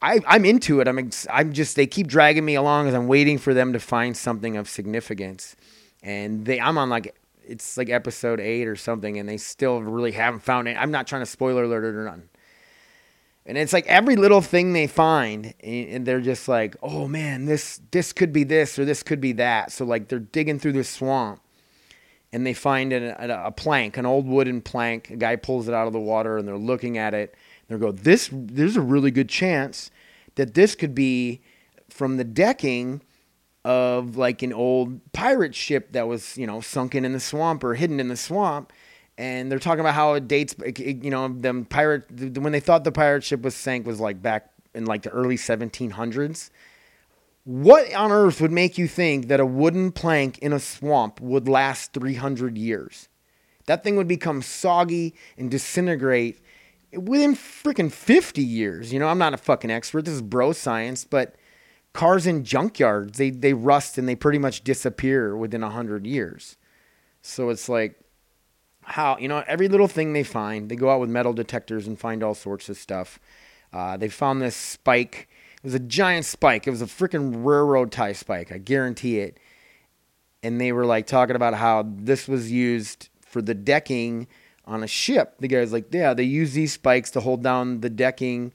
I, 0.00 0.20
I'm 0.26 0.46
into 0.46 0.80
it. 0.80 0.88
I'm 0.88 1.10
I'm 1.28 1.52
just 1.52 1.76
they 1.76 1.86
keep 1.86 2.06
dragging 2.06 2.46
me 2.46 2.54
along 2.54 2.88
as 2.88 2.94
I'm 2.94 3.06
waiting 3.06 3.36
for 3.36 3.52
them 3.52 3.74
to 3.74 3.78
find 3.78 4.16
something 4.16 4.56
of 4.56 4.70
significance, 4.70 5.56
and 6.02 6.46
they 6.46 6.58
I'm 6.58 6.78
on 6.78 6.88
like 6.88 7.14
it's 7.44 7.76
like 7.76 7.90
episode 7.90 8.40
eight 8.40 8.66
or 8.66 8.74
something, 8.74 9.18
and 9.18 9.28
they 9.28 9.36
still 9.36 9.82
really 9.82 10.12
haven't 10.12 10.40
found 10.40 10.68
it. 10.68 10.78
I'm 10.78 10.90
not 10.90 11.06
trying 11.06 11.20
to 11.20 11.26
spoiler 11.26 11.64
alert 11.64 11.84
it 11.84 11.94
or 11.94 12.06
nothing. 12.06 12.30
And 13.44 13.58
it's 13.58 13.74
like 13.74 13.86
every 13.88 14.16
little 14.16 14.40
thing 14.40 14.72
they 14.72 14.86
find, 14.86 15.52
and 15.62 16.06
they're 16.06 16.22
just 16.22 16.48
like, 16.48 16.76
"Oh 16.82 17.06
man, 17.06 17.44
this 17.44 17.78
this 17.90 18.14
could 18.14 18.32
be 18.32 18.44
this 18.44 18.78
or 18.78 18.86
this 18.86 19.02
could 19.02 19.20
be 19.20 19.32
that." 19.32 19.70
So 19.70 19.84
like 19.84 20.08
they're 20.08 20.18
digging 20.18 20.58
through 20.58 20.72
the 20.72 20.84
swamp, 20.84 21.42
and 22.32 22.46
they 22.46 22.54
find 22.54 22.92
a, 22.92 23.46
a, 23.46 23.50
plank, 23.50 23.96
an 23.96 24.06
old 24.06 24.26
wooden 24.26 24.60
plank. 24.60 25.10
A 25.10 25.16
guy 25.16 25.36
pulls 25.36 25.68
it 25.68 25.74
out 25.74 25.86
of 25.86 25.92
the 25.92 26.00
water, 26.00 26.38
and 26.38 26.48
they're 26.48 26.56
looking 26.56 26.98
at 26.98 27.14
it. 27.14 27.34
They 27.68 27.76
go, 27.76 27.92
"This, 27.92 28.30
there's 28.32 28.76
a 28.76 28.80
really 28.80 29.10
good 29.10 29.28
chance 29.28 29.90
that 30.34 30.54
this 30.54 30.74
could 30.74 30.94
be 30.94 31.42
from 31.88 32.16
the 32.16 32.24
decking 32.24 33.02
of 33.64 34.16
like 34.16 34.42
an 34.42 34.52
old 34.52 35.12
pirate 35.12 35.54
ship 35.54 35.92
that 35.92 36.08
was, 36.08 36.36
you 36.36 36.46
know, 36.46 36.60
sunken 36.60 37.04
in 37.04 37.12
the 37.12 37.20
swamp 37.20 37.62
or 37.62 37.74
hidden 37.74 38.00
in 38.00 38.08
the 38.08 38.16
swamp." 38.16 38.72
and 39.18 39.50
they're 39.52 39.58
talking 39.58 39.80
about 39.80 39.94
how 39.94 40.14
it 40.14 40.26
dates. 40.26 40.54
You 40.78 41.10
know, 41.10 41.28
them 41.28 41.64
pirate 41.64 42.10
when 42.38 42.52
they 42.52 42.60
thought 42.60 42.84
the 42.84 42.92
pirate 42.92 43.22
ship 43.24 43.42
was 43.42 43.54
sank 43.54 43.86
was 43.86 44.00
like 44.00 44.22
back 44.22 44.50
in 44.74 44.84
like 44.86 45.02
the 45.02 45.10
early 45.10 45.36
1700s. 45.36 46.50
What 47.44 47.92
on 47.92 48.12
earth 48.12 48.40
would 48.40 48.52
make 48.52 48.78
you 48.78 48.86
think 48.86 49.26
that 49.28 49.40
a 49.40 49.46
wooden 49.46 49.90
plank 49.90 50.38
in 50.38 50.52
a 50.52 50.60
swamp 50.60 51.20
would 51.20 51.48
last 51.48 51.92
300 51.92 52.56
years? 52.56 53.08
That 53.66 53.82
thing 53.82 53.96
would 53.96 54.08
become 54.08 54.42
soggy 54.42 55.14
and 55.36 55.50
disintegrate 55.50 56.40
within 56.92 57.34
freaking 57.34 57.90
50 57.90 58.42
years. 58.42 58.92
You 58.92 59.00
know, 59.00 59.08
I'm 59.08 59.18
not 59.18 59.34
a 59.34 59.38
fucking 59.38 59.70
expert. 59.70 60.04
This 60.04 60.14
is 60.14 60.22
bro 60.22 60.52
science, 60.52 61.04
but 61.04 61.34
cars 61.92 62.26
in 62.26 62.44
junkyards, 62.44 63.16
they, 63.16 63.30
they 63.30 63.54
rust 63.54 63.98
and 63.98 64.08
they 64.08 64.16
pretty 64.16 64.38
much 64.38 64.62
disappear 64.62 65.36
within 65.36 65.62
100 65.62 66.06
years. 66.06 66.56
So 67.22 67.50
it's 67.50 67.68
like, 67.68 67.98
how, 68.84 69.16
you 69.18 69.28
know, 69.28 69.44
every 69.46 69.68
little 69.68 69.86
thing 69.88 70.12
they 70.12 70.24
find, 70.24 70.68
they 70.68 70.76
go 70.76 70.90
out 70.90 71.00
with 71.00 71.08
metal 71.08 71.32
detectors 71.32 71.86
and 71.86 71.98
find 71.98 72.22
all 72.22 72.34
sorts 72.34 72.68
of 72.68 72.76
stuff. 72.76 73.20
Uh, 73.72 73.96
they 73.96 74.08
found 74.08 74.42
this 74.42 74.56
spike. 74.56 75.28
It 75.62 75.66
was 75.66 75.74
a 75.74 75.80
giant 75.80 76.24
spike. 76.24 76.66
It 76.66 76.70
was 76.70 76.82
a 76.82 76.86
freaking 76.86 77.44
railroad 77.44 77.92
tie 77.92 78.14
spike. 78.14 78.50
I 78.50 78.58
guarantee 78.58 79.20
it. 79.20 79.38
And 80.42 80.60
they 80.60 80.72
were 80.72 80.84
like 80.86 81.06
talking 81.06 81.36
about 81.36 81.54
how 81.54 81.84
this 81.86 82.26
was 82.26 82.50
used 82.50 83.08
for 83.20 83.40
the 83.40 83.54
decking 83.54 84.26
on 84.64 84.82
a 84.82 84.88
ship. 84.88 85.36
The 85.38 85.46
guy's 85.48 85.72
like, 85.72 85.86
yeah, 85.92 86.14
they 86.14 86.24
use 86.24 86.52
these 86.52 86.72
spikes 86.72 87.12
to 87.12 87.20
hold 87.20 87.42
down 87.42 87.80
the 87.80 87.90
decking 87.90 88.52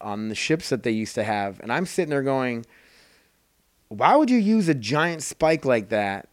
on 0.00 0.28
the 0.28 0.34
ships 0.34 0.68
that 0.68 0.82
they 0.82 0.90
used 0.90 1.14
to 1.14 1.24
have. 1.24 1.58
And 1.60 1.72
I'm 1.72 1.86
sitting 1.86 2.10
there 2.10 2.22
going, 2.22 2.66
why 3.88 4.14
would 4.14 4.30
you 4.30 4.38
use 4.38 4.68
a 4.68 4.74
giant 4.74 5.22
spike 5.22 5.64
like 5.64 5.88
that 5.88 6.28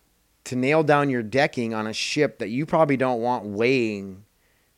to 0.46 0.56
nail 0.58 0.84
down 0.84 1.10
your 1.10 1.24
decking 1.24 1.74
on 1.74 1.88
a 1.88 1.94
ship 1.94 2.40
that 2.40 2.50
you 2.50 2.66
probably 2.66 2.98
don't 2.98 3.22
want 3.22 3.46
weighing 3.46 4.26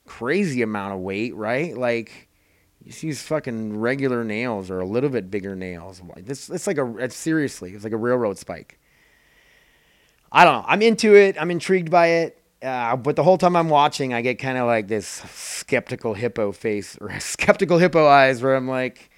crazy 0.05 0.61
amount 0.61 0.93
of 0.93 0.99
weight, 0.99 1.35
right? 1.35 1.75
Like 1.75 2.24
you 2.85 2.91
these 2.91 3.21
fucking 3.23 3.77
regular 3.77 4.23
nails 4.23 4.69
or 4.69 4.79
a 4.79 4.85
little 4.85 5.09
bit 5.09 5.31
bigger 5.31 5.55
nails. 5.55 6.01
This 6.17 6.49
it's 6.49 6.67
like 6.67 6.77
a 6.77 6.97
it's 6.97 7.15
seriously, 7.15 7.73
it's 7.73 7.83
like 7.83 7.93
a 7.93 7.97
railroad 7.97 8.37
spike. 8.37 8.79
I 10.31 10.43
don't 10.43 10.53
know. 10.53 10.65
I'm 10.67 10.81
into 10.81 11.15
it. 11.15 11.35
I'm 11.39 11.49
intrigued 11.49 11.89
by 11.89 12.07
it. 12.07 12.41
Uh, 12.61 12.95
but 12.95 13.15
the 13.15 13.23
whole 13.23 13.37
time 13.37 13.55
I'm 13.55 13.69
watching, 13.69 14.13
I 14.13 14.21
get 14.21 14.35
kind 14.35 14.57
of 14.57 14.65
like 14.65 14.87
this 14.87 15.07
skeptical 15.07 16.13
hippo 16.13 16.51
face 16.51 16.97
or 16.99 17.19
skeptical 17.19 17.77
hippo 17.77 18.07
eyes 18.07 18.41
where 18.41 18.55
I'm 18.55 18.67
like, 18.67 19.09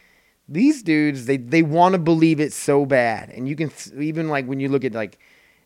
these 0.50 0.82
dudes, 0.84 1.26
they, 1.26 1.38
they 1.38 1.62
want 1.62 1.94
to 1.94 2.00
believe 2.00 2.40
it 2.40 2.54
so 2.54 2.86
bad. 2.86 3.30
And 3.30 3.48
you 3.48 3.56
can, 3.56 3.72
even 3.98 4.30
like 4.30 4.46
when 4.46 4.60
you 4.60 4.70
look 4.70 4.86
at 4.86 4.94
like 4.94 5.18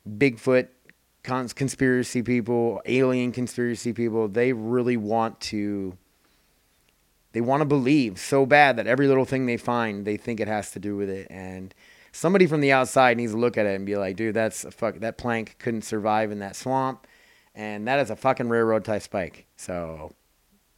Bigfoot 0.07 0.69
cons- 1.23 1.53
conspiracy 1.53 2.23
people, 2.23 2.81
alien 2.85 3.31
conspiracy 3.31 3.93
people, 3.93 4.27
they 4.27 4.53
really 4.53 4.97
want 4.97 5.39
to, 5.41 5.97
they 7.33 7.41
want 7.41 7.61
to 7.61 7.65
believe 7.65 8.19
so 8.19 8.45
bad 8.45 8.77
that 8.77 8.87
every 8.87 9.07
little 9.07 9.25
thing 9.25 9.45
they 9.45 9.57
find, 9.57 10.05
they 10.05 10.17
think 10.17 10.39
it 10.39 10.47
has 10.47 10.71
to 10.71 10.79
do 10.79 10.95
with 10.95 11.09
it. 11.09 11.27
And 11.29 11.73
somebody 12.11 12.45
from 12.47 12.61
the 12.61 12.71
outside 12.71 13.17
needs 13.17 13.31
to 13.31 13.37
look 13.37 13.57
at 13.57 13.65
it 13.65 13.75
and 13.75 13.85
be 13.85 13.95
like, 13.95 14.15
dude, 14.15 14.35
that's 14.35 14.65
a 14.65 14.71
fuck, 14.71 14.99
that 14.99 15.17
plank 15.17 15.55
couldn't 15.59 15.83
survive 15.83 16.31
in 16.31 16.39
that 16.39 16.55
swamp 16.55 17.07
and 17.55 17.87
that 17.87 17.99
is 17.99 18.09
a 18.09 18.15
fucking 18.15 18.49
railroad 18.49 18.85
tie 18.85 18.99
spike. 18.99 19.45
So 19.55 20.13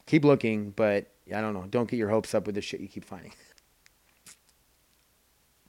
keep 0.06 0.24
looking, 0.24 0.70
but 0.70 1.10
I 1.34 1.40
don't 1.40 1.54
know. 1.54 1.66
Don't 1.68 1.88
get 1.88 1.96
your 1.96 2.10
hopes 2.10 2.34
up 2.34 2.46
with 2.46 2.54
the 2.54 2.60
shit 2.60 2.80
you 2.80 2.88
keep 2.88 3.04
finding. 3.04 3.32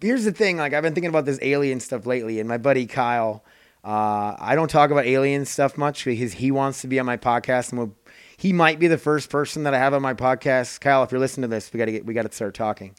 Here's 0.01 0.25
the 0.25 0.31
thing, 0.31 0.57
like 0.57 0.73
I've 0.73 0.83
been 0.83 0.93
thinking 0.93 1.09
about 1.09 1.25
this 1.25 1.39
alien 1.41 1.79
stuff 1.79 2.05
lately, 2.05 2.39
and 2.39 2.49
my 2.49 2.57
buddy 2.57 2.85
Kyle, 2.85 3.43
uh, 3.83 4.35
I 4.37 4.53
don't 4.53 4.67
talk 4.67 4.91
about 4.91 5.05
alien 5.05 5.45
stuff 5.45 5.77
much 5.77 6.05
because 6.05 6.33
he 6.33 6.51
wants 6.51 6.81
to 6.81 6.87
be 6.87 6.99
on 6.99 7.05
my 7.05 7.17
podcast, 7.17 7.69
and 7.71 7.79
we'll, 7.79 7.95
he 8.37 8.53
might 8.53 8.79
be 8.79 8.87
the 8.87 8.97
first 8.97 9.29
person 9.29 9.63
that 9.63 9.73
I 9.73 9.77
have 9.77 9.93
on 9.93 10.01
my 10.01 10.13
podcast. 10.13 10.81
Kyle, 10.81 11.03
if 11.03 11.11
you're 11.11 11.19
listening 11.19 11.49
to 11.49 11.55
this, 11.55 11.71
we 11.71 11.77
gotta 11.77 11.91
get 11.91 12.05
we 12.05 12.13
gotta 12.13 12.31
start 12.31 12.53
talking. 12.53 12.95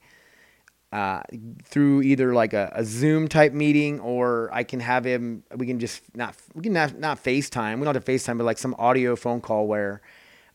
Uh, 0.92 1.20
through 1.64 2.00
either 2.02 2.32
like 2.32 2.52
a, 2.52 2.72
a, 2.74 2.84
Zoom 2.84 3.26
type 3.26 3.52
meeting 3.52 3.98
or 4.00 4.48
I 4.52 4.62
can 4.62 4.78
have 4.80 5.04
him. 5.04 5.42
We 5.54 5.66
can 5.66 5.80
just 5.80 6.02
not 6.14 6.36
we 6.54 6.62
can 6.62 6.72
not 6.72 6.98
not 6.98 7.22
FaceTime. 7.22 7.78
We 7.78 7.84
don't 7.84 7.94
have 7.94 8.04
to 8.04 8.12
FaceTime, 8.12 8.38
but 8.38 8.44
like 8.44 8.56
some 8.56 8.74
audio 8.78 9.16
phone 9.16 9.40
call 9.40 9.66
where 9.66 10.00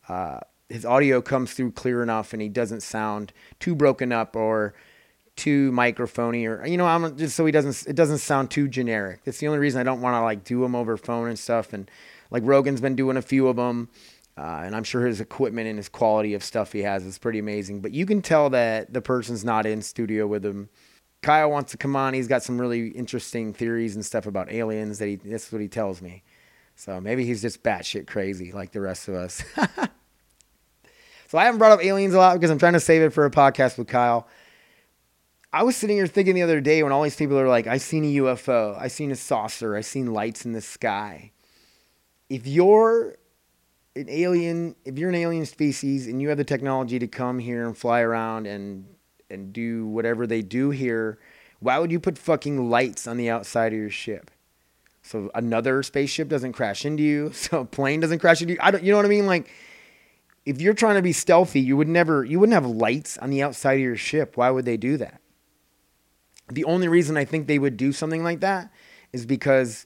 uh, 0.08 0.39
his 0.70 0.86
audio 0.86 1.22
comes 1.22 1.54
through 1.54 1.74
clear 1.74 2.02
enough 2.02 2.34
and 2.34 2.41
he 2.41 2.50
doesn't 2.50 2.82
sound 2.82 3.34
too 3.60 3.76
broken 3.76 4.12
up 4.12 4.36
or 4.36 4.74
too 5.36 5.72
microphony 5.72 6.46
or 6.46 6.65
you 6.65 6.78
know 6.78 6.86
I'm 6.86 7.17
just 7.17 7.36
so 7.36 7.46
he 7.46 7.52
doesn't 7.52 7.89
it 7.89 7.96
doesn't 7.96 8.20
sound 8.20 8.52
too 8.52 8.67
generic. 8.67 9.24
That's 9.24 9.39
the 9.39 9.48
only 9.48 9.60
reason 9.60 9.82
I 9.82 9.84
don't 9.84 10.02
want 10.02 10.15
to 10.15 10.22
like 10.22 10.44
do 10.44 10.62
them 10.62 10.76
over 10.76 10.98
phone 10.98 11.28
and 11.28 11.38
stuff. 11.38 11.74
And 11.74 11.89
like 12.32 12.44
Rogan's 12.46 12.82
been 12.82 12.96
doing 12.96 13.17
a 13.17 13.22
few 13.22 13.48
of 13.48 13.58
them. 13.58 13.89
Uh, 14.41 14.63
and 14.63 14.75
I'm 14.75 14.84
sure 14.84 15.06
his 15.06 15.21
equipment 15.21 15.67
and 15.67 15.77
his 15.77 15.88
quality 15.88 16.34
of 16.34 16.43
stuff 16.43 16.71
he 16.71 16.80
has 16.80 17.06
is 17.06 17.19
pretty 17.19 17.38
amazing. 17.38 17.80
But 17.80 17.91
you 17.91 18.08
can 18.08 18.23
tell 18.23 18.49
that 18.49 18.91
the 18.91 19.01
person's 19.01 19.45
not 19.45 19.67
in 19.67 19.84
studio 19.84 20.25
with 20.25 20.43
him. 20.43 20.67
Kyle 21.21 21.51
wants 21.51 21.73
to 21.73 21.77
come 21.77 21.95
on. 21.95 22.15
He's 22.15 22.27
got 22.27 22.41
some 22.41 22.60
really 22.60 22.88
interesting 22.88 23.54
theories 23.54 23.93
and 23.93 24.04
stuff 24.04 24.25
about 24.25 24.51
aliens 24.51 24.97
that 24.97 25.06
he. 25.06 25.17
That's 25.17 25.51
what 25.51 25.62
he 25.62 25.67
tells 25.67 26.01
me. 26.01 26.23
So 26.75 26.99
maybe 26.99 27.23
he's 27.23 27.43
just 27.43 27.62
batshit 27.62 28.08
crazy 28.08 28.51
like 28.51 28.71
the 28.71 28.82
rest 28.82 29.08
of 29.08 29.13
us. 29.13 29.43
so 31.27 31.38
I 31.38 31.43
haven't 31.43 31.60
brought 31.60 31.73
up 31.73 31.86
aliens 31.86 32.15
a 32.15 32.17
lot 32.17 32.34
because 32.34 32.49
I'm 32.49 32.58
trying 32.58 32.73
to 32.73 32.80
save 32.80 33.04
it 33.04 33.12
for 33.12 33.25
a 33.25 33.32
podcast 33.32 33.77
with 33.77 33.89
Kyle. 33.89 34.27
I 35.54 35.62
was 35.62 35.75
sitting 35.75 35.97
here 35.97 36.08
thinking 36.08 36.34
the 36.34 36.41
other 36.41 36.62
day 36.62 36.82
when 36.82 36.91
all 36.91 37.04
these 37.04 37.15
people 37.15 37.38
are 37.38 37.47
like, 37.47 37.67
"I 37.67 37.77
seen 37.77 38.06
a 38.06 38.15
UFO. 38.23 38.75
I 38.80 38.88
seen 38.88 39.12
a 39.12 39.15
saucer. 39.15 39.75
I 39.75 39.82
seen 39.82 40.08
lights 40.08 40.45
in 40.45 40.54
the 40.54 40.62
sky." 40.62 41.32
If 42.27 42.47
you're 42.47 43.17
an 43.95 44.10
alien, 44.10 44.75
if 44.86 44.97
you're 44.97 45.10
an 45.10 45.15
alien 45.15 45.45
species 45.45 46.08
and 46.08 46.21
you 46.21 46.30
have 46.30 46.38
the 46.38 46.43
technology 46.43 46.99
to 46.99 47.08
come 47.08 47.39
here 47.39 47.65
and 47.65 47.77
fly 47.77 48.01
around 48.01 48.47
and 48.47 48.86
and 49.30 49.54
do 49.54 49.88
whatever 49.88 50.27
they 50.27 50.41
do 50.41 50.71
here, 50.71 51.17
why 51.60 51.80
would 51.80 51.91
you 51.91 51.99
put 51.99 52.17
fucking 52.17 52.69
lights 52.69 53.08
on 53.08 53.15
the 53.15 53.30
outside 53.30 53.71
of 53.71 53.80
your 53.80 53.89
ship? 53.89 54.30
So 55.04 55.32
another 55.34 55.84
spaceship 55.84 56.27
doesn't 56.27 56.54
crash 56.54 56.86
into 56.86 57.04
you, 57.04 57.32
so 57.34 57.62
a 57.62 57.65
plane 57.65 58.01
doesn't 58.01 58.19
crash 58.19 58.41
into 58.41 58.54
you. 58.54 58.60
I 58.62 58.71
don't, 58.71 58.84
you 58.84 58.91
know 58.91 58.97
what 58.97 59.06
I 59.06 59.10
mean? 59.10 59.27
Like, 59.27 59.49
if 60.45 60.60
you're 60.60 60.73
trying 60.73 60.95
to 60.95 61.01
be 61.01 61.13
stealthy, 61.13 61.62
you 61.62 61.77
would 61.77 61.88
never, 61.88 62.25
you 62.25 62.39
wouldn't 62.39 62.54
have 62.54 62.65
lights 62.65 63.17
on 63.19 63.30
the 63.30 63.41
outside 63.43 63.73
of 63.73 63.80
your 63.80 63.95
ship. 63.95 64.38
Why 64.38 64.49
would 64.49 64.65
they 64.65 64.77
do 64.77 64.97
that? 64.97 65.21
The 66.49 66.65
only 66.65 66.88
reason 66.88 67.15
I 67.15 67.25
think 67.25 67.47
they 67.47 67.60
would 67.60 67.77
do 67.77 67.93
something 67.93 68.23
like 68.23 68.41
that 68.41 68.71
is 69.13 69.25
because 69.25 69.86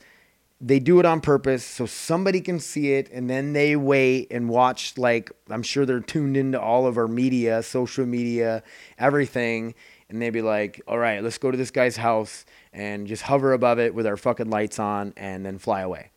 they 0.65 0.79
do 0.79 0.99
it 0.99 1.05
on 1.05 1.21
purpose 1.21 1.63
so 1.63 1.85
somebody 1.85 2.41
can 2.41 2.59
see 2.59 2.93
it 2.93 3.07
and 3.11 3.29
then 3.29 3.53
they 3.53 3.75
wait 3.75 4.27
and 4.31 4.49
watch 4.49 4.97
like 4.97 5.31
i'm 5.51 5.61
sure 5.61 5.85
they're 5.85 5.99
tuned 5.99 6.35
into 6.35 6.59
all 6.59 6.87
of 6.87 6.97
our 6.97 7.07
media 7.07 7.61
social 7.61 8.05
media 8.05 8.63
everything 8.97 9.75
and 10.09 10.19
they'd 10.19 10.31
be 10.31 10.41
like 10.41 10.81
all 10.87 10.97
right 10.97 11.23
let's 11.23 11.37
go 11.37 11.51
to 11.51 11.57
this 11.57 11.69
guy's 11.69 11.97
house 11.97 12.45
and 12.73 13.07
just 13.07 13.23
hover 13.23 13.53
above 13.53 13.79
it 13.79 13.93
with 13.93 14.07
our 14.07 14.17
fucking 14.17 14.49
lights 14.49 14.79
on 14.79 15.13
and 15.15 15.45
then 15.45 15.57
fly 15.57 15.81
away. 15.81 16.11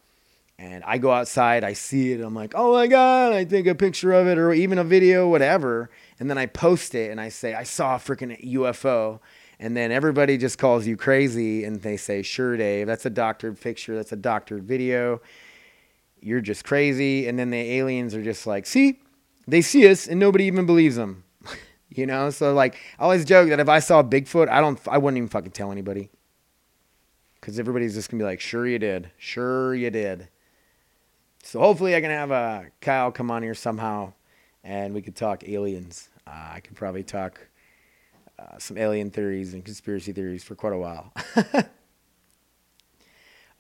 And 0.59 0.83
i 0.85 0.99
go 0.99 1.13
outside 1.13 1.63
i 1.63 1.73
see 1.73 2.13
it 2.13 2.21
i'm 2.21 2.35
like 2.35 2.53
oh 2.57 2.73
my 2.73 2.89
god 2.89 3.33
i 3.33 3.45
take 3.45 3.67
a 3.69 3.77
picture 3.77 4.13
of 4.13 4.27
it 4.27 4.39
or 4.39 4.53
even 4.53 4.79
a 4.79 4.85
video 4.85 5.29
whatever. 5.29 5.89
And 6.19 6.29
then 6.29 6.37
i 6.37 6.47
post 6.47 6.95
it 6.95 7.11
and 7.11 7.21
i 7.21 7.29
say 7.29 7.55
i 7.55 7.63
saw 7.63 7.95
a 7.95 7.99
freaking 7.99 8.53
ufo 8.55 9.21
and 9.61 9.77
then 9.77 9.91
everybody 9.91 10.37
just 10.37 10.59
calls 10.59 10.87
you 10.87 10.97
crazy 10.97 11.65
and 11.65 11.83
they 11.83 11.97
say, 11.97 12.23
Sure, 12.23 12.57
Dave, 12.57 12.87
that's 12.87 13.07
a 13.07 13.11
doctored 13.11 13.61
picture, 13.61 13.97
that's 13.97 14.13
a 14.13 14.17
doctored 14.17 14.65
video. 14.65 15.21
You're 16.21 16.41
just 16.41 16.65
crazy. 16.65 17.29
And 17.29 17.39
then 17.39 17.51
the 17.51 17.59
aliens 17.59 18.15
are 18.15 18.23
just 18.23 18.47
like, 18.47 18.67
See, 18.67 19.01
they 19.47 19.63
see 19.63 19.89
us 19.89 20.07
and 20.07 20.21
nobody 20.21 20.45
even 20.45 20.67
believes 20.67 20.97
them. 20.97 21.25
you 21.89 22.07
know? 22.07 22.31
So, 22.31 22.55
like, 22.55 22.77
I 22.99 23.05
always 23.05 23.25
joke 23.25 23.49
that 23.49 23.61
if 23.61 23.69
I 23.69 23.79
saw 23.79 24.03
Bigfoot, 24.03 24.49
I 24.49 24.61
don't, 24.61 24.79
I 24.89 24.99
wouldn't 24.99 25.19
even 25.19 25.29
fucking 25.29 25.53
tell 25.53 25.73
anybody. 25.73 26.11
Because 27.41 27.59
everybody's 27.59 27.95
just 27.95 28.11
going 28.11 28.19
to 28.19 28.23
be 28.25 28.27
like, 28.27 28.41
Sure, 28.41 28.67
you 28.67 28.79
did. 28.79 29.11
Sure, 29.19 29.75
you 29.75 29.91
did. 29.91 30.29
So, 31.43 31.61
hopefully, 31.61 31.97
I 31.97 32.01
can 32.01 32.11
have 32.11 32.31
uh, 32.31 32.63
Kyle 32.81 33.11
come 33.11 33.31
on 33.31 33.43
here 33.43 33.55
somehow 33.55 34.13
and 34.65 34.95
we 34.95 35.03
could 35.03 35.17
talk 35.17 35.49
aliens. 35.49 36.11
Uh, 36.27 36.51
I 36.55 36.61
could 36.61 36.77
probably 36.77 37.03
talk 37.03 37.41
uh, 38.39 38.59
some 38.59 38.79
alien 38.79 39.11
theories 39.11 39.55
and 39.55 39.65
conspiracy 39.65 40.13
theories 40.13 40.45
for 40.45 40.55
quite 40.55 40.73
a 40.73 40.79
while. 40.79 41.13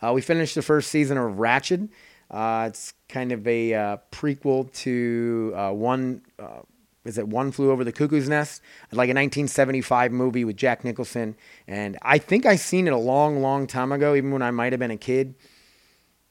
uh, 0.02 0.12
we 0.12 0.20
finished 0.20 0.54
the 0.54 0.62
first 0.62 0.90
season 0.90 1.18
of 1.18 1.36
Ratched. 1.36 1.88
Uh, 2.30 2.66
it's 2.68 2.94
kind 3.08 3.32
of 3.32 3.46
a 3.46 3.74
uh, 3.74 3.96
prequel 4.12 4.72
to 4.72 5.52
uh, 5.56 5.70
one. 5.70 6.22
is 7.04 7.18
it 7.18 7.26
One 7.26 7.50
Flew 7.50 7.70
Over 7.70 7.84
the 7.84 7.92
Cuckoo's 7.92 8.28
Nest? 8.28 8.62
Like 8.92 9.08
a 9.08 9.16
1975 9.16 10.12
movie 10.12 10.44
with 10.44 10.56
Jack 10.56 10.85
Nicholson, 10.85 11.37
and 11.66 11.98
I 12.02 12.18
think 12.18 12.46
I 12.46 12.56
seen 12.56 12.87
it 12.87 12.92
a 12.92 12.98
long, 12.98 13.40
long 13.40 13.66
time 13.66 13.92
ago, 13.92 14.14
even 14.14 14.31
when 14.31 14.42
I 14.42 14.50
might 14.50 14.72
have 14.72 14.81
been 14.81 14.90
a 14.90 14.96
kid 14.96 15.35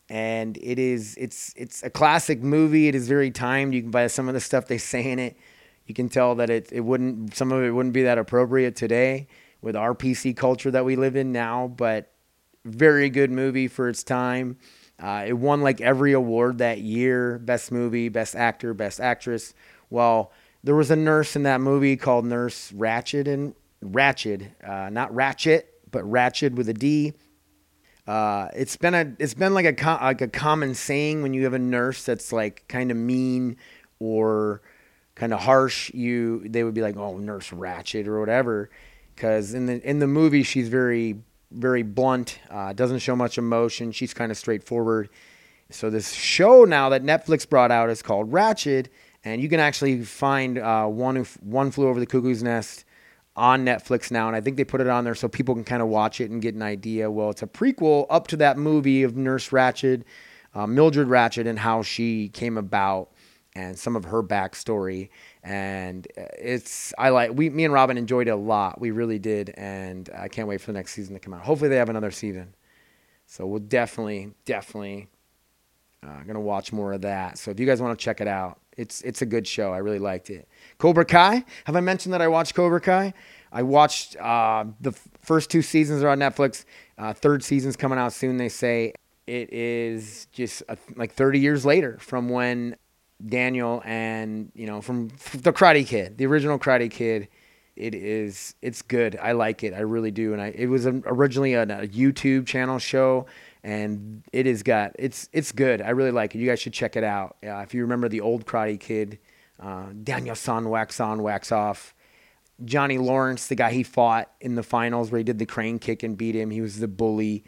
and 0.10 0.58
it 0.62 0.80
is 0.80 1.16
it's 1.18 1.54
it's 1.58 1.84
a 1.84 1.90
classic 1.90 2.42
movie. 2.42 2.88
It 2.88 2.96
is 2.96 3.08
very 3.08 3.32
timed. 3.32 3.74
You 3.74 3.82
can 3.82 3.92
buy 3.92 4.08
some 4.08 4.28
of 4.28 4.34
the 4.34 4.40
stuff 4.40 4.68
they 4.68 4.78
say 4.78 5.12
in 5.12 5.20
it. 5.20 5.38
You 5.88 5.94
can 5.96 6.10
tell 6.10 6.36
that 6.36 6.50
it, 6.50 6.70
it 6.72 6.82
wouldn't, 6.82 7.36
some 7.36 7.52
of 7.52 7.64
it 7.64 7.72
wouldn't 7.72 7.94
be 7.94 8.04
that 8.04 8.18
appropriate 8.18 8.76
today 8.76 9.28
with 9.62 9.76
our 9.76 9.96
PC 9.96 10.36
culture 10.36 10.70
that 10.70 10.86
we 10.86 10.96
live 10.96 11.16
in 11.16 11.32
now, 11.32 11.68
but 11.68 12.12
very 12.66 13.10
good 13.10 13.32
movie 13.32 13.68
for 13.68 13.90
its 13.90 14.04
time. 14.04 14.58
Uh, 15.00 15.24
it 15.28 15.34
won 15.34 15.62
like 15.62 15.80
every 15.80 16.14
award 16.14 16.58
that 16.58 16.80
year 16.80 17.40
best 17.40 17.72
movie, 17.72 18.10
best 18.10 18.36
actor, 18.36 18.74
best 18.74 19.00
actress. 19.00 19.54
Well, 19.90 20.32
there 20.64 20.76
was 20.76 20.92
a 20.92 20.96
nurse 20.96 21.36
in 21.36 21.44
that 21.44 21.62
movie 21.62 21.96
called 21.96 22.26
Nurse 22.26 22.72
Ratched 22.72 23.28
and 23.28 23.54
Ratched, 23.84 24.50
uh, 24.68 24.90
not 24.90 25.14
Ratchet, 25.14 25.74
but 25.92 26.04
Ratched 26.04 26.56
with 26.56 26.68
a 26.68 26.74
D. 26.74 27.14
Uh, 28.08 28.48
it's 28.56 28.76
been 28.76 28.94
a 28.94 29.14
it's 29.20 29.34
been 29.34 29.54
like 29.54 29.66
a 29.66 29.98
like 30.02 30.22
a 30.22 30.28
common 30.28 30.74
saying 30.74 31.22
when 31.22 31.34
you 31.34 31.44
have 31.44 31.54
a 31.54 31.60
nurse 31.60 32.04
that's 32.04 32.34
like 32.34 32.68
kind 32.68 32.90
of 32.90 32.98
mean 32.98 33.58
or 34.00 34.62
kind 35.18 35.34
of 35.34 35.42
harsh. 35.42 35.94
You 35.94 36.48
they 36.48 36.64
would 36.64 36.74
be 36.74 36.82
like, 36.82 36.96
oh, 36.96 37.18
Nurse 37.18 37.50
Ratched 37.50 38.08
or 38.08 38.20
whatever, 38.20 38.70
because 39.16 39.54
in 39.54 39.66
the 39.66 39.82
in 39.88 40.00
the 40.00 40.08
movie 40.08 40.44
she's 40.44 40.70
very 40.70 41.18
very 41.52 41.84
blunt, 41.84 42.40
uh, 42.50 42.74
doesn't 42.74 43.00
show 43.00 43.16
much 43.16 43.38
emotion. 43.38 43.92
She's 43.92 44.14
kind 44.14 44.32
of 44.32 44.38
straightforward. 44.38 45.10
So 45.70 45.90
this 45.90 46.14
show 46.14 46.64
now 46.64 46.90
that 46.90 47.04
Netflix 47.04 47.50
brought 47.50 47.72
out 47.72 47.90
is 47.90 48.02
called 48.02 48.32
Ratched, 48.32 48.88
and 49.26 49.42
you 49.42 49.50
can 49.50 49.60
actually 49.60 50.04
find 50.04 50.58
uh, 50.58 50.86
one 50.86 51.26
one 51.42 51.72
flew 51.72 51.88
over 51.88 52.00
the 52.00 52.06
cuckoo's 52.06 52.44
nest 52.44 52.86
on 53.36 53.66
Netflix 53.66 54.10
now, 54.12 54.28
and 54.28 54.36
I 54.36 54.42
think 54.42 54.58
they 54.58 54.64
put 54.64 54.82
it 54.82 54.88
on 54.88 55.04
there 55.04 55.16
so 55.16 55.28
people 55.28 55.54
can 55.56 55.64
kind 55.64 55.82
of 55.82 55.90
watch 55.90 56.22
it 56.22 56.32
and 56.32 56.42
get 56.42 56.56
an 56.56 56.62
idea. 56.62 57.10
Well, 57.12 57.30
it's 57.30 57.44
a 57.44 57.48
prequel 57.48 58.08
up 58.10 58.28
to 58.28 58.38
that 58.38 58.58
movie 58.58 59.04
of 59.04 59.16
Nurse 59.16 59.50
Ratched, 59.50 60.04
uh, 60.56 60.68
Mildred 60.68 61.08
Ratched, 61.08 61.48
and 61.48 61.60
how 61.60 61.82
she 61.82 62.30
came 62.30 62.58
about 62.58 63.12
and 63.58 63.78
some 63.78 63.96
of 63.96 64.06
her 64.06 64.22
backstory. 64.22 65.10
And 65.44 66.08
uh, 66.16 66.26
it's 66.38 66.94
I 66.98 67.10
like 67.10 67.32
we 67.34 67.50
me 67.50 67.66
and 67.66 67.74
Robin 67.74 67.98
enjoyed 67.98 68.28
it 68.28 68.32
a 68.32 68.36
lot. 68.36 68.80
We 68.80 68.92
really 68.92 69.20
did, 69.20 69.54
and 69.58 70.10
I 70.16 70.28
can't 70.28 70.48
wait 70.48 70.62
for 70.62 70.68
the 70.68 70.78
next 70.78 70.94
season 70.94 71.16
to 71.16 71.20
come 71.20 71.34
out. 71.34 71.42
Hopefully, 71.42 71.70
they 71.70 71.78
have 71.78 71.90
another 71.90 72.12
season. 72.12 72.54
So 73.26 73.46
we'll 73.46 73.60
definitely, 73.60 74.34
definitely 74.46 75.10
uh, 76.06 76.24
gonna 76.26 76.40
watch 76.40 76.72
more 76.72 76.94
of 76.94 77.02
that. 77.02 77.38
So 77.40 77.52
if 77.52 77.60
you 77.60 77.66
guys 77.66 77.82
want 77.82 77.98
to 77.98 78.04
check 78.04 78.22
it 78.22 78.28
out, 78.28 78.60
it's 78.78 79.02
it's 79.02 79.24
a 79.24 79.26
good 79.26 79.48
show. 79.48 79.74
I 79.74 79.80
really 79.80 80.00
liked 80.00 80.30
it. 80.30 80.48
Cobra 80.78 81.06
Kai. 81.06 81.44
Have 81.66 81.76
I 81.76 81.82
mentioned 81.82 82.14
that 82.14 82.22
I 82.22 82.28
watched 82.28 82.54
Cobra 82.54 82.80
Kai? 82.80 83.14
I 83.52 83.64
watched 83.64 84.16
uh, 84.18 84.66
the 84.82 84.92
f- 84.92 85.08
first 85.22 85.50
two 85.50 85.62
seasons 85.62 86.04
are 86.04 86.10
on 86.10 86.20
Netflix. 86.20 86.66
Uh, 86.98 87.14
third 87.14 87.44
season's 87.44 87.76
coming 87.76 87.98
out 87.98 88.14
soon. 88.14 88.38
They 88.38 88.50
say 88.50 88.94
it 89.26 89.52
is 89.52 90.28
just 90.32 90.64
a, 90.70 90.78
like 90.96 91.14
30 91.14 91.40
years 91.40 91.66
later 91.66 91.98
from 92.00 92.30
when 92.30 92.76
Daniel 93.26 93.82
and 93.86 94.52
you 94.56 94.68
know 94.68 94.82
from 94.82 95.10
the 95.34 95.54
Karate 95.54 95.86
Kid, 95.86 96.18
the 96.18 96.26
original 96.26 96.60
Karate 96.60 96.92
Kid. 96.92 97.28
It 97.76 97.94
is 97.94 98.56
it's 98.64 98.82
good. 98.82 99.20
I 99.22 99.34
like 99.34 99.64
it. 99.64 99.76
I 99.76 99.82
really 99.82 100.10
do. 100.10 100.34
And 100.34 100.42
I 100.42 100.48
it 100.48 100.66
was 100.66 100.88
originally 100.88 101.54
a, 101.54 101.62
a 101.62 101.88
YouTube 101.88 102.48
channel 102.48 102.80
show 102.80 103.28
and 103.64 104.24
it 104.32 104.46
has 104.46 104.64
got 104.64 104.94
it's 104.98 105.30
it's 105.34 105.52
good. 105.52 105.82
I 105.82 105.90
really 105.90 106.12
like 106.12 106.34
it. 106.34 106.40
You 106.40 106.48
guys 106.48 106.60
should 106.60 106.74
check 106.74 106.96
it 106.96 107.04
out. 107.04 107.38
Uh, 107.46 107.58
if 107.58 107.74
you 107.74 107.82
remember 107.82 108.08
the 108.10 108.22
old 108.22 108.46
Karate 108.46 108.80
Kid, 108.80 109.20
uh, 109.60 109.88
Daniel 110.04 110.36
San 110.36 110.70
wax 110.70 111.00
on, 111.00 111.22
wax 111.22 111.52
off. 111.52 111.94
Johnny 112.64 112.98
Lawrence, 112.98 113.48
the 113.48 113.56
guy 113.56 113.72
he 113.72 113.84
fought 113.84 114.32
in 114.42 114.56
the 114.56 114.64
finals 114.64 115.12
where 115.12 115.18
he 115.20 115.24
did 115.24 115.38
the 115.38 115.46
crane 115.46 115.80
kick 115.80 116.02
and 116.02 116.18
beat 116.18 116.36
him. 116.36 116.50
He 116.50 116.62
was 116.62 116.80
the 116.80 116.88
bully. 116.88 117.44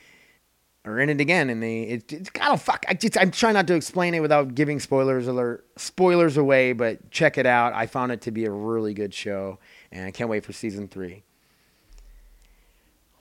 Are 0.85 0.97
in 0.97 1.09
it 1.09 1.19
again, 1.19 1.49
and 1.49 1.61
they 1.61 1.81
it, 1.81 2.13
it's 2.13 2.29
kind 2.29 2.53
of 2.53 2.53
oh, 2.53 2.57
fuck. 2.57 2.85
I 2.87 2.93
just 2.93 3.17
I'm 3.17 3.31
trying 3.31 3.55
not 3.55 3.67
to 3.67 3.75
explain 3.75 4.13
it 4.13 4.21
without 4.21 4.55
giving 4.55 4.79
spoilers 4.79 5.27
alert 5.27 5.67
spoilers 5.75 6.37
away, 6.37 6.71
but 6.71 7.11
check 7.11 7.37
it 7.37 7.45
out. 7.45 7.73
I 7.73 7.85
found 7.85 8.13
it 8.13 8.21
to 8.21 8.31
be 8.31 8.45
a 8.45 8.51
really 8.51 8.93
good 8.93 9.13
show, 9.13 9.59
and 9.91 10.05
I 10.05 10.11
can't 10.11 10.29
wait 10.29 10.45
for 10.45 10.53
season 10.53 10.87
three. 10.87 11.23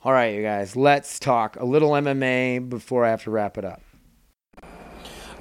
All 0.05 0.13
right, 0.13 0.33
you 0.33 0.41
guys, 0.41 0.77
let's 0.77 1.19
talk 1.19 1.57
a 1.57 1.65
little 1.65 1.91
MMA 1.91 2.69
before 2.69 3.03
I 3.03 3.09
have 3.09 3.23
to 3.23 3.31
wrap 3.31 3.57
it 3.57 3.65
up. 3.65 3.81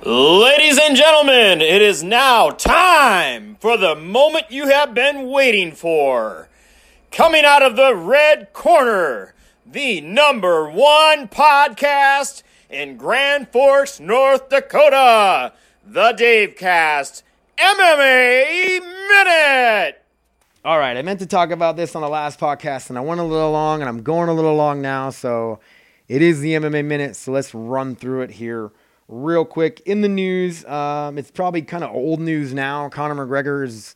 Ladies 0.05 0.79
and 0.79 0.97
gentlemen, 0.97 1.61
it 1.61 1.83
is 1.83 2.03
now 2.03 2.51
time 2.51 3.57
for 3.61 3.77
the 3.77 3.95
moment 3.95 4.47
you 4.51 4.69
have 4.69 4.95
been 4.95 5.29
waiting 5.29 5.71
for. 5.71 6.49
Coming 7.13 7.45
out 7.45 7.63
of 7.63 7.77
the 7.77 7.95
red 7.95 8.53
corner, 8.53 9.35
the 9.71 10.01
number 10.01 10.71
one 10.71 11.29
podcast 11.29 12.43
in 12.71 12.97
Grand 12.97 13.49
Forks, 13.49 14.01
North 14.01 14.49
Dakota, 14.49 15.53
the 15.87 16.13
Dave 16.13 16.57
Cast 16.57 17.23
MMA 17.59 18.81
Minute. 18.81 20.03
All 20.65 20.79
right, 20.79 20.97
I 20.97 21.03
meant 21.03 21.21
to 21.21 21.27
talk 21.27 21.51
about 21.51 21.77
this 21.77 21.95
on 21.95 22.03
the 22.03 22.09
last 22.09 22.41
podcast, 22.41 22.89
and 22.89 22.97
I 22.97 23.03
went 23.03 23.21
a 23.21 23.25
little 23.25 23.53
long, 23.53 23.81
and 23.81 23.89
I'm 23.89 24.03
going 24.03 24.31
a 24.31 24.35
little 24.35 24.57
long 24.57 24.81
now. 24.81 25.11
So 25.11 25.61
it 26.09 26.23
is 26.23 26.41
the 26.41 26.55
MMA 26.55 26.85
minute. 26.85 27.15
So 27.17 27.33
let's 27.33 27.55
run 27.55 27.95
through 27.95 28.23
it 28.23 28.31
here 28.31 28.71
real 29.07 29.45
quick. 29.45 29.81
In 29.85 30.01
the 30.01 30.09
news, 30.09 30.65
um, 30.65 31.19
it's 31.19 31.31
probably 31.31 31.63
kind 31.63 31.85
of 31.85 31.95
old 31.95 32.21
news 32.21 32.55
now. 32.55 32.89
Conor 32.89 33.27
McGregor 33.27 33.67
is 33.67 33.95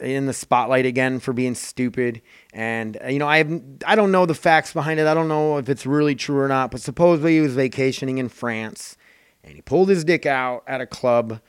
in 0.00 0.26
the 0.26 0.32
spotlight 0.32 0.86
again 0.86 1.18
for 1.18 1.32
being 1.32 1.54
stupid, 1.54 2.20
and 2.58 2.98
uh, 3.04 3.06
you 3.06 3.20
know 3.20 3.28
I 3.28 3.44
I 3.86 3.94
don't 3.94 4.10
know 4.10 4.26
the 4.26 4.34
facts 4.34 4.72
behind 4.72 4.98
it. 4.98 5.06
I 5.06 5.14
don't 5.14 5.28
know 5.28 5.58
if 5.58 5.68
it's 5.68 5.86
really 5.86 6.16
true 6.16 6.38
or 6.40 6.48
not. 6.48 6.72
But 6.72 6.80
supposedly 6.80 7.36
he 7.36 7.40
was 7.40 7.54
vacationing 7.54 8.18
in 8.18 8.28
France, 8.28 8.96
and 9.44 9.54
he 9.54 9.62
pulled 9.62 9.88
his 9.88 10.04
dick 10.04 10.26
out 10.26 10.64
at 10.66 10.80
a 10.80 10.86
club 10.86 11.40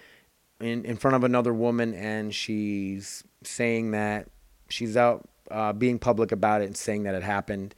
in 0.60 0.86
in 0.86 0.98
front 0.98 1.16
of 1.16 1.24
another 1.24 1.52
woman, 1.52 1.96
and 1.96 2.34
she's 2.34 3.24
saying 3.44 3.90
that 3.92 4.28
she's 4.70 4.96
out 4.96 5.28
uh, 5.50 5.74
being 5.74 5.98
public 5.98 6.32
about 6.32 6.62
it 6.62 6.66
and 6.66 6.78
saying 6.78 7.04
that 7.04 7.16
it 7.16 7.24
happened. 7.24 7.74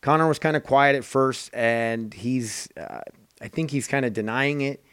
Conor 0.00 0.28
was 0.28 0.38
kind 0.38 0.56
of 0.56 0.62
quiet 0.62 0.94
at 0.94 1.04
first, 1.04 1.50
and 1.52 2.14
he's, 2.14 2.68
uh, 2.76 3.00
I 3.40 3.48
think 3.48 3.72
he's 3.72 3.88
kind 3.88 4.04
of 4.04 4.12
denying 4.12 4.60
it. 4.60 4.84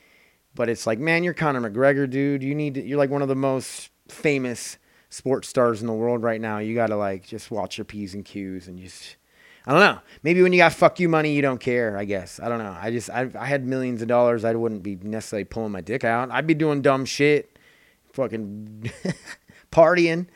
But 0.55 0.69
it's 0.69 0.87
like, 0.87 0.97
man, 0.97 1.23
you're 1.23 1.35
Conor 1.35 1.69
McGregor, 1.69 2.09
dude. 2.09 2.41
You 2.41 2.55
need, 2.55 2.75
to, 2.75 2.83
you're 2.83 2.97
like 2.97 3.11
one 3.11 3.21
of 3.21 3.27
the 3.27 3.35
most 3.35 3.91
famous 4.07 4.79
sports 5.13 5.47
stars 5.47 5.81
in 5.81 5.87
the 5.87 5.93
world 5.93 6.23
right 6.23 6.41
now. 6.41 6.57
You 6.57 6.75
got 6.75 6.87
to 6.87 6.95
like 6.95 7.25
just 7.25 7.51
watch 7.51 7.77
your 7.77 7.85
p's 7.85 8.13
and 8.13 8.25
q's 8.25 8.67
and 8.67 8.79
just, 8.79 9.17
I 9.65 9.71
don't 9.71 9.81
know. 9.81 9.99
Maybe 10.23 10.41
when 10.41 10.53
you 10.53 10.59
got 10.59 10.73
fuck 10.73 10.99
you 10.99 11.09
money, 11.09 11.33
you 11.33 11.41
don't 11.41 11.59
care. 11.59 11.97
I 11.97 12.05
guess 12.05 12.39
I 12.39 12.49
don't 12.49 12.59
know. 12.59 12.77
I 12.79 12.91
just, 12.91 13.09
I, 13.09 13.29
I 13.37 13.45
had 13.45 13.65
millions 13.65 14.01
of 14.01 14.07
dollars. 14.07 14.43
I 14.43 14.53
wouldn't 14.53 14.83
be 14.83 14.97
necessarily 15.01 15.45
pulling 15.45 15.71
my 15.71 15.81
dick 15.81 16.03
out. 16.03 16.31
I'd 16.31 16.47
be 16.47 16.53
doing 16.53 16.81
dumb 16.81 17.05
shit, 17.05 17.57
fucking 18.11 18.91
partying 19.71 20.27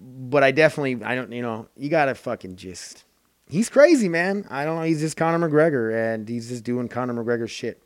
but 0.00 0.42
I 0.44 0.50
definitely 0.50 1.04
I 1.04 1.14
don't 1.14 1.32
you 1.32 1.42
know 1.42 1.68
you 1.76 1.88
gotta 1.88 2.14
fucking 2.14 2.56
just 2.56 3.04
he's 3.48 3.68
crazy 3.68 4.08
man 4.08 4.46
I 4.48 4.64
don't 4.64 4.76
know 4.76 4.82
he's 4.82 5.00
just 5.00 5.16
Conor 5.16 5.48
McGregor 5.48 6.14
and 6.14 6.28
he's 6.28 6.48
just 6.48 6.64
doing 6.64 6.88
Conor 6.88 7.14
McGregor 7.14 7.48
shit 7.48 7.82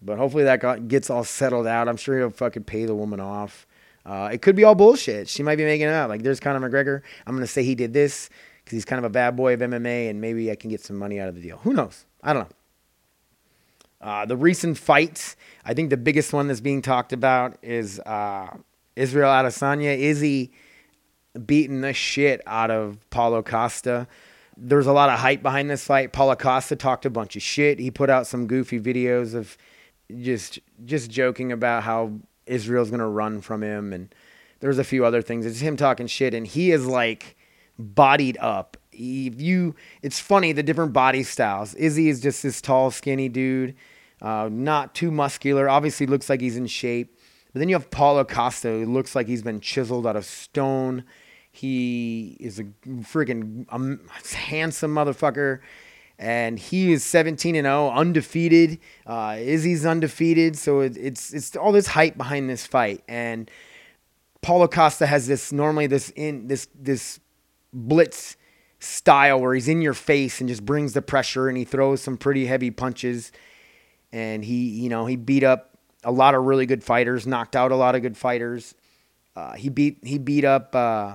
but 0.00 0.18
hopefully 0.18 0.44
that 0.44 0.60
got, 0.60 0.88
gets 0.88 1.10
all 1.10 1.24
settled 1.24 1.66
out 1.66 1.88
I'm 1.88 1.96
sure 1.96 2.18
he'll 2.18 2.30
fucking 2.30 2.64
pay 2.64 2.86
the 2.86 2.94
woman 2.94 3.20
off 3.20 3.66
uh, 4.06 4.30
it 4.32 4.42
could 4.42 4.56
be 4.56 4.64
all 4.64 4.74
bullshit. 4.74 5.28
She 5.28 5.42
might 5.42 5.56
be 5.56 5.64
making 5.64 5.88
it 5.88 5.92
up. 5.92 6.08
Like 6.08 6.22
there's 6.22 6.40
Conor 6.40 6.68
McGregor. 6.68 7.02
I'm 7.26 7.34
gonna 7.34 7.46
say 7.46 7.62
he 7.62 7.74
did 7.74 7.92
this 7.92 8.28
because 8.64 8.76
he's 8.76 8.84
kind 8.84 8.98
of 8.98 9.04
a 9.04 9.10
bad 9.10 9.36
boy 9.36 9.54
of 9.54 9.60
MMA 9.60 10.10
and 10.10 10.20
maybe 10.20 10.50
I 10.50 10.56
can 10.56 10.70
get 10.70 10.80
some 10.80 10.96
money 10.96 11.20
out 11.20 11.28
of 11.28 11.34
the 11.34 11.40
deal. 11.40 11.58
Who 11.58 11.72
knows? 11.72 12.04
I 12.22 12.32
don't 12.32 12.48
know. 12.48 12.56
Uh, 14.00 14.26
the 14.26 14.36
recent 14.36 14.76
fights 14.76 15.34
I 15.64 15.74
think 15.74 15.90
the 15.90 15.96
biggest 15.96 16.32
one 16.32 16.48
that's 16.48 16.60
being 16.60 16.82
talked 16.82 17.12
about 17.12 17.56
is 17.62 17.98
uh, 18.00 18.54
Israel 18.96 19.30
Adesanya. 19.30 19.96
Izzy 19.98 20.52
beating 21.46 21.80
the 21.80 21.92
shit 21.92 22.42
out 22.46 22.70
of 22.70 22.98
Paulo 23.10 23.42
Costa. 23.42 24.06
There's 24.56 24.86
a 24.86 24.92
lot 24.92 25.08
of 25.08 25.18
hype 25.18 25.42
behind 25.42 25.70
this 25.70 25.84
fight. 25.84 26.12
Paulo 26.12 26.36
Costa 26.36 26.76
talked 26.76 27.06
a 27.06 27.10
bunch 27.10 27.34
of 27.34 27.42
shit. 27.42 27.78
He 27.78 27.90
put 27.90 28.10
out 28.10 28.26
some 28.26 28.46
goofy 28.46 28.78
videos 28.78 29.34
of 29.34 29.56
just 30.20 30.58
just 30.84 31.10
joking 31.10 31.50
about 31.50 31.82
how 31.82 32.12
Israel's 32.46 32.90
gonna 32.90 33.08
run 33.08 33.40
from 33.40 33.62
him, 33.62 33.92
and 33.92 34.14
there's 34.60 34.78
a 34.78 34.84
few 34.84 35.04
other 35.04 35.22
things. 35.22 35.46
It's 35.46 35.60
him 35.60 35.76
talking 35.76 36.06
shit, 36.06 36.34
and 36.34 36.46
he 36.46 36.72
is 36.72 36.86
like 36.86 37.36
bodied 37.78 38.38
up. 38.38 38.76
If 38.92 39.40
you, 39.40 39.74
it's 40.02 40.20
funny 40.20 40.52
the 40.52 40.62
different 40.62 40.92
body 40.92 41.22
styles. 41.22 41.74
Izzy 41.74 42.08
is 42.08 42.20
just 42.20 42.42
this 42.42 42.60
tall, 42.60 42.90
skinny 42.90 43.28
dude, 43.28 43.74
uh, 44.22 44.48
not 44.50 44.94
too 44.94 45.10
muscular. 45.10 45.68
Obviously, 45.68 46.06
looks 46.06 46.30
like 46.30 46.40
he's 46.40 46.56
in 46.56 46.66
shape. 46.66 47.18
But 47.52 47.60
then 47.60 47.68
you 47.68 47.76
have 47.76 47.90
Paulo 47.90 48.24
Costa, 48.24 48.68
who 48.68 48.86
looks 48.86 49.14
like 49.14 49.28
he's 49.28 49.42
been 49.42 49.60
chiseled 49.60 50.06
out 50.06 50.16
of 50.16 50.24
stone. 50.24 51.04
He 51.52 52.36
is 52.40 52.58
a 52.58 52.64
freaking 52.84 53.64
um, 53.68 54.00
handsome 54.34 54.92
motherfucker. 54.92 55.60
And 56.18 56.58
he 56.58 56.92
is 56.92 57.04
17 57.04 57.56
and 57.56 57.64
0, 57.64 57.90
undefeated. 57.90 58.78
Uh, 59.06 59.36
Izzy's 59.38 59.84
undefeated. 59.84 60.56
So 60.56 60.80
it, 60.80 60.96
it's 60.96 61.32
it's 61.34 61.56
all 61.56 61.72
this 61.72 61.88
hype 61.88 62.16
behind 62.16 62.48
this 62.48 62.66
fight. 62.66 63.02
And 63.08 63.50
Paulo 64.42 64.68
Costa 64.68 65.06
has 65.06 65.26
this 65.26 65.52
normally 65.52 65.86
this 65.86 66.10
in 66.10 66.46
this 66.46 66.68
this 66.74 67.18
blitz 67.72 68.36
style 68.78 69.40
where 69.40 69.54
he's 69.54 69.68
in 69.68 69.82
your 69.82 69.94
face 69.94 70.40
and 70.40 70.48
just 70.48 70.64
brings 70.64 70.92
the 70.92 71.02
pressure 71.02 71.48
and 71.48 71.56
he 71.56 71.64
throws 71.64 72.00
some 72.00 72.16
pretty 72.16 72.46
heavy 72.46 72.70
punches. 72.70 73.32
And 74.12 74.44
he, 74.44 74.68
you 74.68 74.88
know, 74.88 75.06
he 75.06 75.16
beat 75.16 75.42
up 75.42 75.78
a 76.04 76.12
lot 76.12 76.34
of 76.34 76.44
really 76.44 76.66
good 76.66 76.84
fighters, 76.84 77.26
knocked 77.26 77.56
out 77.56 77.72
a 77.72 77.76
lot 77.76 77.94
of 77.94 78.02
good 78.02 78.16
fighters. 78.16 78.74
Uh, 79.34 79.54
he 79.54 79.68
beat 79.68 79.98
he 80.04 80.18
beat 80.18 80.44
up 80.44 80.74
uh, 80.76 81.14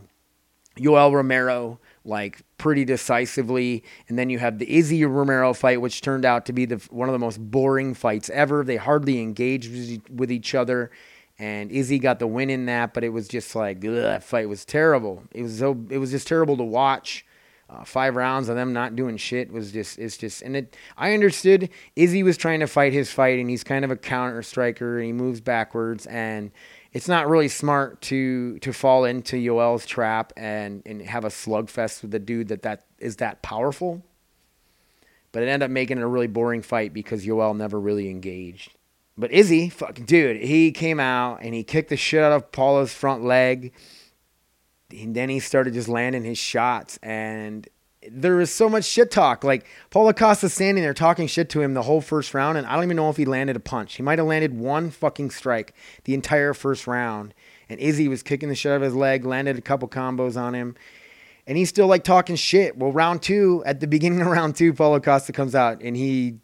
Yoel 0.78 1.14
Romero 1.14 1.80
like 2.10 2.42
pretty 2.58 2.84
decisively. 2.84 3.84
And 4.08 4.18
then 4.18 4.30
you 4.30 4.40
have 4.40 4.60
the 4.60 4.70
Izzy 4.76 5.06
Romero 5.06 5.54
fight, 5.54 5.80
which 5.82 6.02
turned 6.02 6.26
out 6.26 6.46
to 6.48 6.54
be 6.54 6.66
the 6.66 6.78
one 6.90 7.08
of 7.08 7.14
the 7.14 7.20
most 7.20 7.40
boring 7.40 7.94
fights 7.94 8.30
ever. 8.32 8.64
They 8.64 8.76
hardly 8.76 9.22
engaged 9.22 10.10
with 10.10 10.32
each 10.32 10.54
other, 10.56 10.92
and 11.38 11.72
Izzy 11.72 12.00
got 12.00 12.20
the 12.20 12.28
win 12.28 12.50
in 12.50 12.66
that. 12.66 12.94
But 12.94 13.04
it 13.04 13.10
was 13.10 13.28
just 13.28 13.56
like 13.56 13.78
ugh, 13.78 13.94
that 13.94 14.24
fight 14.24 14.50
was 14.50 14.66
terrible. 14.66 15.24
It 15.32 15.44
was 15.44 15.60
so 15.60 15.78
it 15.90 16.00
was 16.00 16.12
just 16.12 16.28
terrible 16.28 16.58
to 16.58 16.64
watch. 16.64 17.26
Uh, 17.70 17.84
five 17.84 18.16
rounds 18.16 18.50
of 18.50 18.56
them 18.56 18.74
not 18.74 18.96
doing 18.96 19.16
shit 19.16 19.52
was 19.52 19.72
just 19.72 20.00
it's 20.00 20.18
just 20.18 20.42
and 20.42 20.56
it 20.56 20.76
I 20.98 21.14
understood 21.14 21.70
Izzy 21.96 22.24
was 22.24 22.36
trying 22.36 22.62
to 22.62 22.68
fight 22.68 22.94
his 22.94 23.12
fight 23.12 23.38
and 23.38 23.48
he's 23.48 23.64
kind 23.64 23.86
of 23.86 23.92
a 23.92 23.96
counter 23.96 24.42
striker 24.42 24.98
and 24.98 25.06
he 25.06 25.14
moves 25.14 25.40
backwards 25.40 26.08
and 26.08 26.50
it's 26.92 27.08
not 27.08 27.30
really 27.30 27.48
smart 27.48 28.02
to 28.02 28.60
to 28.60 28.74
fall 28.74 29.06
into 29.06 29.36
Yoel's 29.36 29.86
trap 29.86 30.34
and 30.36 30.82
and 30.86 31.02
have 31.02 31.26
a 31.26 31.30
slugfest 31.30 32.02
with 32.02 32.12
the 32.12 32.20
dude 32.20 32.48
that 32.48 32.64
that 32.64 32.86
is 32.98 33.18
that 33.18 33.42
powerful. 33.42 34.04
But 35.32 35.44
it 35.44 35.48
ended 35.48 35.68
up 35.68 35.72
making 35.72 36.00
it 36.00 36.02
a 36.02 36.08
really 36.08 36.28
boring 36.28 36.64
fight 36.64 36.92
because 36.94 37.26
Yoel 37.26 37.56
never 37.56 37.80
really 37.80 38.10
engaged. 38.10 38.74
But 39.16 39.32
Izzy, 39.32 39.70
fucking 39.70 40.06
dude, 40.06 40.42
he 40.42 40.72
came 40.72 41.00
out 41.00 41.42
and 41.44 41.54
he 41.54 41.64
kicked 41.64 41.90
the 41.90 41.98
shit 41.98 42.24
out 42.24 42.32
of 42.32 42.52
Paulo's 42.52 42.94
front 42.94 43.24
leg. 43.24 43.74
And 44.92 45.16
then 45.16 45.30
he 45.30 45.40
started 45.40 45.76
just 45.76 45.88
landing 45.88 46.24
his 46.24 46.40
shots 46.40 46.98
and 47.04 47.68
there 48.08 48.36
was 48.36 48.52
so 48.52 48.70
much 48.70 48.86
shit 48.86 49.12
talk. 49.12 49.44
Like 49.44 49.66
Paulo 49.90 50.14
Costa 50.14 50.50
standing 50.50 50.84
there 50.84 50.94
talking 50.94 51.28
shit 51.28 51.50
to 51.50 51.62
him 51.62 51.74
the 51.74 51.84
whole 51.84 52.02
first 52.02 52.34
round, 52.34 52.58
and 52.58 52.66
I 52.66 52.76
don't 52.76 52.84
even 52.84 52.98
know 52.98 53.10
if 53.10 53.18
he 53.18 53.26
landed 53.26 53.56
a 53.56 53.60
punch. 53.60 53.96
He 53.96 54.04
might 54.04 54.20
have 54.20 54.28
landed 54.28 54.58
one 54.58 54.90
fucking 54.90 55.32
strike 55.32 55.74
the 56.06 56.14
entire 56.14 56.54
first 56.54 56.88
round. 56.88 57.34
And 57.68 57.80
Izzy 57.80 58.08
was 58.08 58.24
kicking 58.24 58.50
the 58.50 58.56
shit 58.56 58.72
out 58.72 58.78
of 58.78 58.82
his 58.82 58.96
leg, 58.96 59.26
landed 59.26 59.58
a 59.58 59.62
couple 59.62 59.88
combos 59.88 60.36
on 60.42 60.56
him, 60.56 60.76
and 61.46 61.58
he's 61.58 61.70
still 61.70 61.88
like 61.88 62.04
talking 62.04 62.36
shit. 62.36 62.78
Well, 62.78 62.92
round 62.92 63.22
two, 63.22 63.64
at 63.66 63.80
the 63.80 63.88
beginning 63.88 64.22
of 64.22 64.28
round 64.28 64.56
two, 64.56 64.74
Paulo 64.74 65.00
Costa 65.00 65.34
comes 65.34 65.54
out 65.54 65.82
and 65.82 65.96
he 65.96 66.38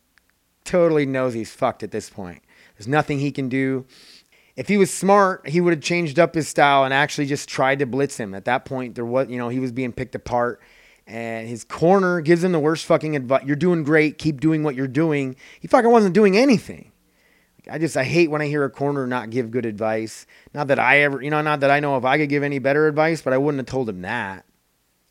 totally 0.65 1.05
knows 1.05 1.33
he's 1.33 1.53
fucked 1.53 1.83
at 1.83 1.91
this 1.91 2.09
point. 2.09 2.43
There's 2.77 2.87
nothing 2.87 3.19
he 3.19 3.31
can 3.31 3.49
do. 3.49 3.85
If 4.55 4.67
he 4.67 4.77
was 4.77 4.91
smart, 4.93 5.47
he 5.47 5.61
would 5.61 5.73
have 5.73 5.83
changed 5.83 6.17
up 6.17 6.33
his 6.33 6.47
style 6.47 6.85
and 6.85 6.93
actually 6.93 7.27
just 7.27 7.49
tried 7.49 7.79
to 7.79 7.85
blitz 7.85 8.17
him. 8.17 8.33
At 8.33 8.45
that 8.45 8.65
point, 8.65 8.95
there 8.95 9.05
was, 9.05 9.29
you 9.29 9.37
know, 9.37 9.49
he 9.49 9.59
was 9.59 9.71
being 9.71 9.91
picked 9.91 10.15
apart 10.15 10.61
and 11.07 11.47
his 11.47 11.63
corner 11.63 12.21
gives 12.21 12.43
him 12.43 12.51
the 12.51 12.59
worst 12.59 12.85
fucking 12.85 13.15
advice. 13.15 13.43
You're 13.45 13.55
doing 13.55 13.83
great. 13.83 14.17
Keep 14.17 14.41
doing 14.41 14.63
what 14.63 14.75
you're 14.75 14.87
doing. 14.87 15.35
He 15.59 15.67
fucking 15.67 15.91
wasn't 15.91 16.15
doing 16.15 16.37
anything. 16.37 16.91
I 17.69 17.77
just 17.77 17.97
I 17.97 18.03
hate 18.03 18.29
when 18.29 18.41
I 18.41 18.47
hear 18.47 18.63
a 18.63 18.69
corner 18.69 19.07
not 19.07 19.29
give 19.29 19.51
good 19.51 19.65
advice. 19.65 20.25
Not 20.53 20.67
that 20.67 20.79
I 20.79 20.99
ever, 20.99 21.21
you 21.21 21.29
know, 21.29 21.41
not 21.41 21.61
that 21.61 21.71
I 21.71 21.79
know 21.79 21.97
if 21.97 22.05
I 22.05 22.17
could 22.17 22.29
give 22.29 22.43
any 22.43 22.59
better 22.59 22.87
advice, 22.87 23.21
but 23.21 23.33
I 23.33 23.37
wouldn't 23.37 23.59
have 23.59 23.65
told 23.65 23.89
him 23.89 24.01
that. 24.01 24.45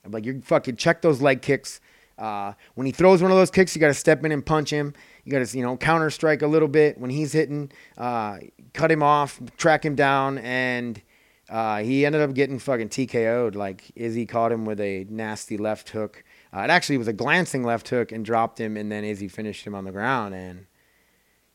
I'm 0.05 0.13
like, 0.13 0.25
you 0.25 0.41
fucking 0.45 0.77
check 0.77 1.03
those 1.03 1.21
leg 1.21 1.43
kicks. 1.43 1.81
Uh, 2.17 2.53
when 2.75 2.87
he 2.87 2.93
throws 2.93 3.23
one 3.23 3.33
of 3.33 3.37
those 3.37 3.51
kicks, 3.51 3.75
you 3.75 3.81
got 3.81 3.89
to 3.89 3.95
step 3.95 4.25
in 4.25 4.31
and 4.31 4.45
punch 4.45 4.71
him. 4.71 4.95
You 5.25 5.33
got 5.33 5.45
to, 5.45 5.57
you 5.57 5.65
know, 5.65 5.77
counter 5.77 6.11
strike 6.11 6.43
a 6.43 6.47
little 6.47 6.69
bit 6.69 6.99
when 6.99 7.11
he's 7.11 7.33
hitting. 7.33 7.73
Uh, 7.99 8.39
cut 8.73 8.91
him 8.91 9.03
off, 9.03 9.41
track 9.57 9.85
him 9.85 9.97
down, 9.97 10.39
and 10.39 11.03
uh, 11.49 11.83
he 11.83 12.07
ended 12.07 12.23
up 12.23 12.35
getting 12.35 12.59
fucking 12.59 12.89
TKO'd. 12.89 13.55
Like 13.55 13.91
Izzy 13.95 14.27
caught 14.27 14.53
him 14.53 14.65
with 14.65 14.81
a 14.81 15.07
nasty 15.11 15.57
left 15.57 15.91
hook. 15.91 16.25
Uh, 16.55 16.61
it 16.61 16.71
actually 16.71 16.99
was 16.99 17.09
a 17.09 17.13
glancing 17.13 17.65
left 17.65 17.89
hook 17.89 18.13
and 18.13 18.25
dropped 18.25 18.59
him, 18.59 18.77
and 18.77 18.91
then 18.91 19.05
Izzy 19.05 19.29
finished 19.29 19.67
him 19.67 19.75
on 19.75 19.85
the 19.85 19.93
ground. 19.93 20.35
And 20.35 20.67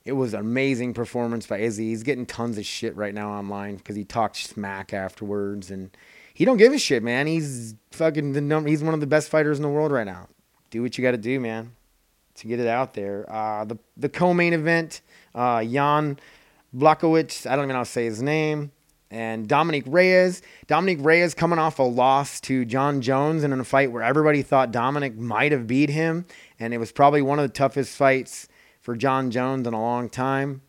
it 0.06 0.12
was 0.14 0.34
an 0.34 0.42
amazing 0.42 0.94
performance 0.94 1.48
by 1.48 1.60
Izzy. 1.60 1.90
He's 1.90 2.04
getting 2.04 2.26
tons 2.26 2.58
of 2.58 2.66
shit 2.66 2.96
right 2.96 3.14
now 3.14 3.32
online 3.32 3.78
because 3.78 3.96
he 3.96 4.04
talked 4.04 4.38
smack 4.38 4.94
afterwards, 4.94 5.72
and 5.72 5.96
he 6.34 6.46
don't 6.46 6.58
give 6.58 6.74
a 6.74 6.78
shit, 6.78 7.02
man. 7.02 7.26
He's 7.26 7.76
fucking 7.92 8.34
the 8.34 8.42
number. 8.42 8.70
He's 8.70 8.84
one 8.84 8.94
of 8.94 9.00
the 9.00 9.08
best 9.08 9.30
fighters 9.30 9.58
in 9.58 9.64
the 9.64 9.70
world 9.70 9.92
right 9.92 10.06
now. 10.06 10.28
Do 10.70 10.84
what 10.84 10.98
you 10.98 11.02
got 11.02 11.12
to 11.12 11.18
do, 11.18 11.40
man, 11.40 11.76
to 12.36 12.48
get 12.48 12.60
it 12.60 12.68
out 12.68 12.94
there. 12.94 13.26
Uh, 13.28 13.66
the 13.66 13.78
the 13.98 14.10
co-main 14.10 14.54
event, 14.54 15.02
uh, 15.34 15.64
Jan 15.64 16.20
Blachowicz. 16.76 17.48
I 17.48 17.56
don't 17.56 17.66
even 17.66 17.70
know 17.70 17.76
how 17.76 17.84
to 17.84 17.90
say 17.90 18.06
his 18.06 18.22
name 18.22 18.72
and 19.12 19.48
Dominick 19.48 19.84
Reyes. 19.88 20.42
Dominick 20.68 21.00
Reyes 21.02 21.34
coming 21.34 21.60
off 21.60 21.80
a 21.80 21.84
loss 21.84 22.40
to 22.42 22.66
Jon 22.66 23.02
Jones 23.02 23.44
in 23.44 23.52
a 23.54 23.64
fight 23.64 23.92
where 23.92 24.04
everybody 24.04 24.42
thought 24.42 24.72
Dominick 24.72 25.18
might 25.18 25.52
have 25.52 25.68
beat 25.68 25.90
him, 25.90 26.26
and 26.60 26.74
it 26.74 26.78
was 26.78 26.92
probably 26.92 27.22
one 27.22 27.40
of 27.40 27.44
the 27.44 27.54
toughest 27.54 27.96
fights 27.96 28.48
for 28.82 28.96
Jon 28.96 29.32
Jones 29.32 29.68
in 29.68 29.74
a 29.74 29.82
long 29.82 30.10
time. 30.10 30.62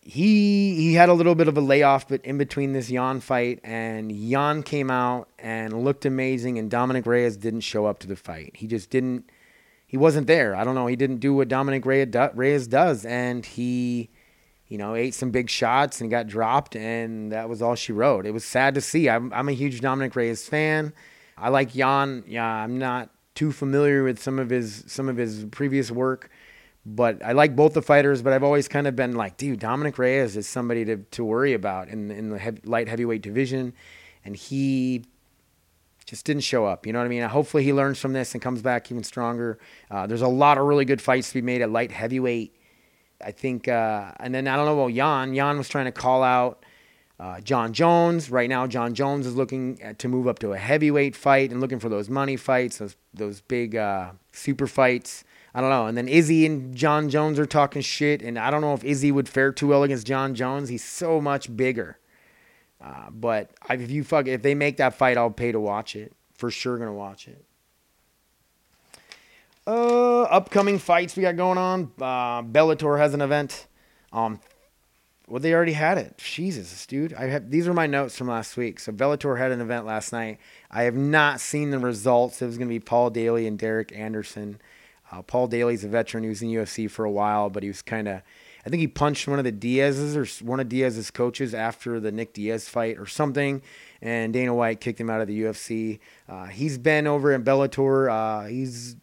He 0.00 0.74
he 0.74 0.94
had 0.94 1.08
a 1.08 1.14
little 1.14 1.34
bit 1.34 1.48
of 1.48 1.56
a 1.56 1.62
layoff, 1.62 2.08
but 2.08 2.22
in 2.24 2.36
between 2.36 2.72
this 2.72 2.88
Jan 2.88 3.20
fight, 3.20 3.60
and 3.64 4.10
Jan 4.10 4.62
came 4.62 4.90
out 4.90 5.28
and 5.38 5.82
looked 5.82 6.04
amazing, 6.04 6.58
and 6.58 6.70
Dominick 6.70 7.06
Reyes 7.06 7.38
didn't 7.38 7.60
show 7.60 7.86
up 7.86 8.00
to 8.00 8.06
the 8.06 8.16
fight. 8.16 8.52
He 8.56 8.66
just 8.66 8.90
didn't. 8.90 9.30
He 9.86 9.96
wasn't 9.96 10.26
there. 10.26 10.56
I 10.56 10.64
don't 10.64 10.74
know. 10.74 10.88
He 10.88 10.96
didn't 10.96 11.18
do 11.18 11.32
what 11.32 11.48
Dominick 11.48 11.86
Reyes 11.86 12.66
does, 12.66 13.06
and 13.06 13.46
he 13.46 14.10
you 14.74 14.78
know, 14.78 14.96
ate 14.96 15.14
some 15.14 15.30
big 15.30 15.48
shots 15.48 16.00
and 16.00 16.10
got 16.10 16.26
dropped, 16.26 16.74
and 16.74 17.30
that 17.30 17.48
was 17.48 17.62
all 17.62 17.76
she 17.76 17.92
wrote. 17.92 18.26
It 18.26 18.32
was 18.32 18.44
sad 18.44 18.74
to 18.74 18.80
see. 18.80 19.08
I'm, 19.08 19.32
I'm 19.32 19.48
a 19.48 19.52
huge 19.52 19.80
Dominick 19.80 20.16
Reyes 20.16 20.48
fan. 20.48 20.92
I 21.38 21.50
like 21.50 21.74
Jan. 21.74 22.24
Yeah, 22.26 22.44
I'm 22.44 22.76
not 22.76 23.10
too 23.36 23.52
familiar 23.52 24.02
with 24.02 24.20
some 24.20 24.40
of 24.40 24.50
his 24.50 24.82
some 24.88 25.08
of 25.08 25.16
his 25.16 25.44
previous 25.52 25.92
work, 25.92 26.28
but 26.84 27.24
I 27.24 27.30
like 27.34 27.54
both 27.54 27.74
the 27.74 27.82
fighters. 27.82 28.20
But 28.20 28.32
I've 28.32 28.42
always 28.42 28.66
kind 28.66 28.88
of 28.88 28.96
been 28.96 29.14
like, 29.14 29.36
dude, 29.36 29.60
Dominick 29.60 29.96
Reyes 29.96 30.36
is 30.36 30.48
somebody 30.48 30.84
to, 30.86 30.96
to 30.96 31.24
worry 31.24 31.52
about 31.52 31.86
in 31.86 32.10
in 32.10 32.30
the 32.30 32.38
heavy, 32.40 32.60
light 32.64 32.88
heavyweight 32.88 33.22
division, 33.22 33.74
and 34.24 34.34
he 34.34 35.04
just 36.04 36.26
didn't 36.26 36.42
show 36.42 36.66
up. 36.66 36.84
You 36.84 36.92
know 36.92 36.98
what 36.98 37.04
I 37.04 37.10
mean? 37.10 37.22
Hopefully 37.22 37.62
he 37.62 37.72
learns 37.72 38.00
from 38.00 38.12
this 38.12 38.34
and 38.34 38.42
comes 38.42 38.60
back 38.60 38.90
even 38.90 39.04
stronger. 39.04 39.60
Uh, 39.88 40.08
there's 40.08 40.20
a 40.20 40.26
lot 40.26 40.58
of 40.58 40.64
really 40.64 40.84
good 40.84 41.00
fights 41.00 41.28
to 41.28 41.34
be 41.34 41.42
made 41.42 41.62
at 41.62 41.70
light 41.70 41.92
heavyweight. 41.92 42.56
I 43.20 43.30
think, 43.30 43.68
uh, 43.68 44.12
and 44.18 44.34
then 44.34 44.48
I 44.48 44.56
don't 44.56 44.66
know 44.66 44.80
about 44.80 44.94
Jan. 44.94 45.34
Jan 45.34 45.58
was 45.58 45.68
trying 45.68 45.86
to 45.86 45.92
call 45.92 46.22
out 46.22 46.64
uh, 47.18 47.40
Jon 47.40 47.72
Jones. 47.72 48.30
Right 48.30 48.48
now, 48.48 48.66
Jon 48.66 48.94
Jones 48.94 49.26
is 49.26 49.34
looking 49.34 49.80
at, 49.82 49.98
to 50.00 50.08
move 50.08 50.26
up 50.26 50.38
to 50.40 50.52
a 50.52 50.58
heavyweight 50.58 51.16
fight 51.16 51.50
and 51.50 51.60
looking 51.60 51.78
for 51.78 51.88
those 51.88 52.10
money 52.10 52.36
fights, 52.36 52.78
those 52.78 52.96
those 53.12 53.40
big 53.42 53.76
uh, 53.76 54.12
super 54.32 54.66
fights. 54.66 55.24
I 55.54 55.60
don't 55.60 55.70
know. 55.70 55.86
And 55.86 55.96
then 55.96 56.08
Izzy 56.08 56.44
and 56.46 56.74
Jon 56.74 57.08
Jones 57.08 57.38
are 57.38 57.46
talking 57.46 57.80
shit, 57.80 58.22
and 58.22 58.38
I 58.38 58.50
don't 58.50 58.60
know 58.60 58.74
if 58.74 58.84
Izzy 58.84 59.12
would 59.12 59.28
fare 59.28 59.52
too 59.52 59.68
well 59.68 59.84
against 59.84 60.06
Jon 60.06 60.34
Jones. 60.34 60.68
He's 60.68 60.84
so 60.84 61.20
much 61.20 61.54
bigger. 61.56 61.98
Uh, 62.80 63.10
but 63.10 63.50
if 63.70 63.90
you 63.90 64.02
fuck, 64.02 64.26
if 64.26 64.42
they 64.42 64.54
make 64.54 64.76
that 64.78 64.94
fight, 64.94 65.16
I'll 65.16 65.30
pay 65.30 65.52
to 65.52 65.60
watch 65.60 65.94
it. 65.96 66.12
For 66.34 66.50
sure, 66.50 66.76
gonna 66.76 66.92
watch 66.92 67.28
it. 67.28 67.44
Uh, 69.66 70.22
upcoming 70.22 70.78
fights 70.78 71.16
we 71.16 71.22
got 71.22 71.36
going 71.36 71.58
on. 71.58 71.92
Uh, 71.98 72.42
Bellator 72.42 72.98
has 72.98 73.14
an 73.14 73.22
event. 73.22 73.66
Um, 74.12 74.40
well, 75.26 75.40
they 75.40 75.54
already 75.54 75.72
had 75.72 75.96
it. 75.96 76.18
Jesus, 76.18 76.86
dude. 76.86 77.14
I 77.14 77.26
have 77.26 77.50
these 77.50 77.66
are 77.66 77.72
my 77.72 77.86
notes 77.86 78.16
from 78.16 78.28
last 78.28 78.58
week. 78.58 78.78
So 78.78 78.92
Bellator 78.92 79.38
had 79.38 79.52
an 79.52 79.62
event 79.62 79.86
last 79.86 80.12
night. 80.12 80.38
I 80.70 80.82
have 80.82 80.96
not 80.96 81.40
seen 81.40 81.70
the 81.70 81.78
results. 81.78 82.42
It 82.42 82.46
was 82.46 82.58
going 82.58 82.68
to 82.68 82.74
be 82.74 82.80
Paul 82.80 83.08
Daly 83.08 83.46
and 83.46 83.58
Derek 83.58 83.90
Anderson. 83.96 84.60
Uh, 85.10 85.22
Paul 85.22 85.46
Daly's 85.46 85.84
a 85.84 85.88
veteran 85.88 86.24
He 86.24 86.28
was 86.28 86.42
in 86.42 86.48
UFC 86.48 86.90
for 86.90 87.04
a 87.04 87.10
while, 87.10 87.48
but 87.48 87.62
he 87.62 87.68
was 87.68 87.82
kind 87.82 88.08
of, 88.08 88.22
I 88.66 88.70
think 88.70 88.80
he 88.80 88.88
punched 88.88 89.28
one 89.28 89.38
of 89.38 89.44
the 89.44 89.52
Diaz's 89.52 90.16
or 90.16 90.44
one 90.44 90.60
of 90.60 90.68
Diaz's 90.68 91.10
coaches 91.10 91.54
after 91.54 92.00
the 92.00 92.10
Nick 92.10 92.32
Diaz 92.32 92.68
fight 92.68 92.98
or 92.98 93.06
something, 93.06 93.62
and 94.02 94.32
Dana 94.32 94.54
White 94.54 94.80
kicked 94.80 95.00
him 95.00 95.10
out 95.10 95.20
of 95.20 95.28
the 95.28 95.42
UFC. 95.42 96.00
Uh, 96.28 96.46
he's 96.46 96.78
been 96.78 97.06
over 97.06 97.32
in 97.32 97.44
Bellator. 97.44 98.10
Uh, 98.10 98.46
he's 98.48 98.96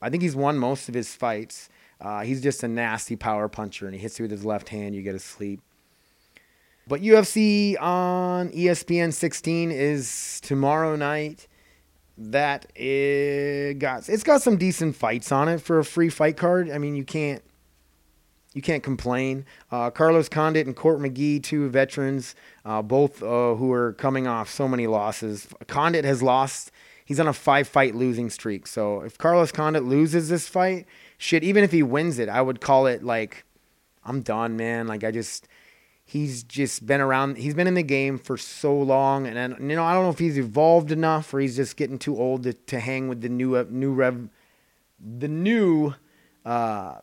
I 0.00 0.10
think 0.10 0.22
he's 0.22 0.36
won 0.36 0.58
most 0.58 0.88
of 0.88 0.94
his 0.94 1.14
fights. 1.14 1.68
Uh, 2.00 2.20
he's 2.20 2.40
just 2.40 2.62
a 2.62 2.68
nasty 2.68 3.16
power 3.16 3.48
puncher, 3.48 3.86
and 3.86 3.94
he 3.94 4.00
hits 4.00 4.18
you 4.18 4.24
with 4.24 4.30
his 4.30 4.44
left 4.44 4.68
hand. 4.68 4.94
You 4.94 5.02
get 5.02 5.12
to 5.12 5.18
sleep. 5.18 5.60
But 6.86 7.02
UFC 7.02 7.80
on 7.80 8.50
ESPN 8.50 9.12
16 9.12 9.70
is 9.70 10.40
tomorrow 10.42 10.96
night. 10.96 11.46
That 12.20 12.66
it 12.74 13.78
got 13.78 14.08
it's 14.08 14.24
got 14.24 14.42
some 14.42 14.56
decent 14.56 14.96
fights 14.96 15.30
on 15.30 15.48
it 15.48 15.60
for 15.60 15.78
a 15.78 15.84
free 15.84 16.08
fight 16.08 16.36
card. 16.36 16.68
I 16.68 16.78
mean, 16.78 16.96
you 16.96 17.04
can't 17.04 17.42
you 18.54 18.62
can't 18.62 18.82
complain. 18.82 19.44
Uh, 19.70 19.90
Carlos 19.90 20.28
Condit 20.28 20.66
and 20.66 20.74
Court 20.74 20.98
McGee, 20.98 21.40
two 21.40 21.68
veterans, 21.68 22.34
uh, 22.64 22.82
both 22.82 23.22
uh, 23.22 23.54
who 23.54 23.72
are 23.72 23.92
coming 23.92 24.26
off 24.26 24.50
so 24.50 24.66
many 24.66 24.88
losses. 24.88 25.46
Condit 25.68 26.04
has 26.04 26.24
lost 26.24 26.72
he's 27.08 27.18
on 27.18 27.26
a 27.26 27.32
five 27.32 27.66
fight 27.66 27.94
losing 27.94 28.28
streak. 28.28 28.66
So 28.66 29.00
if 29.00 29.16
Carlos 29.16 29.50
Condit 29.50 29.82
loses 29.82 30.28
this 30.28 30.46
fight, 30.46 30.86
shit, 31.16 31.42
even 31.42 31.64
if 31.64 31.72
he 31.72 31.82
wins 31.82 32.18
it, 32.18 32.28
I 32.28 32.42
would 32.42 32.60
call 32.60 32.86
it 32.86 33.02
like, 33.02 33.46
I'm 34.04 34.20
done, 34.20 34.58
man. 34.58 34.86
Like 34.86 35.04
I 35.04 35.10
just, 35.10 35.48
he's 36.04 36.42
just 36.42 36.84
been 36.84 37.00
around. 37.00 37.38
He's 37.38 37.54
been 37.54 37.66
in 37.66 37.72
the 37.72 37.82
game 37.82 38.18
for 38.18 38.36
so 38.36 38.76
long, 38.76 39.26
and, 39.26 39.38
and 39.38 39.70
you 39.70 39.74
know 39.74 39.84
I 39.84 39.94
don't 39.94 40.02
know 40.04 40.10
if 40.10 40.18
he's 40.18 40.36
evolved 40.36 40.92
enough 40.92 41.32
or 41.32 41.40
he's 41.40 41.56
just 41.56 41.78
getting 41.78 41.98
too 41.98 42.18
old 42.18 42.42
to, 42.42 42.52
to 42.52 42.78
hang 42.78 43.08
with 43.08 43.22
the 43.22 43.30
new 43.30 43.56
uh, 43.56 43.64
new 43.70 43.94
rev, 43.94 44.28
the 45.00 45.28
new. 45.28 45.94
Uh, 46.44 46.96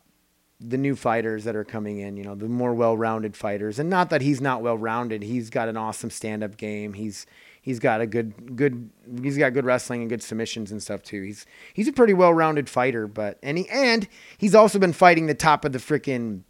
the 0.61 0.77
new 0.77 0.95
fighters 0.95 1.43
that 1.43 1.55
are 1.55 1.65
coming 1.65 1.99
in, 1.99 2.15
you 2.15 2.23
know, 2.23 2.33
the 2.33 2.47
more 2.47 2.73
well-rounded 2.73 3.35
fighters. 3.35 3.77
And 3.77 3.89
not 3.89 4.09
that 4.09 4.21
he's 4.21 4.39
not 4.39 4.61
well-rounded. 4.61 5.21
He's 5.21 5.49
got 5.49 5.67
an 5.67 5.75
awesome 5.75 6.09
stand-up 6.09 6.55
game. 6.55 6.93
He's 6.93 7.27
he's 7.65 7.79
got 7.79 7.99
a 7.99 8.05
good 8.05 8.55
good 8.55 8.91
he's 9.23 9.39
got 9.39 9.51
good 9.53 9.65
wrestling 9.65 10.01
and 10.01 10.09
good 10.09 10.21
submissions 10.21 10.71
and 10.71 10.81
stuff 10.81 11.01
too. 11.01 11.23
He's 11.23 11.47
he's 11.73 11.87
a 11.87 11.91
pretty 11.91 12.13
well 12.13 12.31
rounded 12.31 12.69
fighter, 12.69 13.07
but 13.07 13.39
and 13.41 13.57
he 13.57 13.67
and 13.69 14.07
he's 14.37 14.53
also 14.53 14.77
been 14.77 14.93
fighting 14.93 15.25
the 15.25 15.33
top 15.33 15.65
of 15.65 15.73
the 15.73 15.79
freaking 15.79 16.43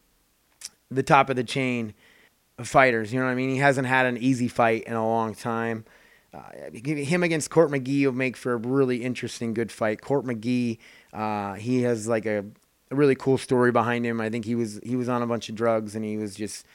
the 0.92 1.04
top 1.04 1.30
of 1.30 1.38
the 1.38 1.44
chain 1.44 1.94
of 2.60 2.68
fighters. 2.68 3.14
You 3.14 3.20
know 3.20 3.26
what 3.26 3.32
I 3.32 3.36
mean? 3.36 3.50
He 3.50 3.58
hasn't 3.58 3.88
had 3.88 4.06
an 4.06 4.18
easy 4.18 4.50
fight 4.50 4.84
in 4.84 4.94
a 4.94 5.08
long 5.08 5.34
time. 5.34 5.86
Uh, 6.34 6.42
him 6.74 7.24
against 7.24 7.50
Court 7.50 7.72
McGee 7.72 8.04
will 8.04 8.12
make 8.12 8.36
for 8.36 8.52
a 8.52 8.58
really 8.58 9.02
interesting, 9.02 9.54
good 9.54 9.72
fight. 9.72 10.02
Court 10.02 10.26
McGee, 10.26 10.80
uh, 11.14 11.54
he 11.54 11.84
has 11.84 12.10
like 12.10 12.26
a, 12.26 12.44
a, 12.92 12.96
really 12.96 13.16
cool 13.16 13.38
story 13.38 13.72
behind 13.72 14.06
him. 14.06 14.20
I 14.20 14.30
think 14.30 14.44
he 14.44 14.54
was 14.54 14.82
he 14.84 14.98
was 14.98 15.08
on 15.08 15.22
a 15.22 15.28
bunch 15.28 15.48
of 15.48 15.56
drugs 15.56 15.96
and 15.96 16.04
he 16.04 16.18
was 16.18 16.36
just 16.36 16.66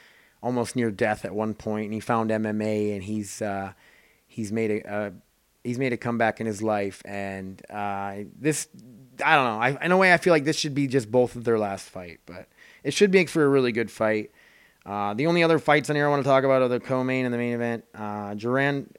almost 0.41 0.75
near 0.75 0.89
death 0.89 1.25
at 1.25 1.35
one 1.35 1.53
point, 1.53 1.85
and 1.85 1.93
he 1.93 1.99
found 1.99 2.31
MMA 2.31 2.95
and 2.95 3.03
he's 3.03 3.39
uh, 3.39 3.73
he's 4.31 4.51
made 4.51 4.71
a, 4.71 5.13
he's 5.63 5.77
made 5.77 5.93
a 5.93 5.97
comeback 5.97 6.39
in 6.39 6.47
his 6.47 6.63
life. 6.63 7.01
And 7.05 7.61
uh, 7.69 8.15
this, 8.39 8.67
I 9.23 9.35
don't 9.35 9.45
know. 9.45 9.59
I, 9.59 9.85
in 9.85 9.91
a 9.91 9.97
way, 9.97 10.13
I 10.13 10.17
feel 10.17 10.31
like 10.31 10.45
this 10.45 10.57
should 10.57 10.73
be 10.73 10.87
just 10.87 11.11
both 11.11 11.35
of 11.35 11.43
their 11.43 11.59
last 11.59 11.89
fight, 11.89 12.21
but 12.25 12.47
it 12.83 12.93
should 12.93 13.11
make 13.11 13.29
for 13.29 13.43
a 13.43 13.49
really 13.49 13.71
good 13.71 13.91
fight. 13.91 14.31
Uh, 14.85 15.13
the 15.13 15.27
only 15.27 15.43
other 15.43 15.59
fights 15.59 15.89
on 15.89 15.95
here 15.95 16.07
I 16.07 16.09
want 16.09 16.23
to 16.23 16.27
talk 16.29 16.43
about 16.43 16.61
are 16.61 16.67
the 16.67 16.79
co-main 16.79 17.25
and 17.25 17.33
the 17.33 17.37
main 17.37 17.53
event. 17.53 17.85
Uh, 17.93 18.33
Duran, 18.33 18.91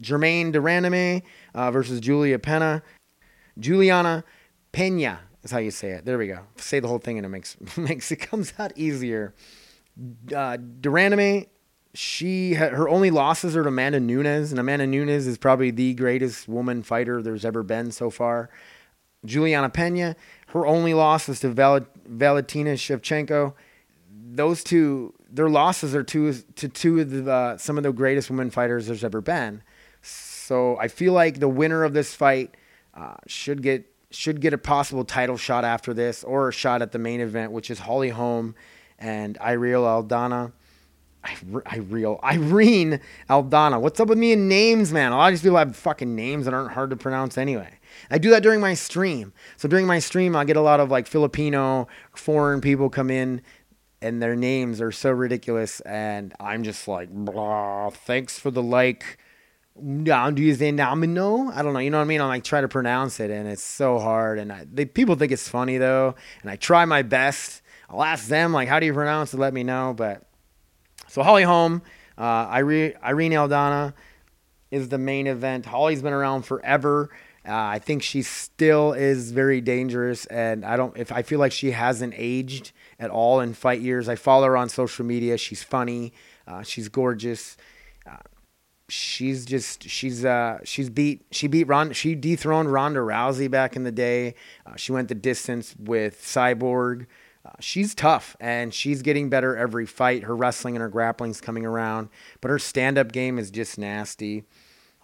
Germaine 0.00 0.52
de 0.52 0.60
Randamie 0.60 1.22
uh, 1.54 1.70
versus 1.70 2.00
Julia 2.00 2.38
Pena. 2.38 2.82
Juliana 3.58 4.24
Pena 4.72 5.20
is 5.42 5.50
how 5.50 5.58
you 5.58 5.70
say 5.70 5.90
it. 5.92 6.04
There 6.04 6.18
we 6.18 6.28
go. 6.28 6.40
Say 6.56 6.80
the 6.80 6.88
whole 6.88 6.98
thing 6.98 7.18
and 7.18 7.24
it 7.24 7.30
makes 7.30 7.56
makes 7.76 8.12
it 8.12 8.16
comes 8.16 8.52
out 8.58 8.72
easier. 8.76 9.34
Uh, 10.32 10.58
de 10.58 10.90
Randamie, 10.90 11.46
she 11.96 12.54
had, 12.54 12.72
her 12.72 12.88
only 12.88 13.10
losses 13.10 13.56
are 13.56 13.62
to 13.62 13.68
Amanda 13.68 14.00
Nunes, 14.00 14.50
and 14.50 14.60
Amanda 14.60 14.86
Nunes 14.86 15.26
is 15.26 15.38
probably 15.38 15.70
the 15.70 15.94
greatest 15.94 16.48
woman 16.48 16.82
fighter 16.82 17.22
there's 17.22 17.44
ever 17.44 17.62
been 17.62 17.90
so 17.90 18.10
far. 18.10 18.50
Juliana 19.24 19.70
Pena, 19.70 20.14
her 20.48 20.66
only 20.66 20.94
loss 20.94 21.28
was 21.28 21.40
to 21.40 21.48
Val- 21.48 21.86
Valentina 22.04 22.74
Shevchenko. 22.74 23.54
Those 24.10 24.62
two, 24.62 25.14
their 25.30 25.48
losses 25.48 25.94
are 25.94 26.04
to 26.04 26.32
to 26.32 26.68
two 26.68 27.00
of 27.00 27.10
the 27.10 27.30
uh, 27.30 27.56
some 27.56 27.78
of 27.78 27.84
the 27.84 27.92
greatest 27.92 28.30
women 28.30 28.50
fighters 28.50 28.86
there's 28.86 29.04
ever 29.04 29.20
been. 29.20 29.62
So 30.02 30.76
I 30.78 30.88
feel 30.88 31.12
like 31.12 31.40
the 31.40 31.48
winner 31.48 31.82
of 31.82 31.92
this 31.92 32.14
fight 32.14 32.54
uh, 32.94 33.16
should 33.26 33.62
get 33.62 33.90
should 34.10 34.40
get 34.40 34.52
a 34.52 34.58
possible 34.58 35.04
title 35.04 35.36
shot 35.36 35.64
after 35.64 35.92
this, 35.94 36.22
or 36.22 36.48
a 36.48 36.52
shot 36.52 36.82
at 36.82 36.92
the 36.92 36.98
main 36.98 37.20
event, 37.20 37.52
which 37.52 37.70
is 37.70 37.80
Holly 37.80 38.10
Holm 38.10 38.54
and 38.98 39.38
Irene 39.38 39.74
Aldana. 39.74 40.52
Irene, 41.26 42.16
Irene 42.22 43.00
Aldana. 43.28 43.80
What's 43.80 44.00
up 44.00 44.08
with 44.08 44.18
me 44.18 44.32
and 44.32 44.48
names, 44.48 44.92
man? 44.92 45.12
A 45.12 45.16
lot 45.16 45.26
of 45.28 45.32
these 45.32 45.42
people 45.42 45.58
have 45.58 45.74
fucking 45.76 46.14
names 46.14 46.44
that 46.44 46.54
aren't 46.54 46.72
hard 46.72 46.90
to 46.90 46.96
pronounce 46.96 47.36
anyway. 47.38 47.78
I 48.10 48.18
do 48.18 48.30
that 48.30 48.42
during 48.42 48.60
my 48.60 48.74
stream. 48.74 49.32
So 49.56 49.68
during 49.68 49.86
my 49.86 49.98
stream, 49.98 50.36
I 50.36 50.44
get 50.44 50.56
a 50.56 50.60
lot 50.60 50.80
of 50.80 50.90
like 50.90 51.06
Filipino, 51.06 51.88
foreign 52.14 52.60
people 52.60 52.90
come 52.90 53.10
in 53.10 53.42
and 54.02 54.22
their 54.22 54.36
names 54.36 54.80
are 54.80 54.92
so 54.92 55.10
ridiculous. 55.10 55.80
And 55.80 56.34
I'm 56.38 56.62
just 56.62 56.86
like, 56.86 57.08
blah, 57.10 57.90
thanks 57.90 58.38
for 58.38 58.50
the 58.50 58.62
like? 58.62 59.18
I 59.78 60.30
don't 60.30 60.38
know. 60.38 61.52
You 61.80 61.90
know 61.90 61.98
what 61.98 62.02
I 62.02 62.04
mean? 62.04 62.20
I'm 62.20 62.28
like 62.28 62.44
try 62.44 62.62
to 62.62 62.68
pronounce 62.68 63.20
it, 63.20 63.30
and 63.30 63.46
it's 63.46 63.62
so 63.62 63.98
hard. 63.98 64.38
And 64.38 64.50
I, 64.50 64.66
they, 64.72 64.86
people 64.86 65.16
think 65.16 65.32
it's 65.32 65.48
funny 65.48 65.76
though, 65.76 66.14
and 66.40 66.50
I 66.50 66.56
try 66.56 66.86
my 66.86 67.02
best. 67.02 67.60
I'll 67.90 68.02
ask 68.02 68.28
them 68.28 68.52
like, 68.52 68.68
how 68.68 68.80
do 68.80 68.86
you 68.86 68.94
pronounce 68.94 69.34
it? 69.34 69.38
Let 69.38 69.52
me 69.52 69.64
know. 69.64 69.94
But 69.94 70.22
so 71.16 71.22
Holly 71.22 71.44
Holm, 71.44 71.80
uh, 72.18 72.20
Irene, 72.20 72.92
Irene 73.02 73.32
Aldana 73.32 73.94
is 74.70 74.90
the 74.90 74.98
main 74.98 75.26
event. 75.26 75.64
Holly's 75.64 76.02
been 76.02 76.12
around 76.12 76.42
forever. 76.42 77.08
Uh, 77.48 77.54
I 77.54 77.78
think 77.78 78.02
she 78.02 78.20
still 78.20 78.92
is 78.92 79.30
very 79.30 79.62
dangerous, 79.62 80.26
and 80.26 80.62
I 80.62 80.76
don't. 80.76 80.94
If 80.94 81.12
I 81.12 81.22
feel 81.22 81.38
like 81.38 81.52
she 81.52 81.70
hasn't 81.70 82.12
aged 82.18 82.72
at 83.00 83.08
all 83.08 83.40
in 83.40 83.54
fight 83.54 83.80
years, 83.80 84.10
I 84.10 84.16
follow 84.16 84.44
her 84.48 84.58
on 84.58 84.68
social 84.68 85.06
media. 85.06 85.38
She's 85.38 85.62
funny. 85.62 86.12
Uh, 86.46 86.62
she's 86.62 86.90
gorgeous. 86.90 87.56
Uh, 88.06 88.16
she's 88.90 89.46
just 89.46 89.88
she's 89.88 90.22
uh 90.22 90.58
she's 90.64 90.90
beat 90.90 91.24
she 91.30 91.48
beat 91.48 91.66
Ron 91.66 91.92
she 91.92 92.14
dethroned 92.14 92.70
Ronda 92.70 93.00
Rousey 93.00 93.50
back 93.50 93.74
in 93.74 93.84
the 93.84 93.90
day. 93.90 94.34
Uh, 94.66 94.76
she 94.76 94.92
went 94.92 95.08
the 95.08 95.14
distance 95.14 95.74
with 95.78 96.20
Cyborg. 96.20 97.06
Uh, 97.46 97.50
she's 97.60 97.94
tough 97.94 98.36
and 98.40 98.74
she's 98.74 99.02
getting 99.02 99.28
better 99.28 99.56
every 99.56 99.86
fight. 99.86 100.24
Her 100.24 100.34
wrestling 100.34 100.74
and 100.74 100.82
her 100.82 100.88
grappling's 100.88 101.40
coming 101.40 101.64
around, 101.64 102.08
but 102.40 102.50
her 102.50 102.58
stand-up 102.58 103.12
game 103.12 103.38
is 103.38 103.50
just 103.50 103.78
nasty. 103.78 104.44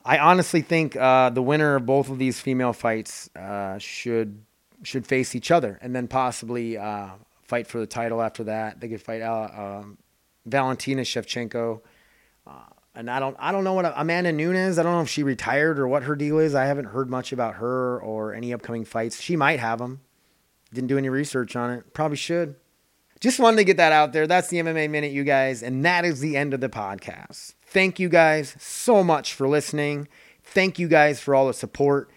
I 0.04 0.18
honestly 0.18 0.62
think 0.62 0.96
uh, 0.96 1.30
the 1.30 1.42
winner 1.42 1.76
of 1.76 1.86
both 1.86 2.08
of 2.08 2.18
these 2.18 2.40
female 2.40 2.72
fights 2.72 3.30
uh, 3.36 3.78
should 3.78 4.42
should 4.82 5.06
face 5.06 5.36
each 5.36 5.52
other 5.52 5.78
and 5.80 5.94
then 5.94 6.08
possibly 6.08 6.76
uh, 6.76 7.10
fight 7.42 7.68
for 7.68 7.78
the 7.78 7.86
title 7.86 8.20
after 8.20 8.42
that. 8.44 8.80
They 8.80 8.88
could 8.88 9.00
fight 9.00 9.22
uh, 9.22 9.80
um, 9.80 9.98
Valentina 10.44 11.02
Shevchenko 11.02 11.82
and 12.94 13.10
I 13.10 13.20
don't 13.20 13.36
I 13.38 13.52
don't 13.52 13.64
know 13.64 13.74
what 13.74 13.92
Amanda 13.96 14.32
Nunes. 14.32 14.78
I 14.78 14.82
don't 14.82 14.92
know 14.92 15.02
if 15.02 15.08
she 15.08 15.22
retired 15.22 15.78
or 15.78 15.88
what 15.88 16.02
her 16.04 16.14
deal 16.14 16.38
is. 16.38 16.54
I 16.54 16.66
haven't 16.66 16.86
heard 16.86 17.08
much 17.08 17.32
about 17.32 17.54
her 17.54 17.98
or 18.00 18.34
any 18.34 18.52
upcoming 18.52 18.84
fights. 18.84 19.20
She 19.20 19.36
might 19.36 19.60
have 19.60 19.78
them. 19.78 20.00
Didn't 20.72 20.88
do 20.88 20.98
any 20.98 21.08
research 21.08 21.56
on 21.56 21.70
it. 21.70 21.92
Probably 21.92 22.16
should. 22.16 22.56
Just 23.20 23.38
wanted 23.38 23.58
to 23.58 23.64
get 23.64 23.76
that 23.76 23.92
out 23.92 24.12
there. 24.12 24.26
That's 24.26 24.48
the 24.48 24.58
MMA 24.58 24.90
minute, 24.90 25.12
you 25.12 25.22
guys, 25.22 25.62
and 25.62 25.84
that 25.84 26.04
is 26.04 26.20
the 26.20 26.36
end 26.36 26.54
of 26.54 26.60
the 26.60 26.68
podcast. 26.68 27.54
Thank 27.66 28.00
you 28.00 28.08
guys 28.08 28.56
so 28.58 29.04
much 29.04 29.34
for 29.34 29.46
listening. 29.46 30.08
Thank 30.42 30.78
you 30.78 30.88
guys 30.88 31.20
for 31.20 31.34
all 31.34 31.46
the 31.46 31.54
support. 31.54 32.10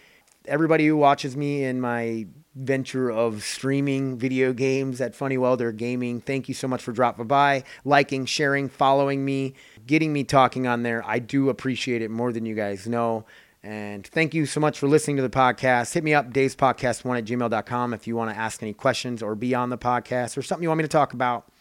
Everybody 0.48 0.88
who 0.88 0.98
watches 0.98 1.38
me 1.38 1.64
in 1.64 1.80
my 1.80 2.26
venture 2.56 3.12
of 3.12 3.44
streaming 3.44 4.18
video 4.18 4.54
games 4.54 5.02
at 5.02 5.14
Funny 5.14 5.38
Welder 5.38 5.72
Gaming. 5.72 6.22
Thank 6.22 6.48
you 6.48 6.54
so 6.54 6.68
much 6.68 6.82
for 6.82 6.92
dropping 6.92 7.28
by, 7.28 7.64
liking, 7.84 8.26
sharing, 8.26 8.70
following 8.70 9.26
me, 9.26 9.54
getting 9.86 10.14
me 10.14 10.24
talking 10.24 10.66
on 10.66 10.84
there. 10.84 11.04
I 11.06 11.20
do 11.20 11.50
appreciate 11.50 12.02
it 12.02 12.10
more 12.10 12.32
than 12.32 12.46
you 12.46 12.56
guys 12.56 12.88
know. 12.88 13.26
And 13.66 14.06
thank 14.06 14.36
you 14.36 14.46
so 14.46 14.60
much 14.60 14.78
for 14.78 14.88
listening 14.88 15.16
to 15.16 15.24
the 15.24 15.30
podcast. 15.30 15.92
Hit 15.92 16.04
me 16.04 16.14
up, 16.14 16.30
davespodcast1 16.32 17.18
at 17.18 17.26
gmail.com 17.26 17.96
if 17.96 18.06
you 18.06 18.16
want 18.16 18.30
to 18.30 18.38
ask 18.38 18.62
any 18.62 18.74
questions 18.74 19.24
or 19.24 19.34
be 19.34 19.56
on 19.56 19.72
the 19.72 19.78
podcast 19.78 20.38
or 20.38 20.44
something 20.44 20.62
you 20.62 20.70
want 20.70 20.78
me 20.78 20.84
to 20.84 20.88
talk 20.88 21.14
about. 21.14 21.52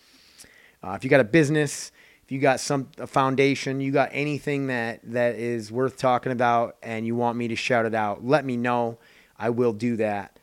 Uh, 0.83 0.91
if 0.91 1.03
you 1.03 1.09
got 1.09 1.21
a 1.21 1.25
business, 1.25 1.93
if 2.23 2.31
you 2.31 2.41
got 2.41 2.61
some 2.61 2.91
a 2.99 3.07
foundation, 3.07 3.81
you 3.81 3.91
got 3.91 4.11
anything 4.13 4.67
that 4.67 5.01
that 5.05 5.37
is 5.37 5.73
worth 5.73 5.97
talking 5.97 6.31
about 6.31 6.77
and 6.83 7.07
you 7.07 7.17
want 7.17 7.39
me 7.39 7.49
to 7.49 7.57
shout 7.57 7.87
it 7.87 7.95
out, 7.95 8.23
let 8.23 8.45
me 8.45 8.59
know. 8.59 8.99
I 9.39 9.49
will 9.49 9.73
do 9.73 9.97
that 9.97 10.39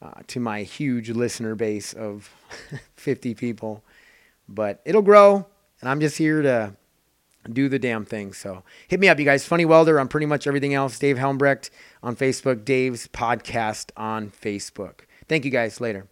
uh, 0.00 0.22
to 0.28 0.40
my 0.40 0.62
huge 0.62 1.10
listener 1.10 1.54
base 1.54 1.92
of 1.92 2.30
50 2.96 3.34
people. 3.34 3.84
But 4.48 4.80
it'll 4.86 5.02
grow, 5.02 5.44
and 5.82 5.90
I'm 5.90 6.00
just 6.00 6.16
here 6.16 6.40
to 6.40 6.74
do 7.50 7.68
the 7.68 7.78
damn 7.78 8.04
thing. 8.04 8.32
So 8.32 8.62
hit 8.88 9.00
me 9.00 9.08
up, 9.08 9.18
you 9.18 9.24
guys. 9.24 9.46
Funny 9.46 9.64
Welder 9.64 10.00
on 10.00 10.08
pretty 10.08 10.26
much 10.26 10.46
everything 10.46 10.74
else. 10.74 10.98
Dave 10.98 11.16
Helmbrecht 11.16 11.70
on 12.02 12.16
Facebook. 12.16 12.64
Dave's 12.64 13.08
podcast 13.08 13.90
on 13.96 14.30
Facebook. 14.30 15.00
Thank 15.28 15.44
you 15.44 15.50
guys. 15.50 15.80
Later. 15.80 16.06